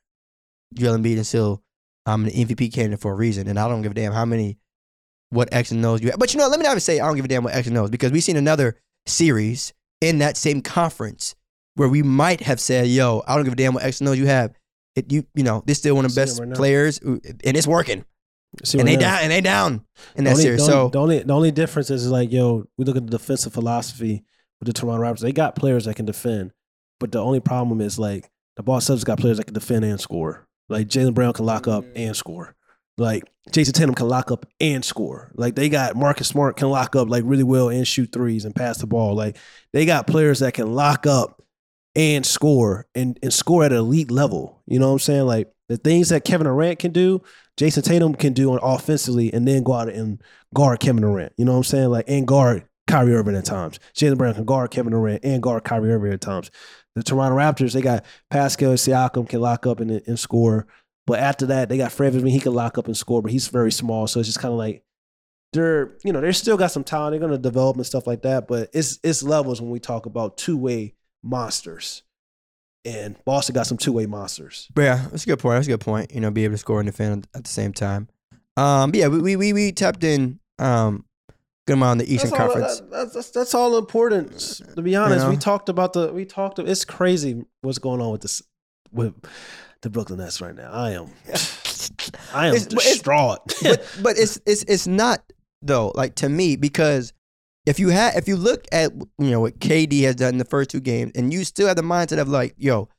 Joel 0.74 0.98
Embiid 0.98 1.16
is 1.18 1.30
still 1.30 1.64
I'm 2.06 2.24
um, 2.24 2.26
an 2.26 2.32
MVP 2.34 2.74
candidate 2.74 3.00
for 3.00 3.14
a 3.14 3.16
reason, 3.16 3.48
and 3.48 3.58
I 3.58 3.70
don't 3.70 3.82
give 3.82 3.94
a 3.94 3.96
damn 3.96 4.12
how 4.12 4.26
many, 4.26 4.58
what 5.30 5.54
X 5.54 5.72
and 5.72 5.86
O's 5.86 6.02
you 6.02 6.10
have. 6.10 6.20
But 6.20 6.34
you 6.34 6.40
know, 6.40 6.50
let 6.50 6.60
me 6.60 6.64
not 6.64 6.72
even 6.72 6.82
say 6.82 7.00
I 7.00 7.08
don't 7.08 7.16
give 7.16 7.24
a 7.24 7.30
damn 7.30 7.46
what 7.46 7.54
X 7.54 7.68
and 7.68 7.78
O's 7.78 7.90
because 7.90 8.12
we've 8.12 8.24
seen 8.24 8.36
another 8.36 8.78
series 9.06 9.74
in 10.02 10.20
that 10.20 10.36
same 10.36 10.62
conference 10.62 11.36
where 11.76 11.88
we 11.88 12.04
might 12.04 12.42
have 12.42 12.60
said, 12.60 12.88
"Yo, 12.88 13.24
I 13.26 13.36
don't 13.36 13.46
give 13.46 13.54
a 13.54 13.56
damn 13.56 13.74
what 13.74 13.84
X 13.84 14.02
and 14.02 14.10
O's 14.10 14.18
you 14.18 14.26
have." 14.26 14.54
It 14.98 15.12
you 15.12 15.26
you 15.34 15.44
know 15.44 15.64
this 15.66 15.78
still 15.78 15.96
one 15.96 16.04
of 16.04 16.14
the 16.14 16.20
best 16.20 16.42
right 16.42 16.54
players, 16.54 17.00
and 17.00 17.22
it's 17.46 17.66
working, 17.66 18.04
See 18.64 18.80
and 18.80 18.88
they 18.88 18.96
down 18.96 19.20
and 19.22 19.32
they 19.32 19.42
down 19.42 19.84
in 20.16 20.24
The 20.24 20.30
that 20.30 20.32
only, 20.32 20.44
series. 20.44 20.60
the 20.60 20.66
So 20.66 20.80
only, 20.80 20.92
the 20.92 21.00
only 21.00 21.20
the 21.24 21.34
only 21.34 21.52
difference 21.52 21.90
is 21.90 22.10
like 22.10 22.32
yo, 22.32 22.68
we 22.78 22.86
look 22.86 22.96
at 22.96 23.06
the 23.06 23.18
defensive 23.18 23.54
philosophy 23.54 24.24
with 24.60 24.68
the 24.68 24.74
Toronto 24.74 25.04
Raptors. 25.04 25.20
They 25.20 25.32
got 25.34 25.56
players 25.56 25.86
that 25.86 25.96
can 25.96 26.06
defend, 26.06 26.52
but 27.00 27.12
the 27.12 27.20
only 27.20 27.40
problem 27.40 27.82
is 27.82 27.98
like 27.98 28.30
the 28.56 28.64
Boston 28.64 28.96
Celtics 28.96 29.06
got 29.06 29.20
players 29.20 29.38
that 29.38 29.46
can 29.46 29.54
defend 29.54 29.86
and 29.86 30.00
score. 30.00 30.48
Like 30.70 30.88
Jaylen 30.88 31.14
Brown 31.14 31.34
can 31.34 31.46
lock 31.46 31.68
up 31.68 31.84
and 31.96 32.16
score. 32.16 32.56
Like 32.98 33.24
Jayson 33.52 33.74
Tatum 33.74 33.96
can 33.96 34.08
lock 34.08 34.32
up 34.32 34.46
and 34.62 34.86
score. 34.86 35.32
Like 35.36 35.56
they 35.56 35.68
got 35.68 35.96
Marcus 35.96 36.28
Smart 36.28 36.58
can 36.58 36.70
lock 36.70 36.96
up 36.96 37.10
like 37.10 37.24
really 37.26 37.44
well 37.44 37.70
and 37.70 37.88
shoot 37.88 38.12
threes 38.14 38.46
and 38.46 38.56
pass 38.56 38.78
the 38.78 38.88
ball. 38.88 39.16
Like 39.16 39.38
they 39.74 39.86
got 39.86 40.06
players 40.08 40.40
that 40.40 40.54
can 40.54 40.74
lock 40.74 41.08
up 41.08 41.43
and 41.96 42.26
score 42.26 42.88
and, 42.96 43.20
and 43.22 43.34
score 43.34 43.64
at 43.64 43.72
an 43.72 43.78
elite 43.78 44.12
level. 44.12 44.62
You 44.66 44.80
know 44.80 44.88
what 44.88 44.94
I'm 44.94 45.00
saying? 45.00 45.26
Like 45.26 45.52
the 45.70 45.78
things 45.78 46.10
that 46.10 46.26
Kevin 46.26 46.46
Durant 46.46 46.80
can 46.80 46.92
do, 46.92 47.22
Jayson 47.58 47.84
Tatum 47.84 48.16
can 48.16 48.34
do 48.34 48.52
on 48.52 48.60
offensively 48.62 49.32
and 49.34 49.48
then 49.48 49.64
go 49.64 49.74
out 49.74 49.90
and 49.90 50.22
guard 50.54 50.80
Kevin 50.80 51.04
Durant. 51.04 51.34
You 51.38 51.46
know 51.46 51.52
what 51.52 51.58
I'm 51.58 51.64
saying? 51.64 51.90
Like 51.90 52.06
and 52.08 52.28
guard 52.28 52.66
Kyrie 52.88 53.14
Irving 53.14 53.36
at 53.36 53.46
times. 53.46 53.80
Jaylen 53.96 54.18
Brown 54.18 54.34
can 54.34 54.46
guard 54.46 54.72
Kevin 54.72 54.92
Durant 54.92 55.24
and 55.24 55.42
guard 55.42 55.64
Kyrie 55.64 55.92
Irving 55.92 56.14
at 56.14 56.22
times. 56.22 56.52
The 56.96 57.04
Toronto 57.04 57.38
Raptors, 57.38 57.74
they 57.74 57.82
got 57.82 58.06
Pascal 58.30 58.74
Siakam 58.74 59.28
can 59.28 59.42
lock 59.42 59.66
up 59.66 59.80
and, 59.80 59.90
and 59.92 60.20
score. 60.20 60.68
But 61.06 61.20
after 61.20 61.48
that, 61.48 61.70
they 61.70 61.78
got 61.78 61.92
Fred 61.92 62.14
VanVleet. 62.14 62.30
He 62.30 62.40
can 62.40 62.54
lock 62.54 62.78
up 62.78 62.86
and 62.88 62.96
score, 62.96 63.22
but 63.22 63.32
he's 63.32 63.48
very 63.48 63.72
small. 63.72 64.08
So 64.08 64.20
it's 64.20 64.30
just 64.30 64.40
kind 64.40 64.54
of 64.54 64.58
like 64.58 64.84
they're, 65.52 65.98
you 66.04 66.14
know, 66.14 66.22
they're 66.22 66.34
still 66.34 66.58
got 66.58 66.72
some 66.72 66.84
talent. 66.84 67.12
They're 67.14 67.20
going 67.20 67.32
to 67.32 67.38
develop 67.38 67.76
and 67.78 67.86
stuff 67.86 68.08
like 68.08 68.22
that. 68.22 68.48
But 68.48 68.70
it's 68.74 69.00
it's 69.04 69.24
levels 69.24 69.62
when 69.62 69.72
we 69.72 69.80
talk 69.80 70.06
about 70.06 70.38
two 70.38 70.56
way 70.58 70.94
monsters. 71.24 72.04
And 72.86 73.16
Boston 73.24 73.56
got 73.56 73.66
some 73.66 73.78
two 73.78 73.94
way 73.94 74.06
monsters. 74.06 74.68
But 74.74 74.82
yeah, 74.82 75.08
that's 75.10 75.24
a 75.24 75.28
good 75.28 75.40
point. 75.40 75.56
That's 75.56 75.68
a 75.68 75.72
good 75.72 75.80
point. 75.82 76.14
You 76.14 76.20
know, 76.20 76.32
be 76.32 76.44
able 76.44 76.56
to 76.56 76.58
score 76.58 76.80
and 76.82 76.88
defend 76.88 77.28
at 77.34 77.46
the 77.46 77.50
same 77.50 77.72
time. 77.72 78.10
Um, 78.58 78.94
yeah, 78.94 79.08
we 79.08 79.20
we 79.22 79.36
we, 79.38 79.54
we 79.54 79.72
tapped 79.72 80.04
in 80.04 80.40
um 80.60 81.06
good 81.66 81.74
amount 81.74 81.92
on 81.92 81.98
the 82.00 82.14
Eastern 82.14 82.32
that's 82.32 82.42
all, 82.42 82.48
Conference. 82.50 82.80
that- 82.82 82.92
that's, 82.92 83.14
that's, 83.14 83.30
that's 83.32 83.54
all 83.54 83.78
important. 83.78 84.38
To 84.76 84.82
be 84.82 84.96
honest, 84.98 85.24
know? 85.26 85.30
we 85.32 85.38
talked 85.38 85.70
about 85.70 85.94
the 85.94 86.12
we 86.12 86.26
talked. 86.26 86.60
It's 86.60 86.84
crazy 86.84 87.46
what's 87.62 87.80
going 87.80 88.02
on 88.02 88.12
with 88.12 88.22
this 88.22 88.42
with 88.92 89.14
the 89.82 89.90
Brooklyn 89.90 90.20
Nets 90.20 90.42
right 90.42 90.54
now. 90.56 90.72
I 90.72 90.92
am 90.92 91.06
I 92.34 92.48
am 92.48 92.56
It's- 92.56 92.66
but 92.66 92.74
it's- 92.84 92.94
distraught. 92.96 93.40
but 93.64 93.98
but 94.04 94.18
it's 94.18 94.40
it's 94.46 94.64
it's 94.64 94.88
not 94.88 95.24
though. 95.62 95.94
Like 95.96 96.16
to 96.16 96.28
me, 96.28 96.58
because 96.58 97.14
if 97.66 97.80
you 97.80 97.90
had 97.90 98.16
if 98.16 98.28
you 98.28 98.36
look 98.36 98.66
at 98.72 98.92
you 99.18 99.32
know 99.32 99.40
what 99.42 99.60
KD 99.60 100.02
has 100.04 100.16
done 100.16 100.34
in 100.34 100.38
the 100.38 100.46
first 100.46 100.70
two 100.70 100.80
games, 100.80 101.12
and 101.16 101.34
you 101.34 101.44
still 101.44 101.68
have 101.68 101.76
the 101.76 101.82
mindset 101.82 102.20
of 102.20 102.28
like, 102.28 102.56
yo, 102.58 102.90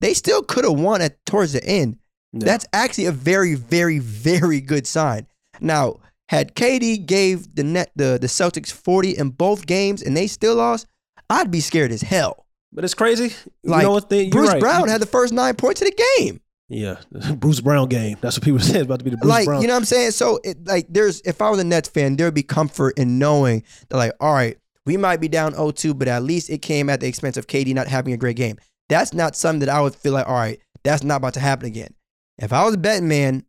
they 0.00 0.14
still 0.14 0.42
could 0.42 0.64
have 0.64 0.78
won 0.78 1.02
at 1.02 1.24
towards 1.26 1.52
the 1.52 1.64
end. 1.64 1.98
Yeah. 2.32 2.46
That's 2.46 2.66
actually 2.72 3.06
a 3.06 3.12
very, 3.12 3.54
very, 3.54 3.98
very 4.00 4.60
good 4.60 4.86
sign. 4.86 5.26
Now, 5.60 6.00
had 6.28 6.54
KD 6.54 7.06
gave 7.06 7.54
the 7.54 7.62
net 7.62 7.92
the, 7.94 8.18
the 8.20 8.26
Celtics 8.26 8.72
40 8.72 9.16
in 9.16 9.30
both 9.30 9.66
games 9.66 10.02
and 10.02 10.16
they 10.16 10.26
still 10.26 10.56
lost, 10.56 10.86
I'd 11.30 11.50
be 11.50 11.60
scared 11.60 11.92
as 11.92 12.02
hell. 12.02 12.46
but 12.72 12.84
it's 12.84 12.94
crazy. 12.94 13.34
Like, 13.62 13.82
you 13.82 13.88
know 13.88 13.94
what? 13.94 14.10
They, 14.10 14.30
Bruce 14.30 14.48
right. 14.50 14.60
Brown 14.60 14.88
had 14.88 15.00
the 15.00 15.06
first 15.06 15.32
nine 15.32 15.54
points 15.54 15.80
of 15.80 15.86
the 15.88 16.04
game. 16.18 16.40
Yeah, 16.68 16.96
Bruce 17.36 17.60
Brown 17.60 17.88
game. 17.88 18.16
That's 18.20 18.36
what 18.36 18.44
people 18.44 18.60
say. 18.60 18.76
It's 18.78 18.84
about 18.86 18.98
to 19.00 19.04
be 19.04 19.10
the 19.10 19.16
Bruce 19.18 19.28
like, 19.30 19.44
Brown. 19.46 19.62
you 19.62 19.68
know 19.68 19.74
what 19.74 19.78
I'm 19.80 19.84
saying? 19.84 20.12
So 20.12 20.40
it 20.44 20.66
like 20.66 20.86
there's 20.88 21.20
if 21.22 21.40
I 21.42 21.50
was 21.50 21.58
a 21.60 21.64
Nets 21.64 21.88
fan, 21.88 22.16
there'd 22.16 22.34
be 22.34 22.42
comfort 22.42 22.98
in 22.98 23.18
knowing 23.18 23.62
that 23.88 23.96
like, 23.96 24.12
all 24.20 24.32
right, 24.32 24.56
we 24.86 24.96
might 24.96 25.20
be 25.20 25.28
down 25.28 25.54
0-2, 25.54 25.98
but 25.98 26.08
at 26.08 26.22
least 26.22 26.50
it 26.50 26.58
came 26.62 26.90
at 26.90 27.00
the 27.00 27.06
expense 27.06 27.36
of 27.36 27.46
KD 27.46 27.74
not 27.74 27.86
having 27.88 28.12
a 28.12 28.16
great 28.16 28.36
game. 28.36 28.56
That's 28.88 29.14
not 29.14 29.34
something 29.36 29.60
that 29.60 29.68
I 29.70 29.80
would 29.80 29.94
feel 29.94 30.12
like, 30.12 30.26
all 30.28 30.34
right, 30.34 30.60
that's 30.82 31.02
not 31.02 31.16
about 31.16 31.34
to 31.34 31.40
happen 31.40 31.66
again. 31.66 31.94
If 32.38 32.52
I 32.52 32.64
was 32.64 32.74
a 32.74 32.78
betting 32.78 33.08
man, 33.08 33.44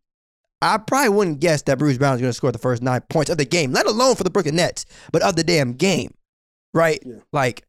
I 0.61 0.77
probably 0.77 1.09
wouldn't 1.09 1.41
guess 1.41 1.61
that 1.63 1.77
Bruce 1.77 1.97
Brown 1.97 2.15
is 2.15 2.21
going 2.21 2.29
to 2.29 2.33
score 2.33 2.51
the 2.53 2.57
first 2.57 2.81
nine 2.81 3.01
points 3.09 3.29
of 3.29 3.37
the 3.37 3.43
game, 3.45 3.71
let 3.73 3.85
alone 3.85 4.15
for 4.15 4.23
the 4.23 4.29
Brooklyn 4.29 4.55
Nets, 4.55 4.85
but 5.11 5.21
of 5.23 5.35
the 5.35 5.43
damn 5.43 5.73
game, 5.73 6.13
right? 6.73 6.99
Yeah. 7.05 7.15
Like 7.33 7.65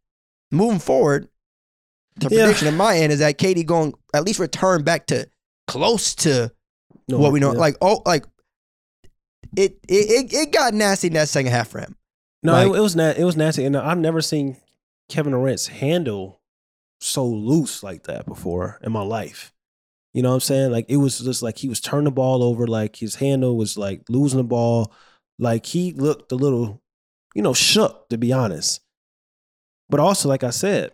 moving 0.52 0.78
forward, 0.78 1.28
the 2.16 2.28
Yeah. 2.30 2.44
prediction 2.44 2.68
on 2.68 2.76
my 2.76 2.96
end 2.98 3.12
is 3.12 3.18
that 3.18 3.36
KD 3.38 3.64
going 3.66 3.94
at 4.14 4.24
least 4.24 4.38
return 4.38 4.84
back 4.84 5.06
to 5.06 5.26
close 5.66 6.14
to 6.16 6.52
No, 7.08 7.18
what 7.18 7.32
we 7.32 7.40
know. 7.40 7.52
yeah. 7.52 7.58
Like 7.58 7.76
oh, 7.80 8.02
like 8.06 8.24
it, 9.56 9.78
it 9.88 10.10
it 10.28 10.32
it 10.32 10.52
got 10.52 10.74
nasty 10.74 11.06
in 11.08 11.14
that 11.14 11.28
second 11.28 11.52
half 11.52 11.68
for 11.68 11.80
him. 11.80 11.96
No, 12.42 12.52
Like- 12.52 12.66
it, 12.68 12.76
it 12.76 12.80
was 12.80 12.96
na- 12.96 13.14
it 13.16 13.24
was 13.24 13.36
nasty, 13.36 13.64
and 13.64 13.76
I've 13.76 13.98
never 13.98 14.20
seen 14.20 14.56
Kevin 15.08 15.32
Durant's 15.32 15.68
handle 15.68 16.40
so 17.00 17.26
loose 17.26 17.82
like 17.82 18.04
that 18.04 18.26
before 18.26 18.78
in 18.82 18.92
my 18.92 19.02
life. 19.02 19.52
You 20.14 20.22
know 20.22 20.30
what 20.30 20.34
I'm 20.36 20.40
saying? 20.40 20.72
Like 20.72 20.86
it 20.88 20.96
was 20.96 21.18
just 21.18 21.42
like 21.42 21.58
he 21.58 21.68
was 21.68 21.80
turning 21.80 22.04
the 22.04 22.10
ball 22.10 22.42
over, 22.42 22.66
like 22.66 22.96
his 22.96 23.16
handle 23.16 23.56
was 23.56 23.76
like 23.76 24.02
losing 24.08 24.38
the 24.38 24.44
ball, 24.44 24.92
like 25.38 25.66
he 25.66 25.92
looked 25.92 26.32
a 26.32 26.36
little, 26.36 26.82
you 27.34 27.42
know, 27.42 27.52
shook 27.52 28.08
to 28.08 28.16
be 28.18 28.32
honest. 28.32 28.80
But 29.90 30.00
also, 30.00 30.28
like 30.28 30.42
I 30.42 30.50
said, 30.50 30.92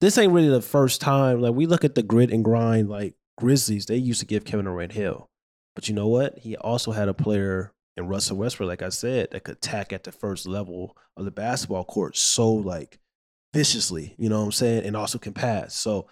this 0.00 0.18
ain't 0.18 0.32
really 0.32 0.48
the 0.50 0.60
first 0.62 1.00
time. 1.00 1.40
Like 1.40 1.54
we 1.54 1.66
look 1.66 1.84
at 1.84 1.94
the 1.94 2.02
grit 2.02 2.30
and 2.30 2.44
grind, 2.44 2.88
like 2.90 3.14
Grizzlies, 3.36 3.86
they 3.86 3.96
used 3.96 4.20
to 4.20 4.26
give 4.26 4.44
Kevin 4.44 4.66
Durant 4.66 4.92
hell. 4.92 5.30
But 5.74 5.88
you 5.88 5.94
know 5.94 6.08
what? 6.08 6.38
He 6.38 6.56
also 6.56 6.92
had 6.92 7.08
a 7.08 7.14
player 7.14 7.72
in 7.96 8.08
Russell 8.08 8.36
Westbrook, 8.36 8.68
like 8.68 8.82
I 8.82 8.88
said, 8.88 9.28
that 9.30 9.44
could 9.44 9.56
attack 9.56 9.92
at 9.92 10.04
the 10.04 10.12
first 10.12 10.46
level 10.46 10.96
of 11.16 11.24
the 11.24 11.30
basketball 11.30 11.84
court 11.84 12.16
so 12.16 12.52
like 12.52 12.98
viciously, 13.52 14.14
you 14.18 14.28
know 14.28 14.40
what 14.40 14.46
I'm 14.46 14.52
saying, 14.52 14.84
and 14.84 14.96
also 14.96 15.18
can 15.18 15.32
pass. 15.32 15.74
So 15.74 16.08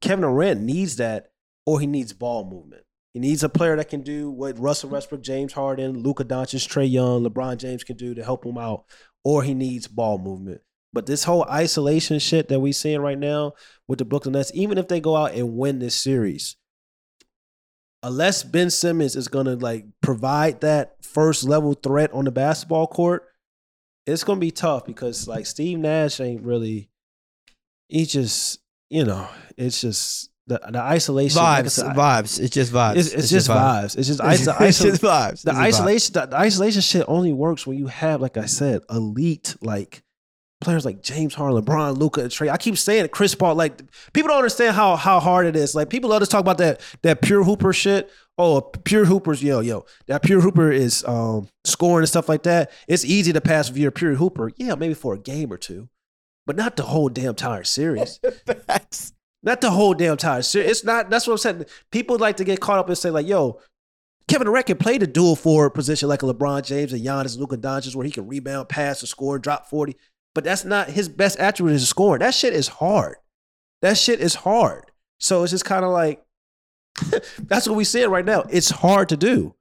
Kevin 0.00 0.22
Durant 0.22 0.60
needs 0.60 0.96
that, 0.96 1.30
or 1.64 1.80
he 1.80 1.86
needs 1.86 2.12
ball 2.12 2.48
movement. 2.48 2.82
He 3.14 3.20
needs 3.20 3.42
a 3.42 3.48
player 3.48 3.76
that 3.76 3.88
can 3.88 4.02
do 4.02 4.30
what 4.30 4.58
Russell 4.58 4.90
Westbrook, 4.90 5.22
James 5.22 5.54
Harden, 5.54 6.02
Luka 6.02 6.24
Doncic, 6.24 6.68
Trae 6.68 6.90
Young, 6.90 7.24
LeBron 7.24 7.56
James 7.56 7.82
can 7.82 7.96
do 7.96 8.14
to 8.14 8.22
help 8.22 8.44
him 8.44 8.58
out, 8.58 8.84
or 9.24 9.42
he 9.42 9.54
needs 9.54 9.88
ball 9.88 10.18
movement. 10.18 10.60
But 10.96 11.04
this 11.04 11.24
whole 11.24 11.44
isolation 11.44 12.18
shit 12.18 12.48
that 12.48 12.60
we 12.60 12.72
seeing 12.72 13.02
right 13.02 13.18
now 13.18 13.52
with 13.86 13.98
the 13.98 14.06
Brooklyn 14.06 14.32
Nets, 14.32 14.50
even 14.54 14.78
if 14.78 14.88
they 14.88 14.98
go 14.98 15.14
out 15.14 15.34
and 15.34 15.54
win 15.54 15.78
this 15.78 15.94
series, 15.94 16.56
unless 18.02 18.42
Ben 18.42 18.70
Simmons 18.70 19.14
is 19.14 19.28
gonna 19.28 19.56
like 19.56 19.84
provide 20.00 20.62
that 20.62 21.04
first 21.04 21.44
level 21.44 21.74
threat 21.74 22.10
on 22.14 22.24
the 22.24 22.30
basketball 22.30 22.86
court, 22.86 23.28
it's 24.06 24.24
gonna 24.24 24.40
be 24.40 24.50
tough 24.50 24.86
because 24.86 25.28
like 25.28 25.44
Steve 25.44 25.78
Nash 25.80 26.18
ain't 26.18 26.40
really. 26.40 26.88
He 27.90 28.06
just 28.06 28.60
you 28.88 29.04
know 29.04 29.28
it's 29.58 29.82
just 29.82 30.30
the 30.46 30.58
the 30.70 30.80
isolation 30.80 31.42
Vibes, 31.42 31.72
said, 31.72 31.94
vibes. 31.94 32.40
It's 32.40 32.54
just 32.54 32.72
vibes. 32.72 32.96
It's, 32.96 33.12
it's, 33.12 33.28
just 33.28 33.50
vibes. 33.50 33.98
It's 33.98 34.08
just 34.08 34.20
is- 34.24 34.46
the, 34.46 34.56
it's 34.64 34.80
iso- 34.80 34.82
just 34.84 35.02
vibes. 35.02 35.42
the 35.42 35.50
It's 35.50 35.50
just 35.50 35.52
vibes. 35.52 35.56
isolation. 35.58 36.12
The, 36.14 36.24
the 36.24 36.36
isolation 36.38 36.80
shit 36.80 37.04
only 37.06 37.34
works 37.34 37.66
when 37.66 37.76
you 37.76 37.88
have, 37.88 38.22
like 38.22 38.38
I 38.38 38.46
said, 38.46 38.80
elite 38.88 39.56
like 39.60 40.02
players 40.60 40.84
like 40.84 41.02
James 41.02 41.34
Harden, 41.34 41.62
LeBron, 41.62 41.98
Luka, 41.98 42.22
Trae. 42.22 42.50
I 42.50 42.56
keep 42.56 42.78
saying 42.78 43.04
it, 43.04 43.12
Chris 43.12 43.34
Paul. 43.34 43.54
Like 43.54 43.82
people 44.12 44.28
don't 44.28 44.38
understand 44.38 44.74
how 44.74 44.96
how 44.96 45.20
hard 45.20 45.46
it 45.46 45.56
is. 45.56 45.74
Like 45.74 45.90
people 45.90 46.10
love 46.10 46.20
to 46.22 46.26
talk 46.26 46.40
about 46.40 46.58
that 46.58 46.80
that 47.02 47.22
pure 47.22 47.44
hooper 47.44 47.72
shit. 47.72 48.10
Oh, 48.38 48.60
pure 48.60 49.06
hoopers, 49.06 49.42
yo, 49.42 49.60
yo. 49.60 49.86
That 50.08 50.22
pure 50.22 50.40
hooper 50.40 50.70
is 50.70 51.04
um 51.04 51.48
scoring 51.64 52.02
and 52.02 52.08
stuff 52.08 52.28
like 52.28 52.42
that. 52.44 52.70
It's 52.88 53.04
easy 53.04 53.32
to 53.32 53.40
pass 53.40 53.70
if 53.70 53.76
you're 53.76 53.88
a 53.88 53.92
pure 53.92 54.14
hooper. 54.14 54.50
Yeah, 54.56 54.74
maybe 54.74 54.94
for 54.94 55.14
a 55.14 55.18
game 55.18 55.52
or 55.52 55.56
two, 55.56 55.88
but 56.46 56.56
not 56.56 56.76
the 56.76 56.84
whole 56.84 57.08
damn 57.08 57.30
entire 57.30 57.64
series. 57.64 58.20
Facts. 58.66 59.12
Not 59.42 59.60
the 59.60 59.70
whole 59.70 59.94
damn 59.94 60.16
time. 60.16 60.42
series. 60.42 60.70
It's 60.70 60.84
not. 60.84 61.08
That's 61.08 61.26
what 61.26 61.34
I'm 61.34 61.38
saying. 61.38 61.66
People 61.92 62.18
like 62.18 62.38
to 62.38 62.44
get 62.44 62.60
caught 62.60 62.78
up 62.78 62.88
and 62.88 62.98
say 62.98 63.10
like, 63.10 63.28
"Yo, 63.28 63.60
Kevin 64.26 64.46
Durant 64.46 64.66
can 64.66 64.76
play 64.76 64.98
the 64.98 65.06
dual 65.06 65.36
forward 65.36 65.70
position 65.70 66.08
like 66.08 66.22
a 66.22 66.26
LeBron 66.26 66.64
James 66.64 66.92
and 66.92 67.02
Giannis, 67.04 67.38
Luka 67.38 67.56
Doncic, 67.56 67.94
where 67.94 68.04
he 68.04 68.10
can 68.10 68.26
rebound, 68.26 68.68
pass, 68.68 69.02
or 69.02 69.06
score, 69.06 69.38
drop 69.38 69.66
forty. 69.68 69.96
But 70.36 70.44
that's 70.44 70.66
not 70.66 70.90
his 70.90 71.08
best 71.08 71.38
attribute 71.38 71.76
is 71.76 71.88
scoring. 71.88 72.20
That 72.20 72.34
shit 72.34 72.52
is 72.52 72.68
hard. 72.68 73.16
That 73.80 73.96
shit 73.96 74.20
is 74.20 74.34
hard. 74.34 74.84
So 75.18 75.42
it's 75.42 75.50
just 75.50 75.64
kind 75.64 75.82
of 75.82 75.92
like 75.92 76.22
that's 77.38 77.66
what 77.66 77.74
we 77.74 77.84
see 77.84 78.04
right 78.04 78.22
now. 78.22 78.44
It's 78.50 78.68
hard 78.68 79.08
to 79.08 79.16
do. 79.16 79.54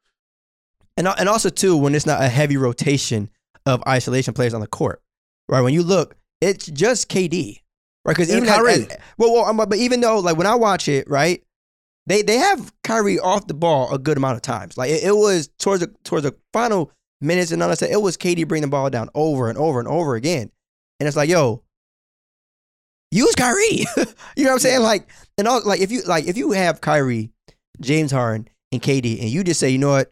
And 0.98 1.08
and 1.08 1.30
also 1.30 1.48
too 1.48 1.78
when 1.78 1.96
it's 1.96 2.06
not 2.06 2.22
a 2.22 2.28
heavy 2.28 2.58
rotation 2.58 3.30
of 3.66 3.82
isolation 3.88 4.34
players 4.34 4.54
on 4.54 4.60
the 4.60 4.68
court, 4.68 5.02
right? 5.48 5.62
When 5.62 5.74
you 5.74 5.82
look, 5.82 6.18
it's 6.42 6.66
just 6.66 7.08
KD, 7.08 7.62
right? 8.04 8.12
Because 8.12 8.30
even 8.30 8.46
Kyrie. 8.46 8.92
at- 8.92 9.00
well, 9.18 9.32
well, 9.32 9.46
um, 9.46 9.56
but 9.56 9.76
even 9.76 10.02
though 10.02 10.20
like 10.20 10.36
when 10.36 10.46
I 10.46 10.56
watch 10.56 10.90
it, 10.90 11.10
right, 11.10 11.42
they 12.06 12.22
they 12.22 12.36
have 12.36 12.74
Kyrie 12.84 13.18
off 13.18 13.48
the 13.48 13.54
ball 13.54 13.94
a 13.94 13.98
good 13.98 14.18
amount 14.18 14.36
of 14.36 14.42
times. 14.42 14.78
Like 14.78 14.90
it, 14.90 15.06
it 15.06 15.16
was 15.16 15.48
towards 15.58 15.80
the 15.80 15.88
towards 16.04 16.26
the 16.26 16.36
final 16.52 16.92
minutes 17.22 17.52
and 17.54 17.64
all 17.64 17.70
that 17.70 17.78
stuff. 17.78 17.92
It 17.92 18.02
was 18.02 18.18
KD 18.18 18.46
bringing 18.46 18.68
the 18.68 18.72
ball 18.72 18.90
down 18.90 19.10
over 19.16 19.50
and 19.50 19.58
over 19.58 19.80
and 19.80 19.88
over 19.88 20.16
again, 20.16 20.52
and 21.00 21.08
it's 21.08 21.18
like, 21.18 21.30
yo, 21.30 21.62
use 23.12 23.36
Kyrie. 23.36 23.86
you 24.36 24.44
know 24.44 24.44
what 24.46 24.52
I'm 24.54 24.60
saying? 24.60 24.82
Like, 24.82 25.10
and 25.38 25.48
all 25.48 25.62
like 25.66 25.82
if 25.82 25.92
you 25.92 26.02
like 26.04 26.26
if 26.26 26.38
you 26.38 26.52
have 26.52 26.82
Kyrie, 26.82 27.32
James 27.82 28.12
Harden, 28.12 28.48
and 28.72 28.82
KD, 28.82 29.20
and 29.22 29.30
you 29.30 29.44
just 29.44 29.60
say, 29.60 29.70
you 29.70 29.78
know 29.78 29.90
what, 29.90 30.12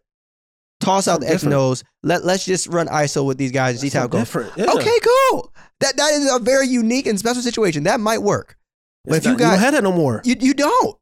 toss 0.79 1.07
out 1.07 1.21
the 1.21 1.29
X 1.29 1.43
and 1.43 1.53
O's. 1.53 1.83
Let 2.03 2.25
let's 2.25 2.45
just 2.45 2.67
run 2.67 2.87
ISO 2.87 3.25
with 3.25 3.37
these 3.37 3.51
guys 3.51 3.81
and 3.81 3.91
see 3.91 3.97
how 3.97 4.05
it 4.05 4.11
goes. 4.11 4.33
Yeah. 4.57 4.71
Okay, 4.73 4.99
cool. 5.29 5.53
That 5.79 5.97
that 5.97 6.13
is 6.13 6.33
a 6.33 6.39
very 6.39 6.67
unique 6.67 7.07
and 7.07 7.17
special 7.19 7.41
situation. 7.41 7.83
That 7.83 7.99
might 7.99 8.21
work. 8.21 8.57
But 9.05 9.17
It's 9.17 9.25
if 9.25 9.31
you 9.31 9.31
not- 9.31 9.39
got 9.39 9.51
don't 9.51 9.59
have 9.59 9.73
that 9.73 9.83
no 9.83 9.91
more. 9.91 10.21
you 10.23 10.35
you 10.39 10.53
don't. 10.53 10.97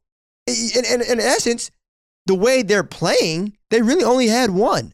In, 0.48 0.84
in, 0.84 1.02
in 1.02 1.20
essence, 1.20 1.70
the 2.26 2.34
way 2.34 2.62
they're 2.62 2.82
playing, 2.82 3.56
they 3.70 3.80
really 3.80 4.02
only 4.02 4.26
had 4.26 4.50
one. 4.50 4.92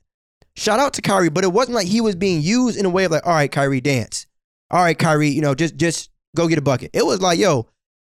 Shout 0.57 0.79
out 0.79 0.93
to 0.95 1.03
Kyrie, 1.03 1.31
but 1.31 1.43
it 1.45 1.53
wasn't 1.53 1.75
like 1.75 1.87
he 1.87 2.03
was 2.03 2.17
being 2.17 2.43
used 2.43 2.77
in 2.77 2.85
a 2.85 2.91
way 2.91 3.05
of 3.05 3.13
like, 3.13 3.27
all 3.27 3.33
right, 3.33 3.51
Kyrie, 3.51 3.81
dance. 3.81 4.27
All 4.71 4.83
right, 4.83 4.99
Kyrie, 4.99 5.29
you 5.29 5.41
know, 5.41 5.55
just 5.55 5.77
just 5.77 6.11
go 6.37 6.49
get 6.49 6.59
a 6.59 6.63
bucket. 6.63 6.91
It 6.93 7.05
was 7.05 7.21
like, 7.21 7.39
yo, 7.39 7.69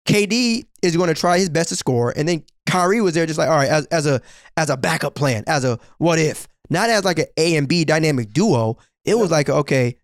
KD 0.07 0.65
is 0.81 0.97
going 0.97 1.09
to 1.09 1.13
try 1.13 1.37
his 1.37 1.49
best 1.49 1.69
to 1.69 1.75
score, 1.75 2.13
and 2.15 2.27
then 2.27 2.43
Kyrie 2.65 3.01
was 3.01 3.13
there 3.13 3.25
just 3.25 3.39
like, 3.39 3.49
all 3.49 3.57
right, 3.57 3.69
as, 3.69 3.85
as 3.87 4.05
a 4.05 4.21
as 4.55 4.69
a 4.69 4.77
backup 4.77 5.15
plan, 5.15 5.43
as 5.47 5.63
a 5.63 5.79
what 5.97 6.19
if, 6.19 6.47
not 6.69 6.89
as 6.89 7.03
like 7.03 7.19
an 7.19 7.27
A 7.37 7.55
and 7.55 7.67
B 7.67 7.85
dynamic 7.85 8.31
duo. 8.31 8.77
It 9.05 9.17
was 9.17 9.31
like, 9.31 9.49
okay, 9.49 9.97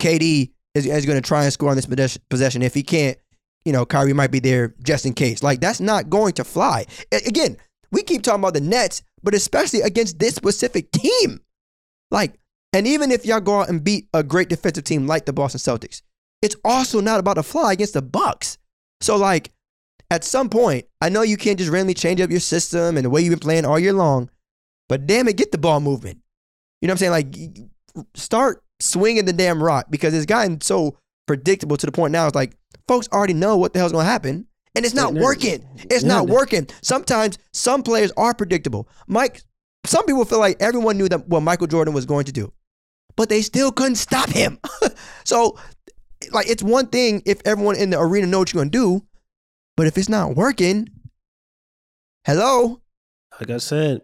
KD 0.00 0.50
is, 0.74 0.86
is 0.86 1.06
going 1.06 1.20
to 1.20 1.26
try 1.26 1.44
and 1.44 1.52
score 1.52 1.70
on 1.70 1.76
this 1.76 1.86
possession-. 2.30 2.62
If 2.62 2.74
he 2.74 2.82
can't, 2.82 3.16
you 3.64 3.72
know, 3.72 3.86
Kyrie 3.86 4.12
might 4.12 4.32
be 4.32 4.40
there 4.40 4.74
just 4.82 5.06
in 5.06 5.14
case. 5.14 5.42
Like 5.42 5.60
that's 5.60 5.80
not 5.80 6.10
going 6.10 6.32
to 6.34 6.44
fly. 6.44 6.86
Again, 7.12 7.56
we 7.92 8.02
keep 8.02 8.22
talking 8.22 8.40
about 8.40 8.54
the 8.54 8.60
Nets, 8.60 9.02
but 9.22 9.34
especially 9.34 9.82
against 9.82 10.18
this 10.18 10.34
specific 10.34 10.90
team. 10.92 11.40
Like, 12.10 12.38
and 12.72 12.86
even 12.86 13.10
if 13.10 13.26
y'all 13.26 13.40
go 13.40 13.60
out 13.60 13.68
and 13.68 13.82
beat 13.82 14.08
a 14.14 14.22
great 14.22 14.48
defensive 14.48 14.84
team 14.84 15.06
like 15.06 15.26
the 15.26 15.32
Boston 15.32 15.60
Celtics, 15.60 16.02
it's 16.42 16.56
also 16.64 17.00
not 17.00 17.20
about 17.20 17.34
to 17.34 17.42
fly 17.42 17.72
against 17.72 17.94
the 17.94 18.02
Bucks. 18.02 18.58
So 19.00 19.16
like, 19.16 19.52
at 20.10 20.24
some 20.24 20.48
point, 20.48 20.86
I 21.00 21.08
know 21.08 21.22
you 21.22 21.36
can't 21.36 21.58
just 21.58 21.70
randomly 21.70 21.94
change 21.94 22.20
up 22.20 22.30
your 22.30 22.40
system 22.40 22.96
and 22.96 23.04
the 23.04 23.10
way 23.10 23.20
you've 23.20 23.30
been 23.30 23.38
playing 23.38 23.64
all 23.64 23.78
year 23.78 23.92
long, 23.92 24.28
but 24.88 25.06
damn 25.06 25.28
it, 25.28 25.36
get 25.36 25.52
the 25.52 25.58
ball 25.58 25.80
movement. 25.80 26.18
You 26.80 26.88
know 26.88 26.92
what 26.92 27.02
I'm 27.02 27.12
saying? 27.12 27.56
Like, 27.96 28.06
start 28.14 28.64
swinging 28.80 29.24
the 29.24 29.32
damn 29.32 29.62
rock 29.62 29.86
because 29.90 30.14
it's 30.14 30.26
gotten 30.26 30.60
so 30.60 30.96
predictable 31.26 31.76
to 31.76 31.86
the 31.86 31.92
point 31.92 32.12
now. 32.12 32.26
It's 32.26 32.34
like 32.34 32.56
folks 32.88 33.08
already 33.12 33.34
know 33.34 33.56
what 33.56 33.72
the 33.72 33.78
hell's 33.78 33.92
going 33.92 34.04
to 34.04 34.10
happen, 34.10 34.46
and 34.74 34.84
it's 34.84 34.94
not 34.94 35.14
working. 35.14 35.64
It's 35.90 36.04
not 36.04 36.26
working. 36.26 36.66
Sometimes 36.82 37.38
some 37.52 37.82
players 37.82 38.12
are 38.16 38.34
predictable. 38.34 38.88
Mike, 39.06 39.42
some 39.84 40.04
people 40.06 40.24
feel 40.24 40.40
like 40.40 40.56
everyone 40.60 40.98
knew 40.98 41.08
that 41.08 41.28
what 41.28 41.42
Michael 41.42 41.66
Jordan 41.68 41.94
was 41.94 42.06
going 42.06 42.24
to 42.24 42.32
do, 42.32 42.52
but 43.16 43.28
they 43.28 43.42
still 43.42 43.72
couldn't 43.72 43.96
stop 43.96 44.28
him. 44.28 44.58
so, 45.24 45.58
like, 46.32 46.48
it's 46.48 46.62
one 46.62 46.86
thing 46.86 47.22
if 47.26 47.40
everyone 47.44 47.76
in 47.76 47.90
the 47.90 48.00
arena 48.00 48.26
knows 48.26 48.40
what 48.40 48.54
you're 48.54 48.64
to 48.64 48.70
do, 48.70 49.02
but 49.76 49.86
if 49.86 49.96
it's 49.96 50.08
not 50.08 50.36
working, 50.36 50.88
hello. 52.26 52.80
like 53.40 53.50
I 53.50 53.58
said, 53.58 54.02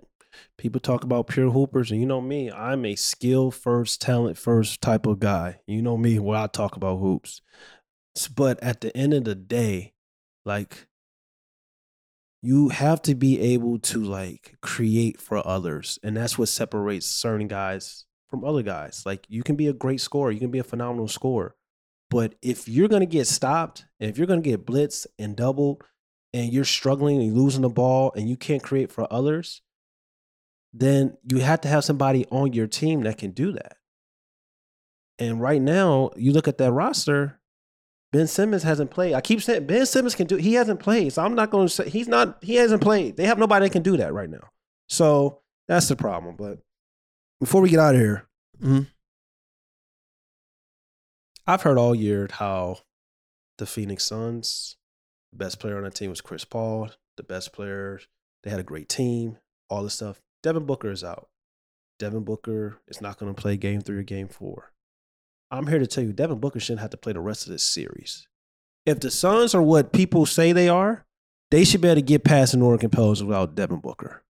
people 0.57 0.81
talk 0.81 1.05
about 1.05 1.27
pure 1.27 1.51
hoopers, 1.51 1.91
and 1.91 2.01
you 2.01 2.07
know 2.07 2.21
me, 2.21 2.51
I'm 2.51 2.85
a 2.85 2.95
skill 2.95 3.51
first, 3.51 4.01
talent 4.01 4.39
first 4.39 4.81
type 4.81 5.07
of 5.07 5.21
guy. 5.21 5.61
You 5.67 5.83
know 5.83 5.97
me, 5.97 6.19
where 6.19 6.39
I 6.39 6.47
talk 6.47 6.77
about 6.77 6.99
hoops. 6.99 7.43
But 8.35 8.63
at 8.63 8.81
the 8.81 8.97
end 8.97 9.13
of 9.13 9.25
the 9.25 9.35
day, 9.35 9.93
like 10.47 10.87
you 12.47 12.69
have 12.69 13.03
to 13.03 13.15
be 13.15 13.41
able 13.41 13.79
to 13.81 14.03
like 14.03 14.57
create 14.63 15.21
for 15.21 15.47
others. 15.47 15.99
And 16.03 16.17
that's 16.17 16.39
what 16.39 16.49
separates 16.49 17.07
certain 17.07 17.49
guys 17.49 18.06
from 18.29 18.45
other 18.45 18.63
guys. 18.63 19.03
Like 19.07 19.27
you 19.29 19.43
can 19.43 19.57
be 19.57 19.69
a 19.69 19.73
great 19.73 20.01
scorer, 20.01 20.31
you 20.31 20.41
can 20.41 20.51
be 20.51 20.59
a 20.59 20.65
phenomenal 20.65 21.09
scorer. 21.09 21.55
But 22.11 22.35
if 22.43 22.69
you're 22.69 22.89
gonna 22.89 23.07
get 23.07 23.27
stopped, 23.27 23.85
and 24.01 24.09
if 24.11 24.19
you're 24.19 24.27
gonna 24.27 24.41
get 24.41 24.67
blitzed 24.67 25.07
and 25.19 25.37
doubled, 25.37 25.83
and 26.37 26.53
you're 26.53 26.65
struggling 26.65 27.23
and 27.23 27.35
losing 27.35 27.63
the 27.63 27.69
ball 27.71 28.13
and 28.15 28.29
you 28.29 28.37
can't 28.37 28.63
create 28.63 28.93
for 28.93 29.11
others, 29.11 29.63
then 30.73 31.17
you 31.31 31.39
have 31.39 31.63
to 31.63 31.69
have 31.69 31.83
somebody 31.83 32.27
on 32.31 32.53
your 32.53 32.67
team 32.67 33.03
that 33.03 33.17
can 33.17 33.31
do 33.31 33.53
that. 33.53 33.79
And 35.19 35.41
right 35.41 35.63
now, 35.63 36.11
you 36.15 36.33
look 36.33 36.47
at 36.47 36.59
that 36.59 36.73
roster, 36.73 37.41
Ben 38.13 38.27
Simmons 38.27 38.65
hasn't 38.65 38.91
played. 38.91 39.15
I 39.15 39.23
keep 39.23 39.43
saying 39.43 39.67
Ben 39.67 39.87
Simmons 39.87 40.15
can 40.15 40.27
do. 40.27 40.37
He 40.37 40.53
hasn't 40.55 40.81
played, 40.81 41.15
so 41.15 41.25
I'm 41.25 41.35
not 41.35 41.51
going 41.51 41.69
to 41.69 41.73
say 41.73 41.89
he's 41.89 42.07
not. 42.07 42.37
He 42.43 42.57
hasn't 42.57 42.83
played. 42.83 43.17
They 43.17 43.25
have 43.25 43.39
nobody 43.39 43.65
that 43.65 43.73
can 43.73 43.83
do 43.83 43.97
that 43.97 44.13
right 44.13 44.29
now. 44.29 44.51
So 44.91 45.41
that's 45.69 45.89
the 45.89 45.97
problem. 45.97 46.37
But 46.37 46.59
before 47.41 47.61
we 47.61 47.71
get 47.71 47.79
out 47.81 47.95
of 47.95 48.01
here, 48.01 48.29
Mhm. 48.61 48.89
I've 51.47 51.63
heard 51.63 51.79
all 51.79 51.95
year 51.95 52.29
how 52.31 52.81
the 53.59 53.67
Phoenix 53.67 54.05
Suns, 54.05 54.77
the 55.33 55.39
best 55.39 55.61
player 55.61 55.77
on 55.77 55.85
that 55.85 55.95
team 55.95 56.11
was 56.11 56.21
Chris 56.21 56.45
Paul. 56.45 56.91
The 57.17 57.23
best 57.23 57.53
players, 57.53 58.09
they 58.43 58.51
had 58.51 58.61
a 58.61 58.65
great 58.65 58.89
team. 58.89 59.39
All 59.71 59.83
this 59.83 59.95
stuff. 59.95 60.21
Devin 60.43 60.67
Booker 60.67 60.91
is 60.91 61.03
out. 61.05 61.29
Devin 61.99 62.25
Booker 62.25 62.81
is 62.89 63.01
not 63.01 63.19
going 63.19 63.35
to 63.35 63.41
play 63.41 63.57
Game 63.57 63.81
Three 63.81 63.97
or 63.99 64.03
Game 64.03 64.29
Four. 64.29 64.73
I'm 65.51 65.67
here 65.69 65.79
to 65.79 65.87
tell 65.87 66.05
you, 66.05 66.13
Devin 66.13 66.41
Booker 66.41 66.61
shouldn't 66.61 66.81
have 66.81 66.91
to 66.91 66.97
play 66.97 67.13
the 67.13 67.21
rest 67.21 67.47
of 67.47 67.53
this 67.53 67.63
series. 67.63 68.29
If 68.85 69.01
the 69.01 69.11
Suns 69.11 69.55
are 69.55 69.63
what 69.63 69.93
people 69.93 70.27
say 70.27 70.53
they 70.53 70.69
are, 70.69 71.07
they 71.51 71.65
should 71.65 71.81
be 71.81 71.89
able 71.89 71.97
to 71.97 72.03
get 72.03 72.25
past 72.25 72.53
the 72.53 72.59
New 72.59 72.67
Orleans 72.67 72.91
Pelicans 72.93 73.23
without 73.25 73.55
Devin 73.55 73.81
Booker. 73.81 74.25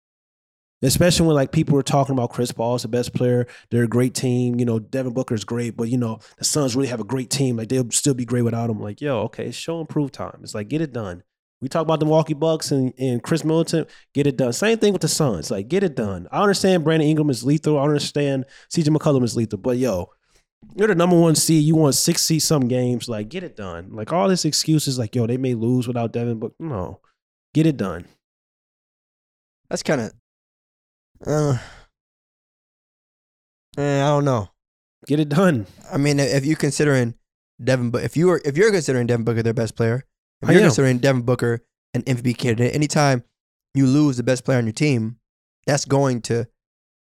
Especially 0.84 1.26
when 1.26 1.36
like 1.36 1.52
people 1.52 1.74
were 1.74 1.82
talking 1.82 2.12
about 2.12 2.30
Chris 2.30 2.52
Paul 2.52 2.76
is 2.76 2.82
the 2.82 2.88
best 2.88 3.14
player, 3.14 3.46
they're 3.70 3.84
a 3.84 3.88
great 3.88 4.14
team. 4.14 4.58
You 4.58 4.64
know, 4.64 4.78
Devin 4.78 5.12
Booker 5.12 5.34
is 5.34 5.44
great, 5.44 5.76
but 5.76 5.88
you 5.88 5.98
know 5.98 6.18
the 6.38 6.44
Suns 6.44 6.76
really 6.76 6.88
have 6.88 7.00
a 7.00 7.04
great 7.04 7.30
team. 7.30 7.56
Like 7.56 7.68
they'll 7.68 7.90
still 7.90 8.14
be 8.14 8.24
great 8.24 8.42
without 8.42 8.70
him. 8.70 8.80
Like 8.80 9.00
yo, 9.00 9.20
okay, 9.22 9.50
show 9.50 9.80
and 9.80 9.88
prove 9.88 10.12
time. 10.12 10.40
It's 10.42 10.54
like 10.54 10.68
get 10.68 10.80
it 10.80 10.92
done. 10.92 11.22
We 11.60 11.68
talk 11.68 11.82
about 11.82 11.98
the 11.98 12.04
Milwaukee 12.04 12.34
Bucks 12.34 12.72
and, 12.72 12.92
and 12.98 13.22
Khris 13.22 13.42
Middleton, 13.42 13.86
get 14.12 14.26
it 14.26 14.36
done. 14.36 14.52
Same 14.52 14.76
thing 14.76 14.92
with 14.92 15.00
the 15.02 15.08
Suns. 15.08 15.50
Like 15.50 15.68
get 15.68 15.82
it 15.82 15.94
done. 15.94 16.28
I 16.30 16.42
understand 16.42 16.84
Brandon 16.84 17.08
Ingram 17.08 17.30
is 17.30 17.42
lethal. 17.42 17.78
I 17.78 17.84
understand 17.84 18.44
CJ 18.70 18.94
McCollum 18.94 19.24
is 19.24 19.34
lethal, 19.34 19.58
but 19.58 19.78
yo, 19.78 20.10
you're 20.76 20.88
the 20.88 20.94
number 20.94 21.18
one 21.18 21.34
seed. 21.34 21.64
You 21.64 21.76
won 21.76 21.92
six 21.92 22.22
seed 22.22 22.42
some 22.42 22.68
games. 22.68 23.08
Like, 23.08 23.28
get 23.28 23.42
it 23.42 23.56
done. 23.56 23.90
Like 23.92 24.12
all 24.12 24.28
this 24.28 24.44
excuses, 24.44 24.98
like, 24.98 25.14
yo, 25.14 25.26
they 25.26 25.36
may 25.36 25.54
lose 25.54 25.86
without 25.86 26.12
Devin, 26.12 26.38
but 26.38 26.52
no. 26.58 27.00
Get 27.52 27.66
it 27.66 27.76
done. 27.76 28.06
That's 29.68 29.82
kind 29.82 30.00
of. 30.00 30.12
Uh, 31.26 31.58
eh, 33.78 34.02
I 34.02 34.08
don't 34.08 34.24
know. 34.24 34.50
Get 35.06 35.20
it 35.20 35.28
done. 35.28 35.66
I 35.92 35.96
mean, 35.96 36.18
if 36.18 36.44
you're 36.44 36.56
considering 36.56 37.14
Devin, 37.62 37.90
but 37.90 38.04
if 38.04 38.16
you 38.16 38.30
are 38.30 38.40
if 38.44 38.56
you're 38.56 38.70
considering 38.70 39.06
Devin 39.06 39.24
Booker 39.24 39.42
their 39.42 39.54
best 39.54 39.76
player, 39.76 40.04
if 40.42 40.48
I 40.48 40.52
you're 40.52 40.62
am. 40.62 40.68
considering 40.68 40.98
Devin 40.98 41.22
Booker 41.22 41.60
an 41.92 42.02
MVP 42.02 42.38
candidate, 42.38 42.74
anytime 42.74 43.22
you 43.74 43.86
lose 43.86 44.16
the 44.16 44.22
best 44.22 44.44
player 44.44 44.58
on 44.58 44.66
your 44.66 44.72
team, 44.72 45.18
that's 45.66 45.84
going 45.84 46.22
to. 46.22 46.46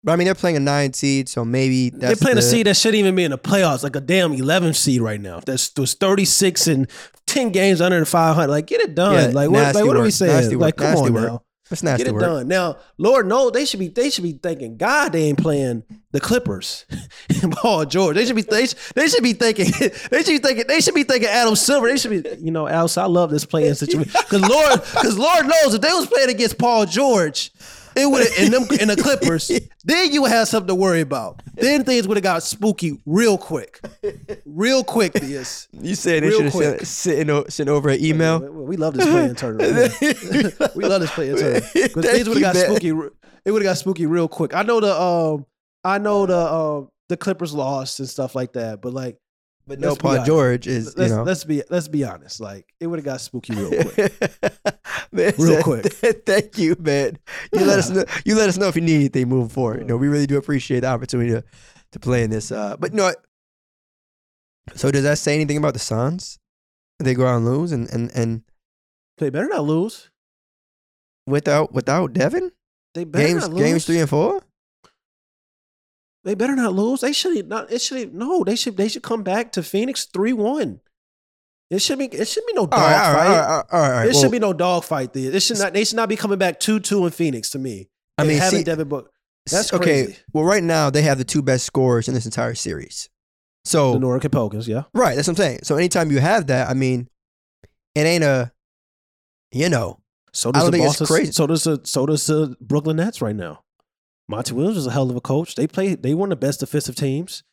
But 0.03 0.13
I 0.13 0.15
mean, 0.17 0.25
they're 0.25 0.35
playing 0.35 0.57
a 0.57 0.59
nine 0.59 0.93
seed, 0.93 1.29
so 1.29 1.43
maybe 1.43 1.89
that's 1.89 1.99
They're 2.01 2.15
playing 2.15 2.35
the, 2.35 2.39
a 2.39 2.43
seed 2.43 2.67
that 2.67 2.77
shouldn't 2.77 2.99
even 2.99 3.15
be 3.15 3.23
in 3.23 3.31
the 3.31 3.39
playoffs, 3.39 3.83
like 3.83 3.95
a 3.95 4.01
damn 4.01 4.33
11 4.33 4.75
seed 4.75 5.01
right 5.01 5.19
now. 5.19 5.39
That's 5.43 5.71
was 5.75 5.95
36 5.95 6.67
and 6.67 6.87
10 7.25 7.49
games 7.49 7.81
under 7.81 7.99
the 7.99 8.05
500. 8.05 8.47
Like, 8.47 8.67
get 8.67 8.81
it 8.81 8.93
done. 8.93 9.15
Yeah, 9.15 9.27
like, 9.33 9.49
what, 9.49 9.73
like, 9.73 9.83
what 9.83 9.97
are 9.97 10.03
we 10.03 10.11
saying? 10.11 10.51
work, 10.51 10.61
like, 10.61 10.75
come 10.75 10.95
on 10.95 11.13
work. 11.13 11.23
now. 11.23 11.41
That's 11.69 11.81
nasty 11.83 12.03
Get 12.03 12.09
it 12.09 12.13
work. 12.13 12.21
done. 12.21 12.47
Now, 12.47 12.77
Lord, 12.97 13.27
no, 13.27 13.49
they 13.49 13.65
should 13.65 13.79
be 13.79 13.87
they 13.87 14.09
should 14.09 14.23
be 14.23 14.33
thinking, 14.33 14.77
God, 14.77 15.11
they 15.13 15.23
ain't 15.23 15.39
playing 15.39 15.83
the 16.11 16.19
Clippers 16.19 16.85
Paul 17.51 17.85
George. 17.95 18.15
They 18.15 18.25
should 18.25 18.35
be 18.35 18.41
they, 18.43 18.67
sh- 18.67 18.75
they 18.95 19.07
should 19.07 19.23
be 19.23 19.33
thinking 19.33 19.65
they 20.11 20.23
should 20.23 20.25
be 20.27 20.39
thinking 20.39 20.65
they 20.67 20.81
should 20.81 20.95
be 20.95 21.03
thinking 21.03 21.29
Adam 21.29 21.55
Silver. 21.55 21.87
They 21.87 21.97
should 21.97 22.23
be 22.23 22.29
you 22.39 22.51
know 22.51 22.67
Al. 22.67 22.89
I 22.97 23.05
love 23.05 23.31
this 23.31 23.45
play-in 23.45 23.75
situation 23.83 24.11
because 24.13 24.41
Lord 24.47 24.81
because 24.81 25.17
Lord 25.17 25.45
knows 25.47 25.73
if 25.73 25.81
they 25.81 25.91
was 25.91 26.07
playing 26.07 26.29
against 26.29 26.57
Paul 26.57 26.85
George, 26.85 27.51
it 27.95 28.05
would 28.09 28.27
in 28.37 28.51
them 28.51 28.63
in 28.79 28.87
the 28.89 28.95
Clippers. 28.95 29.49
then 29.85 30.11
you 30.11 30.21
would 30.23 30.31
have 30.31 30.47
something 30.47 30.67
to 30.67 30.75
worry 30.75 31.01
about. 31.01 31.41
Then 31.53 31.83
things 31.83 32.07
would 32.07 32.17
have 32.17 32.23
got 32.23 32.43
spooky 32.43 32.99
real 33.05 33.37
quick, 33.37 33.79
real 34.45 34.83
quick. 34.83 35.13
This 35.13 35.67
You 35.71 35.95
said 35.95 36.23
they 36.23 36.31
should 36.31 36.51
have 36.53 36.87
sent, 36.87 37.51
sent 37.51 37.69
over 37.69 37.89
an 37.89 38.03
email. 38.03 38.39
we, 38.39 38.49
we 38.49 38.77
love 38.77 38.93
this 38.93 39.05
play-in 39.05 39.35
tournament. 39.35 39.93
we 40.75 40.85
love 40.85 41.01
this 41.01 41.11
play-in 41.11 41.37
tournament 41.37 41.65
because 41.73 42.05
things 42.05 42.27
would 42.27 42.41
have 42.41 42.53
got 42.53 42.55
man. 42.55 42.65
spooky. 42.65 42.89
It 43.45 43.51
would 43.51 43.61
have 43.61 43.71
got 43.71 43.77
spooky 43.77 44.05
real 44.05 44.27
quick. 44.27 44.53
I 44.53 44.63
know 44.63 44.79
the 44.79 44.99
um, 44.99 45.45
I 45.83 45.97
know 45.99 46.25
the 46.25 46.37
um, 46.53 46.89
the 47.09 47.17
Clippers 47.17 47.53
lost 47.53 47.99
and 47.99 48.09
stuff 48.09 48.33
like 48.35 48.53
that, 48.53 48.81
but 48.81 48.93
like, 48.93 49.17
But 49.67 49.79
no, 49.79 49.95
Paul. 49.95 50.23
George 50.25 50.67
is 50.67 50.95
let's 50.97 51.09
you 51.11 51.15
know. 51.17 51.23
let's 51.23 51.43
be 51.43 51.61
let's 51.69 51.87
be 51.87 52.03
honest. 52.03 52.39
Like, 52.39 52.65
it 52.79 52.87
would 52.87 52.99
have 52.99 53.05
got 53.05 53.21
spooky 53.21 53.53
real 53.55 53.69
quick. 53.69 54.13
Man 55.11 55.33
Real 55.37 55.63
quick. 55.69 55.85
Thank 56.25 56.57
you, 56.57 56.75
man. 56.79 57.17
You 57.53 57.65
let 57.65 57.79
us 57.79 57.89
know. 57.89 58.03
You 58.25 58.35
let 58.35 58.49
us 58.49 58.57
know 58.57 58.67
if 58.67 58.75
you 58.75 58.81
need 58.81 58.95
anything 58.95 59.29
moving 59.29 59.49
forward. 59.49 59.79
You 59.81 59.85
know, 59.85 59.97
we 59.97 60.07
really 60.07 60.27
do 60.27 60.37
appreciate 60.37 60.81
the 60.81 60.87
opportunity 60.87 61.31
to, 61.31 61.43
to 61.93 61.99
play 61.99 62.23
in 62.23 62.29
this. 62.31 62.51
Uh, 62.51 62.75
but 62.77 62.93
no. 62.93 63.13
So 64.73 64.89
does 64.91 65.03
that 65.03 65.17
say 65.19 65.35
anything 65.35 65.57
about 65.57 65.73
the 65.73 65.79
Suns? 65.79 66.39
They 66.99 67.13
go 67.13 67.27
out 67.27 67.37
and 67.37 67.45
lose, 67.45 67.71
and 67.71 67.87
and 67.89 68.09
and 68.15 68.41
they 69.17 69.29
better 69.29 69.47
not 69.47 69.63
lose. 69.63 70.09
without 71.27 71.71
without 71.73 72.13
Devin, 72.13 72.51
They 72.93 73.03
better 73.03 73.27
games 73.27 73.41
not 73.43 73.51
lose. 73.53 73.63
games 73.63 73.85
three 73.85 73.99
and 73.99 74.09
four. 74.09 74.41
They 76.25 76.35
better 76.35 76.55
not 76.55 76.73
lose. 76.73 77.01
They 77.01 77.13
should 77.13 77.47
not. 77.47 77.71
It 77.71 77.79
should 77.81 78.13
no. 78.13 78.43
They 78.43 78.55
should. 78.55 78.75
They 78.77 78.87
should 78.89 79.03
come 79.03 79.23
back 79.23 79.51
to 79.53 79.63
Phoenix 79.63 80.05
three 80.05 80.33
one. 80.33 80.81
It 81.69 81.79
should 81.81 81.99
be. 81.99 82.05
It 82.05 82.27
should 82.27 82.45
be 82.45 82.53
no 82.53 82.65
dog 82.67 82.79
All 82.79 82.85
right, 82.85 82.95
all 83.07 83.13
right, 83.13 83.15
fight. 83.15 83.27
all 83.27 83.35
right, 83.35 83.47
all 83.47 83.57
right, 83.57 83.65
all 83.71 83.79
right. 83.81 84.03
There 84.05 84.13
Well, 84.13 84.21
should 84.21 84.31
be 84.31 84.39
no 84.39 84.53
dog 84.53 84.83
fight 84.83 85.13
there. 85.13 85.31
It 85.31 85.41
should 85.41 85.59
not. 85.59 85.73
They 85.73 85.83
should 85.85 85.95
not 85.95 86.09
be 86.09 86.15
coming 86.15 86.37
back 86.37 86.59
two 86.59 86.79
two 86.79 87.05
in 87.05 87.11
Phoenix 87.11 87.51
to 87.51 87.59
me. 87.59 87.89
I 88.17 88.23
mean, 88.23 88.37
having 88.39 88.59
see- 88.59 88.63
Devin 88.63 88.87
Book. 88.89 89.11
That's 89.51 89.71
okay. 89.73 90.15
Well, 90.33 90.43
right 90.43 90.63
now 90.63 90.89
they 90.89 91.03
have 91.03 91.19
the 91.19 91.23
two 91.23 91.43
best 91.43 91.65
scorers 91.65 92.07
in 92.07 92.15
this 92.15 92.25
entire 92.25 92.55
series. 92.55 93.09
So 93.63 93.93
The 93.93 93.99
New 93.99 94.07
Orleans 94.07 94.27
Pelicans, 94.31 94.67
yeah. 94.67 94.83
Right, 94.95 95.15
that's 95.15 95.27
what 95.27 95.33
I'm 95.33 95.37
saying. 95.37 95.59
So 95.63 95.75
anytime 95.75 96.09
you 96.11 96.19
have 96.19 96.47
that, 96.47 96.67
I 96.69 96.73
mean, 96.73 97.07
it 97.93 98.01
ain't 98.07 98.23
a, 98.23 98.51
you 99.51 99.69
know, 99.69 99.99
So 100.33 100.49
I 100.49 100.51
does 100.53 100.61
don't 100.63 100.71
the 100.71 100.77
think 100.79 100.89
it's 100.89 100.99
Boston. 100.99 101.15
crazy. 101.15 101.31
So 101.31 101.45
does 101.47 101.63
the 101.63 101.81
so 101.83 102.05
does 102.07 102.25
the 102.25 102.55
Brooklyn 102.61 102.97
Nets 102.97 103.21
right 103.21 103.35
now. 103.35 103.61
Monty 104.27 104.53
Williams 104.53 104.77
was 104.77 104.87
a 104.87 104.91
hell 104.91 105.09
of 105.09 105.15
a 105.15 105.21
coach. 105.21 105.55
They 105.55 105.67
play. 105.67 105.95
They 105.95 106.13
of 106.13 106.29
the 106.29 106.35
best 106.35 106.61
defensive 106.61 106.95
teams. 106.95 107.43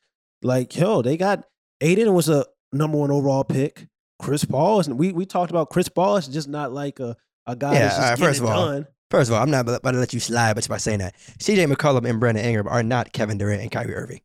Like 0.42 0.74
yo, 0.76 1.02
they 1.02 1.16
got 1.16 1.44
Ayton 1.80 2.14
was 2.14 2.28
a 2.28 2.46
number 2.72 2.98
one 2.98 3.10
overall 3.10 3.44
pick. 3.44 3.86
Chris 4.18 4.44
Paul 4.44 4.80
is. 4.80 4.88
We 4.88 5.12
we 5.12 5.26
talked 5.26 5.50
about 5.50 5.70
Chris 5.70 5.88
Paul 5.88 6.16
is 6.16 6.28
just 6.28 6.48
not 6.48 6.72
like 6.72 7.00
a 7.00 7.16
a 7.46 7.56
guy 7.56 7.74
Yeah, 7.74 7.78
that's 7.80 7.96
just 7.96 8.02
all 8.02 8.10
right, 8.10 8.18
first 8.18 8.40
of 8.40 8.46
all, 8.46 8.66
done. 8.66 8.86
first 9.10 9.30
of 9.30 9.34
all, 9.34 9.42
I'm 9.42 9.50
not 9.50 9.68
about 9.68 9.92
to 9.92 9.98
let 9.98 10.12
you 10.12 10.20
slide, 10.20 10.54
but 10.54 10.68
by 10.68 10.76
saying 10.76 11.00
that 11.00 11.14
C.J. 11.40 11.66
McCollum 11.66 12.08
and 12.08 12.20
Brandon 12.20 12.44
Ingram 12.44 12.68
are 12.68 12.82
not 12.82 13.12
Kevin 13.12 13.38
Durant 13.38 13.62
and 13.62 13.70
Kyrie 13.70 13.94
Irving. 13.94 14.20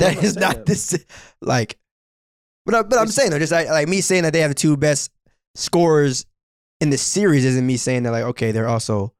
I'm 0.00 0.14
not 0.14 0.24
is 0.24 0.36
not 0.36 0.54
that. 0.54 0.66
this 0.66 1.04
like, 1.40 1.78
but 2.64 2.74
I, 2.74 2.82
but 2.82 2.98
I'm 2.98 3.08
saying 3.08 3.30
though, 3.30 3.38
just 3.38 3.52
like, 3.52 3.68
like 3.68 3.88
me 3.88 4.00
saying 4.00 4.22
that 4.22 4.32
they 4.32 4.40
have 4.40 4.50
the 4.50 4.54
two 4.54 4.76
best 4.76 5.10
scorers 5.54 6.26
in 6.80 6.90
the 6.90 6.98
series 6.98 7.44
isn't 7.44 7.66
me 7.66 7.76
saying 7.76 8.02
that 8.04 8.10
like 8.10 8.24
okay 8.24 8.50
they're 8.52 8.68
also 8.68 9.12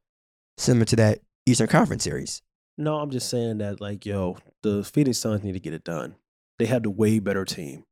similar 0.59 0.85
to 0.87 0.97
that 0.97 1.21
Eastern 1.47 1.69
Conference 1.69 2.05
series. 2.05 2.43
No, 2.79 2.97
I'm 2.97 3.11
just 3.11 3.29
saying 3.29 3.59
that 3.59 3.81
like 3.81 4.07
yo, 4.07 4.39
the 4.63 4.85
Phoenix 4.85 5.19
Suns 5.19 5.43
need 5.43 5.53
to 5.53 5.61
get 5.61 5.75
it 5.75 5.85
done. 5.85 6.17
They 6.59 6.67
have 6.67 6.83
the 6.83 6.91
way 6.91 7.19
better 7.19 7.45
team, 7.45 7.85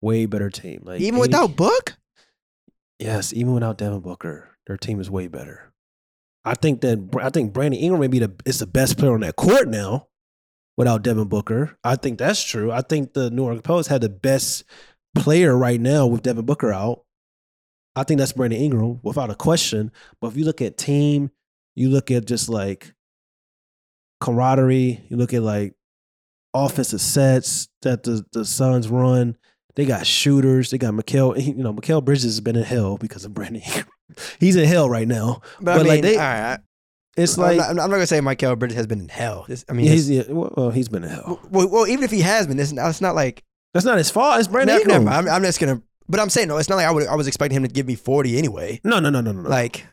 way 0.00 0.26
better 0.26 0.50
team. 0.50 0.82
Like 0.84 1.00
Even 1.00 1.18
without 1.20 1.56
Book, 1.56 1.96
Yes, 3.02 3.32
even 3.32 3.52
without 3.52 3.78
Devin 3.78 3.98
Booker, 3.98 4.56
their 4.68 4.76
team 4.76 5.00
is 5.00 5.10
way 5.10 5.26
better. 5.26 5.72
I 6.44 6.54
think 6.54 6.82
that 6.82 7.08
I 7.20 7.30
think 7.30 7.52
Brandon 7.52 7.80
Ingram 7.80 8.00
may 8.00 8.06
be 8.06 8.20
the 8.20 8.32
is 8.44 8.60
the 8.60 8.66
best 8.66 8.96
player 8.96 9.14
on 9.14 9.20
that 9.20 9.34
court 9.34 9.66
now. 9.68 10.06
Without 10.76 11.02
Devin 11.02 11.28
Booker, 11.28 11.76
I 11.82 11.96
think 11.96 12.18
that's 12.18 12.42
true. 12.42 12.70
I 12.70 12.80
think 12.80 13.12
the 13.12 13.28
New 13.28 13.44
York 13.44 13.62
Post 13.64 13.88
had 13.88 14.00
the 14.00 14.08
best 14.08 14.64
player 15.16 15.56
right 15.56 15.80
now 15.80 16.06
with 16.06 16.22
Devin 16.22 16.46
Booker 16.46 16.72
out. 16.72 17.04
I 17.96 18.04
think 18.04 18.18
that's 18.18 18.32
Brandon 18.32 18.60
Ingram 18.60 19.00
without 19.02 19.30
a 19.30 19.34
question. 19.34 19.90
But 20.20 20.28
if 20.28 20.36
you 20.36 20.44
look 20.44 20.62
at 20.62 20.78
team, 20.78 21.30
you 21.74 21.88
look 21.88 22.10
at 22.10 22.26
just 22.26 22.48
like 22.48 22.94
camaraderie, 24.20 25.04
you 25.08 25.16
look 25.16 25.34
at 25.34 25.42
like 25.42 25.74
offensive 26.54 27.00
sets 27.00 27.68
that 27.82 28.02
the 28.02 28.24
the 28.32 28.44
Suns 28.44 28.88
run. 28.88 29.36
They 29.74 29.86
got 29.86 30.06
shooters. 30.06 30.70
They 30.70 30.78
got 30.78 30.92
Mikal. 30.94 31.42
You 31.42 31.54
know, 31.54 31.72
Mikal 31.72 32.04
Bridges 32.04 32.24
has 32.24 32.40
been 32.40 32.56
in 32.56 32.64
hell 32.64 32.98
because 32.98 33.24
of 33.24 33.32
Brandon. 33.34 33.62
He's 34.38 34.56
in 34.56 34.66
hell 34.68 34.88
right 34.90 35.08
now. 35.08 35.40
but, 35.60 35.72
I 35.74 35.78
mean, 35.78 35.86
like, 35.86 36.02
they- 36.02 36.16
all 36.16 36.20
right, 36.22 36.58
It's 37.16 37.38
I'm 37.38 37.42
like 37.42 37.56
not, 37.56 37.68
I'm 37.70 37.76
not 37.76 37.88
gonna 37.88 38.06
say 38.06 38.20
Mikal 38.20 38.58
Bridges 38.58 38.76
has 38.76 38.86
been 38.86 39.00
in 39.00 39.08
hell. 39.08 39.46
This- 39.48 39.64
I 39.68 39.72
mean, 39.72 39.86
he's 39.86 40.10
yeah, 40.10 40.24
well, 40.28 40.70
he's 40.70 40.88
been 40.90 41.04
in 41.04 41.10
hell. 41.10 41.40
well, 41.50 41.68
well, 41.68 41.86
even 41.86 42.04
if 42.04 42.10
he 42.10 42.20
has 42.20 42.46
been, 42.46 42.60
it's 42.60 42.72
not, 42.72 42.90
it's 42.90 43.00
not 43.00 43.14
like 43.14 43.42
That's 43.72 43.86
not 43.86 43.96
his 43.96 44.10
fault. 44.10 44.38
It's 44.38 44.48
Brandon 44.48 44.76
never, 44.86 44.88
never. 45.04 45.08
I'm, 45.08 45.28
I'm 45.28 45.42
just 45.42 45.58
gonna. 45.58 45.80
But 46.08 46.20
I'm 46.20 46.28
saying 46.28 46.48
no. 46.48 46.58
It's 46.58 46.68
not 46.68 46.76
like 46.76 46.86
I 46.86 46.90
would. 46.90 47.06
I 47.06 47.14
was 47.14 47.26
expecting 47.26 47.56
him 47.56 47.62
to 47.62 47.72
give 47.72 47.86
me 47.86 47.94
40 47.94 48.36
anyway. 48.36 48.80
No, 48.84 48.98
no, 49.00 49.08
no, 49.08 49.22
no, 49.22 49.32
no, 49.32 49.40
no. 49.42 49.48
Like 49.48 49.86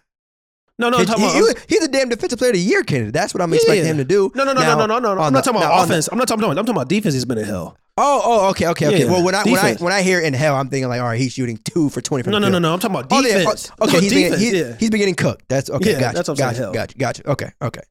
No, 0.79 0.89
no, 0.89 0.97
I'm 0.97 1.01
He- 1.01 1.05
talking 1.07 1.25
he- 1.29 1.53
he's 1.75 1.83
a 1.83 1.87
damn 1.89 2.09
defensive 2.09 2.39
player 2.39 2.49
of 2.51 2.55
the 2.55 2.61
year 2.61 2.81
candidate. 2.83 3.13
That's 3.13 3.33
what 3.33 3.41
I'm 3.43 3.51
Yeah, 3.51 3.55
expecting 3.57 3.85
yeah. 3.85 3.91
him 3.91 3.97
to 3.97 4.05
do. 4.05 4.31
no, 4.33 4.43
no, 4.45 4.53
no, 4.53 4.61
Now, 4.61 4.75
no, 4.77 4.85
no, 4.87 4.97
no, 4.99 5.13
no. 5.13 5.21
I'm 5.21 5.33
not 5.33 5.43
the- 5.43 5.51
talking 5.51 5.59
now, 5.61 5.67
about 5.67 5.87
the- 5.87 5.93
offense. 5.93 6.09
I'm 6.11 6.17
not 6.17 6.27
talking 6.27 6.43
about. 6.43 6.57
I'm 6.57 6.65
talking 6.65 6.75
about 6.77 6.87
defense. 6.87 7.13
He's 7.13 7.25
been 7.25 7.37
in 7.37 7.45
hell. 7.45 7.77
Oh, 8.01 8.21
oh, 8.23 8.49
okay, 8.51 8.67
okay, 8.67 8.87
okay. 8.87 8.99
Yeah, 9.03 9.11
well, 9.11 9.21
when 9.23 9.35
I 9.35 9.43
when 9.43 9.57
I 9.59 9.73
when 9.75 9.91
I 9.91 10.01
hear 10.01 10.21
in 10.21 10.33
hell, 10.33 10.55
I'm 10.55 10.69
thinking 10.69 10.87
like, 10.87 11.01
all 11.01 11.07
right, 11.07 11.19
he's 11.19 11.33
shooting 11.33 11.59
two 11.65 11.89
for 11.89 11.99
twenty 11.99 12.23
from 12.23 12.31
No, 12.31 12.37
the 12.39 12.45
no, 12.45 12.47
no, 12.47 12.53
field. 12.53 12.61
no. 12.61 12.73
I'm 12.73 12.79
talking 12.79 12.95
about 12.95 13.07
Oh, 13.11 13.27
yeah, 13.27 13.37
defense. 13.39 13.71
oh, 13.77 13.83
okay, 13.87 13.93
No, 13.97 13.99
he's 13.99 14.11
defense. 14.13 14.35
been, 14.41 14.53
he, 14.53 14.59
yeah. 14.59 14.75
he's 14.79 14.89
been 14.89 14.99
getting 14.99 15.15
cooked. 15.15 15.43
That's 15.49 15.69
okay. 15.69 15.91
Yeah, 15.91 15.99
gotcha, 15.99 16.15
that's 16.15 16.29
what 16.29 16.41
I'm 16.41 16.55
saying, 16.55 16.71
gotcha, 16.71 16.97
gotcha, 16.97 17.23
gotcha. 17.23 17.29
Okay, 17.31 17.51
okay. 17.61 17.81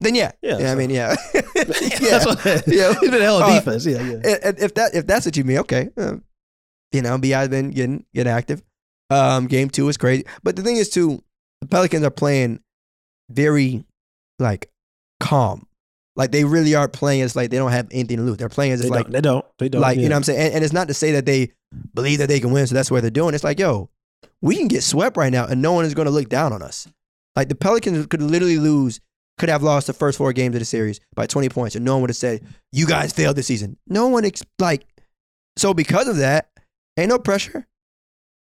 Then 0.00 0.14
yeah, 0.14 0.32
Yeah, 0.40 0.58
yeah. 0.58 0.72
I 0.72 0.74
mean, 0.74 0.88
yeah, 0.88 1.14
yeah. 1.34 1.42
That's 1.54 2.24
what, 2.24 2.44
Yeah. 2.66 2.94
he's 3.00 3.10
been 3.10 3.20
hell 3.20 3.42
Uh, 3.42 3.56
defense. 3.58 3.84
Yeah, 3.84 4.00
yeah. 4.00 4.20
if, 4.24 4.62
if 4.62 4.74
that 4.74 4.94
if 4.94 5.06
that's 5.06 5.26
what 5.26 5.36
you 5.36 5.44
mean, 5.44 5.58
okay. 5.58 5.90
Um, 5.98 6.22
you 6.92 7.02
know, 7.02 7.18
Bi's 7.18 7.48
been 7.48 7.70
getting 7.70 8.06
getting 8.14 8.32
active. 8.32 8.62
Um, 9.10 9.48
game 9.48 9.68
two 9.68 9.86
is 9.90 9.98
crazy, 9.98 10.24
but 10.42 10.56
the 10.56 10.62
thing 10.62 10.76
is 10.76 10.88
too, 10.88 11.22
the 11.60 11.66
Pelicans 11.66 12.04
are 12.04 12.10
playing 12.10 12.60
very 13.30 13.84
like 14.38 14.70
calm. 15.20 15.66
Like 16.16 16.32
they 16.32 16.44
really 16.44 16.74
are 16.74 16.88
playing 16.88 17.22
as 17.22 17.36
like 17.36 17.50
they 17.50 17.58
don't 17.58 17.70
have 17.70 17.88
anything 17.92 18.16
to 18.16 18.22
lose. 18.22 18.38
They're 18.38 18.48
playing 18.48 18.72
as 18.72 18.82
They 18.82 18.88
like 18.88 19.04
don't. 19.04 19.12
They 19.12 19.20
don't. 19.20 19.44
They 19.58 19.68
don't. 19.68 19.80
like 19.80 19.96
yeah. 19.96 20.02
you 20.02 20.08
know 20.08 20.14
what 20.14 20.18
I'm 20.18 20.24
saying. 20.24 20.40
And, 20.40 20.54
and 20.54 20.64
it's 20.64 20.72
not 20.72 20.88
to 20.88 20.94
say 20.94 21.12
that 21.12 21.26
they 21.26 21.52
believe 21.94 22.18
that 22.18 22.28
they 22.28 22.40
can 22.40 22.50
win, 22.50 22.66
so 22.66 22.74
that's 22.74 22.90
what 22.90 23.02
they're 23.02 23.10
doing. 23.10 23.34
It's 23.34 23.44
like 23.44 23.58
yo, 23.58 23.88
we 24.40 24.56
can 24.56 24.68
get 24.68 24.82
swept 24.82 25.16
right 25.16 25.32
now, 25.32 25.46
and 25.46 25.62
no 25.62 25.72
one 25.72 25.84
is 25.84 25.94
going 25.94 26.06
to 26.06 26.12
look 26.12 26.28
down 26.28 26.52
on 26.52 26.62
us. 26.62 26.88
Like 27.36 27.48
the 27.48 27.54
Pelicans 27.54 28.06
could 28.06 28.22
literally 28.22 28.58
lose, 28.58 29.00
could 29.38 29.48
have 29.48 29.62
lost 29.62 29.86
the 29.86 29.92
first 29.92 30.18
four 30.18 30.32
games 30.32 30.56
of 30.56 30.60
the 30.60 30.64
series 30.64 30.98
by 31.14 31.26
20 31.26 31.48
points, 31.50 31.76
and 31.76 31.84
no 31.84 31.94
one 31.94 32.02
would 32.02 32.10
have 32.10 32.16
said 32.16 32.42
you 32.72 32.86
guys 32.86 33.12
failed 33.12 33.36
this 33.36 33.46
season. 33.46 33.76
No 33.86 34.08
one 34.08 34.24
ex- 34.24 34.42
like 34.58 34.86
so 35.56 35.72
because 35.72 36.08
of 36.08 36.16
that, 36.16 36.48
ain't 36.96 37.10
no 37.10 37.18
pressure. 37.18 37.66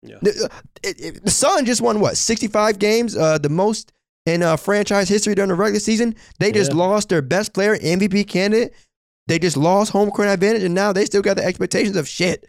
Yeah. 0.08 0.18
The, 0.22 0.50
uh, 0.52 0.60
it, 0.84 1.00
it, 1.00 1.26
the 1.26 1.32
Sun 1.32 1.66
just 1.66 1.82
won 1.82 2.00
what 2.00 2.18
65 2.18 2.80
games, 2.80 3.16
uh, 3.16 3.38
the 3.38 3.50
most 3.50 3.92
in 4.26 4.42
uh, 4.42 4.58
franchise 4.58 5.08
history 5.10 5.36
during 5.36 5.50
the 5.50 5.56
regular 5.56 5.80
season. 5.80 6.16
They 6.40 6.52
just 6.52 6.72
Yeah. 6.72 6.78
lost 6.78 7.10
their 7.10 7.22
best 7.22 7.54
player, 7.54 7.76
MVP 7.78 8.28
candidate. 8.28 8.74
They 9.28 9.40
just 9.40 9.58
lost 9.58 9.92
home 9.92 10.12
court 10.12 10.28
advantage, 10.28 10.64
and 10.64 10.76
now 10.76 10.94
they 10.94 11.06
still 11.06 11.22
got 11.22 11.38
the 11.38 11.44
expectations 11.44 11.96
of 11.96 12.08
shit. 12.08 12.46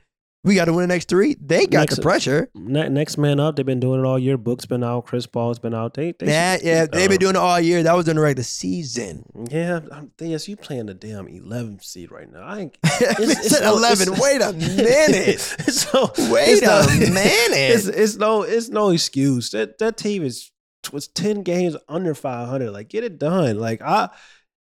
We 0.47 0.55
got 0.55 0.67
to 0.67 0.73
win 0.73 0.83
the 0.89 0.95
next 0.95 1.09
three. 1.09 1.35
They 1.41 1.67
got 1.67 1.81
Next- 1.81 1.97
the 1.97 2.03
pressure. 2.03 2.49
Ne- 2.55 2.89
next 2.89 3.19
man 3.19 3.41
up. 3.41 3.57
They've 3.57 3.67
been 3.67 3.81
doing 3.81 3.99
it 4.01 4.07
all 4.07 4.17
year. 4.19 4.37
Book's 4.39 4.65
been 4.65 4.85
out. 4.85 5.05
Chris 5.07 5.27
Paul's 5.27 5.59
been 5.59 5.75
out. 5.75 5.95
They, 5.95 6.13
they 6.13 6.27
Yeah, 6.29 6.57
yeah, 6.63 6.87
they've 6.87 7.09
been 7.09 7.17
uh, 7.17 7.19
doing 7.19 7.35
it 7.35 7.39
all 7.39 7.59
year. 7.61 7.83
That 7.83 7.95
was 7.97 8.05
during 8.05 8.15
the 8.17 8.23
regular 8.23 8.45
season. 8.45 9.25
Yeah, 9.51 9.81
I'm 9.91 10.13
yes, 10.21 10.47
you 10.49 10.57
playing 10.57 10.87
the 10.87 10.95
damn 10.95 11.27
11th 11.27 11.83
seed 11.85 12.13
right 12.13 12.31
now. 12.33 12.43
I 12.45 12.59
ain't, 12.61 12.79
It's, 12.85 13.47
it's 13.53 13.61
no- 13.61 13.77
11. 13.77 14.09
it's- 14.13 14.21
Wait 14.23 14.41
a 14.41 14.53
minute. 14.53 15.41
so 15.41 16.13
Wait 16.33 16.49
it's 16.49 16.63
a 16.63 16.67
no- 16.67 17.11
minute. 17.13 17.75
It's, 17.75 17.87
it's 17.87 18.17
no 18.17 18.43
it's 18.43 18.69
no 18.69 18.91
excuse. 18.91 19.51
That 19.51 19.79
that 19.79 19.97
team 19.97 20.23
is 20.23 20.53
was 20.93 21.09
10 21.09 21.43
games 21.43 21.77
under 21.89 22.15
500. 22.15 22.71
Like 22.71 22.89
get 22.89 23.03
it 23.03 23.19
done. 23.19 23.59
Like 23.59 23.83
I 23.83 24.11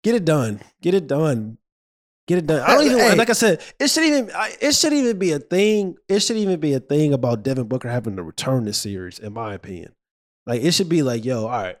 get 0.03 0.15
it 0.15 0.23
done. 0.23 0.61
Get 0.81 0.93
it 0.93 1.07
done. 1.07 1.57
Get 2.27 2.39
it 2.39 2.47
done. 2.47 2.61
I 2.61 2.73
don't 2.73 2.85
even 2.85 2.97
Hey. 2.97 3.15
like 3.15 3.29
I 3.29 3.33
said. 3.33 3.61
It 3.79 3.87
should 3.89 4.03
even 4.03 4.31
it 4.59 4.73
should 4.73 4.93
even 4.93 5.19
be 5.19 5.31
a 5.31 5.39
thing. 5.39 5.95
It 6.09 6.21
should 6.21 6.37
even 6.37 6.59
be 6.59 6.73
a 6.73 6.79
thing 6.79 7.13
about 7.13 7.43
Devin 7.43 7.67
Booker 7.67 7.87
having 7.89 8.15
to 8.15 8.23
return 8.23 8.65
this 8.65 8.77
series. 8.79 9.19
In 9.19 9.33
my 9.33 9.53
opinion, 9.53 9.93
like 10.47 10.63
it 10.63 10.73
should 10.73 10.89
be 10.89 11.03
like 11.03 11.23
yo, 11.23 11.43
all 11.43 11.49
right. 11.49 11.77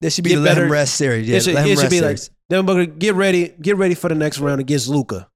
This 0.00 0.14
should 0.16 0.24
be 0.24 0.30
Get 0.30 0.36
the 0.36 0.42
let 0.42 0.58
him 0.58 0.64
better. 0.64 0.72
rest 0.72 0.96
series. 0.96 1.28
Yeah, 1.28 1.36
it 1.36 1.44
should, 1.44 1.54
let 1.54 1.64
him 1.64 1.72
it 1.72 1.76
should 1.76 1.82
rest 1.84 1.90
be 1.90 2.00
like. 2.00 2.18
Devin 2.50 2.66
Booker, 2.66 2.86
get 2.86 3.14
ready, 3.14 3.48
get 3.60 3.76
ready 3.76 3.94
for 3.94 4.08
the 4.08 4.14
next 4.16 4.38
round 4.40 4.60
against 4.60 4.88
Luka. 4.88 5.28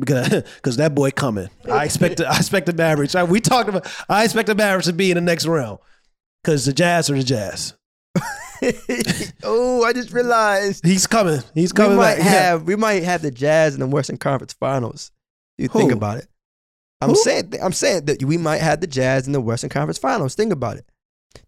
Because, 0.00 0.28
because 0.56 0.76
that 0.78 0.94
boy 0.94 1.10
coming. 1.10 1.48
I 1.70 1.84
expect 1.84 2.16
the, 2.16 2.26
I 2.26 2.36
expect 2.36 2.66
the 2.66 2.72
Mavericks. 2.72 3.14
We 3.14 3.40
talked 3.40 3.68
about 3.68 3.86
I 4.08 4.24
expect 4.24 4.46
the 4.48 4.54
Mavericks 4.54 4.86
to 4.86 4.92
be 4.94 5.10
in 5.10 5.16
the 5.16 5.20
next 5.20 5.46
round. 5.46 5.78
Because 6.42 6.64
the 6.64 6.72
Jazz 6.72 7.10
are 7.10 7.16
the 7.16 7.22
Jazz. 7.22 7.74
oh, 9.42 9.84
I 9.84 9.92
just 9.92 10.12
realized 10.12 10.84
He's 10.84 11.06
coming. 11.06 11.40
He's 11.54 11.72
coming. 11.72 11.92
we 11.92 12.02
might 12.02 12.16
back. 12.16 12.24
Yeah. 12.24 12.30
have 12.30 12.62
we 12.64 12.76
might 12.76 13.02
have 13.02 13.22
the 13.22 13.30
Jazz 13.30 13.74
in 13.74 13.80
the 13.80 13.86
Western 13.86 14.18
Conference 14.18 14.52
Finals. 14.52 15.12
You 15.58 15.68
think 15.68 15.92
about 15.92 16.18
it. 16.18 16.26
I'm 17.00 17.10
Who? 17.10 17.16
saying 17.16 17.54
I'm 17.62 17.72
saying 17.72 18.06
that 18.06 18.22
we 18.22 18.36
might 18.36 18.60
have 18.60 18.80
the 18.80 18.86
Jazz 18.86 19.26
in 19.26 19.32
the 19.32 19.40
Western 19.40 19.70
Conference 19.70 19.98
Finals. 19.98 20.34
Think 20.34 20.52
about 20.52 20.76
it. 20.76 20.86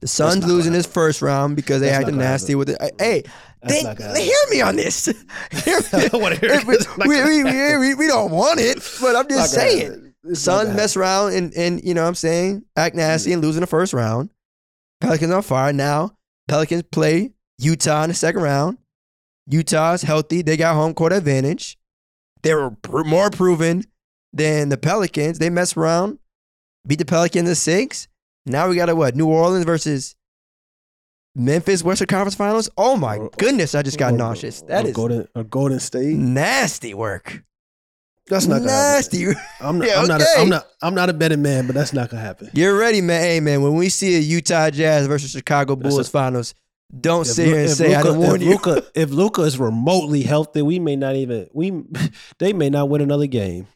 The 0.00 0.06
Suns 0.06 0.46
losing 0.46 0.72
gonna 0.72 0.86
first 0.86 1.22
round 1.22 1.56
because 1.56 1.80
they 1.80 1.88
That's 1.88 2.04
acted 2.04 2.14
nasty 2.14 2.54
with 2.54 2.70
it. 2.70 2.80
Uh, 2.80 2.88
hey, 2.98 3.24
they, 3.62 3.82
hear 3.82 4.34
me 4.50 4.60
on 4.60 4.76
this. 4.76 5.06
Hear 5.64 5.80
me. 5.80 6.08
I 6.12 6.16
wanna 6.16 6.36
hear 6.36 6.60
we. 6.66 6.76
We, 6.98 7.08
we, 7.08 7.44
we, 7.44 7.76
we, 7.78 7.94
we 7.94 8.06
don't 8.06 8.30
want 8.30 8.60
it, 8.60 8.78
but 9.00 9.16
I'm 9.16 9.28
just 9.28 9.52
saying. 9.52 9.82
happen. 9.82 10.14
It's 10.24 10.46
not 10.46 10.64
Suns 10.64 10.76
mess 10.76 10.96
around 10.96 11.34
and, 11.34 11.52
and 11.54 11.82
you 11.84 11.94
know 11.94 12.02
what 12.02 12.08
I'm 12.08 12.14
saying 12.14 12.64
act 12.76 12.94
nasty 12.94 13.32
and 13.32 13.42
losing 13.42 13.60
the 13.60 13.66
first 13.66 13.92
round. 13.92 14.30
Pelicans 15.00 15.32
on 15.32 15.42
fire 15.42 15.72
now. 15.72 16.16
Pelicans 16.48 16.82
play 16.90 17.32
Utah 17.58 18.02
in 18.04 18.08
the 18.10 18.14
second 18.14 18.42
round. 18.42 18.78
Utah's 19.48 20.02
healthy. 20.02 20.42
They 20.42 20.56
got 20.56 20.74
home 20.74 20.94
court 20.94 21.12
advantage. 21.12 21.78
They 22.42 22.54
were 22.54 22.70
pr- 22.70 23.02
more 23.04 23.30
proven 23.30 23.84
than 24.32 24.68
the 24.68 24.76
Pelicans. 24.76 25.38
They 25.38 25.50
mess 25.50 25.76
around, 25.76 26.18
beat 26.86 26.98
the 26.98 27.04
Pelicans 27.04 27.48
in 27.48 27.54
six. 27.54 28.08
Now 28.46 28.68
we 28.68 28.76
got 28.76 28.88
a 28.88 28.96
what? 28.96 29.14
New 29.14 29.26
Orleans 29.28 29.64
versus 29.64 30.16
Memphis 31.34 31.82
Western 31.84 32.06
Conference 32.08 32.34
Finals. 32.34 32.68
Oh 32.76 32.96
my 32.96 33.16
Or- 33.18 33.30
goodness! 33.38 33.74
I 33.74 33.82
just 33.82 33.98
got 33.98 34.14
Or- 34.14 34.16
nauseous. 34.18 34.62
or 34.62 34.66
That 34.66 34.86
is 34.86 34.92
Golden, 34.94 35.28
or 35.34 35.44
Golden 35.44 35.80
State. 35.80 36.16
nasty 36.16 36.92
work. 36.94 37.42
That's 38.28 38.46
not 38.46 38.60
gonna 38.60 38.70
happen. 38.70 38.94
nasty. 38.96 39.26
I'm 39.60 39.78
not, 39.78 39.88
Yeah, 39.88 40.00
I'm, 40.00 40.08
not 40.08 40.20
a, 40.20 40.24
okay. 40.24 40.42
I'm 40.42 40.48
not 40.48 40.66
I'm 40.80 40.94
not 40.94 41.10
a 41.10 41.12
betting 41.12 41.42
man, 41.42 41.66
but 41.66 41.74
that's 41.74 41.92
not 41.92 42.10
gonna 42.10 42.22
happen. 42.22 42.50
You're 42.54 42.76
ready, 42.78 43.00
man. 43.00 43.20
Hey, 43.20 43.40
man, 43.40 43.62
when 43.62 43.74
we 43.74 43.88
see 43.88 44.16
a 44.16 44.20
Utah 44.20 44.70
Jazz 44.70 45.06
versus 45.06 45.30
Chicago 45.32 45.76
Bulls 45.76 45.98
a- 45.98 46.10
finals, 46.10 46.54
don't 46.98 47.24
sit 47.26 47.46
here 47.48 47.60
and 47.60 47.70
say 47.70 47.94
I 47.94 48.02
Luka- 48.02 48.08
didn't 48.12 48.20
warn 48.20 48.36
if 48.36 48.42
you. 48.42 48.50
Luka, 48.52 48.82
if 48.94 49.10
Luka 49.10 49.42
is 49.42 49.58
remotely 49.58 50.22
healthy, 50.22 50.62
we 50.62 50.78
may 50.78 50.94
not 50.96 51.16
even 51.16 51.48
we 51.52 51.72
they 52.38 52.52
may 52.52 52.70
not 52.70 52.88
win 52.88 53.00
another 53.00 53.26
game. 53.26 53.66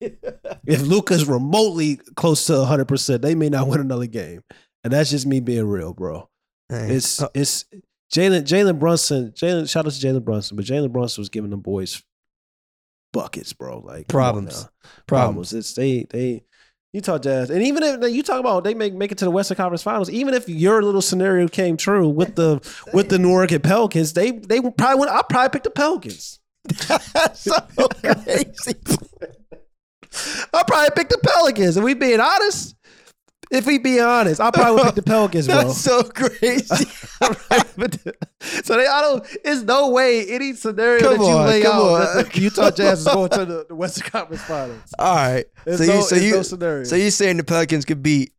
if 0.00 0.82
Luka 0.82 1.14
is 1.14 1.26
remotely 1.28 1.96
close 2.16 2.46
to 2.46 2.58
100, 2.58 2.86
percent 2.86 3.22
they 3.22 3.34
may 3.34 3.48
not 3.48 3.66
win 3.68 3.80
another 3.80 4.06
game, 4.06 4.42
and 4.84 4.92
that's 4.92 5.10
just 5.10 5.26
me 5.26 5.40
being 5.40 5.66
real, 5.66 5.92
bro. 5.92 6.28
It's 6.70 7.20
uh, 7.20 7.28
it's 7.34 7.64
Jalen 8.14 8.42
Jalen 8.44 8.78
Brunson. 8.78 9.32
Jalen 9.32 9.68
shout 9.68 9.86
out 9.86 9.92
to 9.92 10.06
Jalen 10.06 10.24
Brunson, 10.24 10.56
but 10.56 10.64
Jalen 10.64 10.92
Brunson 10.92 11.20
was 11.20 11.28
giving 11.28 11.50
the 11.50 11.56
boys 11.56 12.02
buckets, 13.12 13.52
bro. 13.52 13.78
Like 13.78 14.08
Problems. 14.08 14.68
problems. 15.06 15.52
It's 15.52 15.74
they 15.74 16.06
they 16.10 16.44
Utah 16.92 17.18
Jazz, 17.18 17.50
and 17.50 17.62
even 17.62 17.82
if 17.84 18.12
you 18.12 18.22
talk 18.22 18.40
about 18.40 18.64
they 18.64 18.74
make 18.74 18.94
make 18.94 19.12
it 19.12 19.18
to 19.18 19.24
the 19.24 19.30
Western 19.30 19.56
Conference 19.56 19.82
Finals, 19.82 20.10
even 20.10 20.34
if 20.34 20.48
your 20.48 20.82
little 20.82 21.02
scenario 21.02 21.46
came 21.46 21.76
true 21.76 22.08
with 22.08 22.34
the 22.34 22.60
with 22.92 23.08
the 23.08 23.18
New 23.18 23.30
Orleans 23.30 23.60
Pelicans, 23.62 24.12
they 24.14 24.32
they 24.32 24.60
probably 24.60 24.98
would. 24.98 25.08
I 25.08 25.22
probably 25.28 25.50
picked 25.50 25.64
the 25.64 25.70
Pelicans. 25.70 26.40
That's 26.64 27.40
so 27.42 27.88
crazy. 28.02 28.74
I 30.52 30.64
probably 30.66 30.90
picked 30.96 31.10
the 31.10 31.20
Pelicans. 31.22 31.76
And 31.76 31.84
we 31.84 31.94
being 31.94 32.20
honest, 32.20 32.74
if 33.50 33.66
we 33.66 33.78
be 33.78 33.98
honest, 34.00 34.40
I 34.40 34.50
probably 34.50 34.76
would 34.76 34.86
pick 34.86 34.94
the 34.94 35.02
Pelicans, 35.02 35.46
bro. 35.46 35.56
That's 35.56 35.78
so 35.80 36.02
crazy. 36.04 36.66
so 38.40 38.76
they, 38.76 38.86
I 38.86 39.00
don't. 39.00 39.26
It's 39.44 39.62
no 39.62 39.90
way 39.90 40.26
any 40.28 40.54
scenario 40.54 41.00
Come 41.00 41.18
that 41.18 41.24
you 41.24 41.30
on, 41.36 41.46
lay 41.46 41.62
come 41.62 41.76
out 41.76 41.82
on. 41.82 42.16
that 42.16 42.32
the 42.32 42.40
Utah 42.40 42.70
Jazz 42.76 43.00
is 43.00 43.06
going 43.06 43.30
to 43.30 43.44
the, 43.44 43.66
the 43.68 43.74
Western 43.74 44.08
Conference 44.08 44.42
Finals. 44.42 44.94
All 44.98 45.14
right. 45.14 45.44
It's 45.66 45.78
so 45.78 45.84
no, 45.86 45.94
you 45.96 46.02
so 46.02 46.16
you 46.16 46.32
no 46.36 46.42
scenario. 46.42 46.84
so 46.84 46.96
you 46.96 47.10
saying 47.10 47.36
the 47.38 47.44
Pelicans 47.44 47.84
could 47.84 48.02
beat 48.02 48.32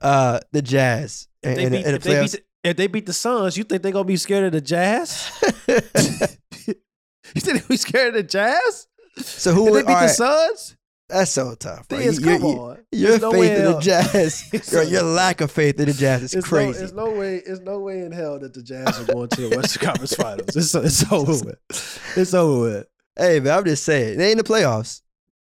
uh 0.00 0.40
the 0.52 0.62
Jazz 0.62 1.28
in, 1.42 1.50
If 1.50 1.56
they, 1.56 1.64
in, 1.64 1.72
beat, 1.72 1.76
in 1.78 1.82
the 1.84 1.94
if, 1.96 2.02
they 2.02 2.20
beat 2.22 2.30
the, 2.32 2.42
if 2.64 2.76
they 2.76 2.86
beat 2.86 3.06
the 3.06 3.12
Suns, 3.12 3.56
you 3.56 3.64
think 3.64 3.82
they're 3.82 3.92
gonna 3.92 4.04
be 4.04 4.16
scared 4.16 4.44
of 4.44 4.52
the 4.52 4.60
Jazz? 4.60 5.30
you 5.68 7.40
think 7.40 7.62
they 7.62 7.68
be 7.68 7.76
scared 7.76 8.08
of 8.08 8.14
the 8.14 8.22
Jazz? 8.22 8.88
so 9.18 9.52
who 9.52 9.60
If 9.60 9.66
they 9.66 9.70
would 9.72 9.86
beat 9.86 9.92
all 9.92 10.00
the 10.00 10.06
right, 10.06 10.14
Suns? 10.14 10.76
That's 11.08 11.30
so 11.30 11.54
tough. 11.54 11.86
Bro. 11.88 12.00
You- 12.00 12.20
come 12.20 12.42
you- 12.42 12.48
on. 12.48 12.78
Your 12.92 13.18
no 13.18 13.30
faith 13.30 13.40
way 13.40 13.56
in 13.56 13.64
the 13.64 13.78
Jazz, 13.80 14.72
your, 14.72 14.82
your 14.84 15.02
lack 15.02 15.40
of 15.40 15.50
faith 15.50 15.78
in 15.78 15.86
the 15.86 15.92
Jazz 15.92 16.22
is 16.22 16.34
It's 16.34 16.46
crazy. 16.48 16.78
No, 16.78 16.84
it's 16.84 16.92
no 16.92 17.10
way. 17.10 17.36
It's 17.36 17.60
no 17.60 17.78
way 17.80 18.00
in 18.00 18.10
hell 18.12 18.38
that 18.40 18.54
the 18.54 18.62
Jazz 18.62 18.98
are 19.00 19.12
going 19.12 19.28
to 19.28 19.48
the 19.48 19.56
Western 19.56 19.86
Conference 19.86 20.14
Finals. 20.14 20.56
It's 20.56 20.74
it's 20.74 21.12
over 21.12 21.32
with. 21.32 22.12
It's 22.16 22.34
over 22.34 22.60
with. 22.60 22.86
hey, 23.16 23.40
man, 23.40 23.58
I'm 23.58 23.64
just 23.64 23.84
saying. 23.84 24.18
They 24.18 24.30
ain't 24.30 24.32
in 24.32 24.38
the 24.38 24.44
playoffs. 24.44 25.02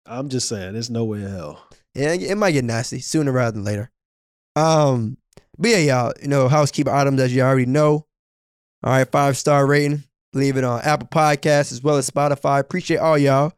I'm 0.05 0.29
just 0.29 0.47
saying, 0.47 0.73
there's 0.73 0.89
no 0.89 1.05
way 1.05 1.21
in 1.21 1.29
hell. 1.29 1.65
Yeah, 1.93 2.13
it 2.13 2.37
might 2.37 2.51
get 2.51 2.63
nasty 2.63 2.99
sooner 2.99 3.31
rather 3.31 3.51
than 3.51 3.63
later. 3.63 3.91
Um, 4.55 5.17
but 5.57 5.69
yeah, 5.69 5.77
y'all, 5.77 6.13
you 6.21 6.27
know, 6.27 6.47
housekeeping 6.47 6.93
items 6.93 7.19
as 7.21 7.35
you 7.35 7.41
already 7.41 7.65
know. 7.65 8.05
All 8.83 8.93
right, 8.93 9.09
five 9.09 9.37
star 9.37 9.65
rating. 9.65 10.03
Leave 10.33 10.57
it 10.57 10.63
on 10.63 10.81
Apple 10.81 11.07
Podcasts 11.07 11.71
as 11.71 11.83
well 11.83 11.97
as 11.97 12.09
Spotify. 12.09 12.59
Appreciate 12.59 12.97
all 12.97 13.17
y'all. 13.17 13.53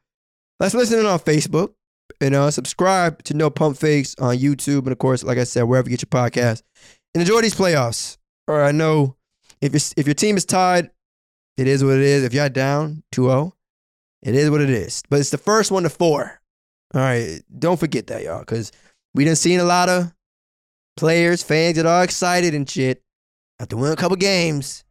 Let's 0.60 0.74
listen 0.74 1.00
in 1.00 1.06
on 1.06 1.20
Facebook. 1.20 1.74
And 2.24 2.36
uh, 2.36 2.52
subscribe 2.52 3.22
to 3.24 3.34
No 3.34 3.50
Pump 3.50 3.78
Fakes 3.78 4.16
on 4.18 4.38
YouTube. 4.38 4.84
And 4.84 4.94
of 4.94 4.98
course, 4.98 5.26
like 5.26 5.38
I 5.38 5.44
said, 5.44 5.64
wherever 5.64 5.90
you 5.90 5.98
get 5.98 6.10
your 6.10 6.22
podcast. 6.22 6.64
And 7.14 7.22
enjoy 7.22 7.42
these 7.42 7.54
playoffs. 7.54 8.18
All 8.48 8.56
right, 8.56 8.70
I 8.70 8.72
know 8.72 9.18
if, 9.60 9.74
your 9.74 9.82
if 9.98 10.08
your 10.08 10.14
team 10.14 10.38
is 10.38 10.46
tied, 10.46 10.90
it 11.58 11.68
is 11.68 11.84
what 11.84 11.96
it 11.96 12.02
is. 12.02 12.24
If 12.24 12.34
you're 12.34 12.48
down 12.48 13.04
2 13.12 13.26
0, 13.26 13.54
it 14.22 14.36
is 14.36 14.50
what 14.50 14.62
it 14.62 14.70
is. 14.70 15.04
But 15.10 15.20
it's 15.20 15.32
the 15.32 15.38
first 15.38 15.70
one 15.70 15.84
to 15.84 15.90
four. 15.90 16.40
All 16.94 17.02
right, 17.02 17.42
don't 17.60 17.80
forget 17.80 18.08
that, 18.08 18.24
y'all, 18.24 18.40
because 18.40 18.72
we 19.14 19.26
done 19.26 19.36
seen 19.36 19.60
a 19.60 19.66
lot 19.66 19.90
of 19.90 20.14
players, 20.96 21.44
fans 21.44 21.76
get 21.76 21.86
all 21.86 22.04
excited 22.04 22.54
and 22.54 22.70
shit. 22.70 23.02
after 23.60 23.76
winning 23.76 23.94
a 23.94 23.98
couple 23.98 24.16
games 24.16 24.86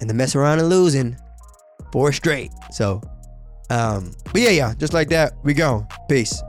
and 0.00 0.10
then 0.10 0.16
mess 0.18 0.36
around 0.36 0.58
and 0.58 0.68
losing 0.68 1.16
four 1.90 2.12
straight. 2.12 2.52
So, 2.70 3.00
um, 3.70 4.12
but 4.32 4.40
yeah, 4.40 4.50
yeah, 4.50 4.74
just 4.74 4.92
like 4.92 5.08
that, 5.10 5.32
we 5.42 5.54
go. 5.54 5.86
Peace. 6.08 6.42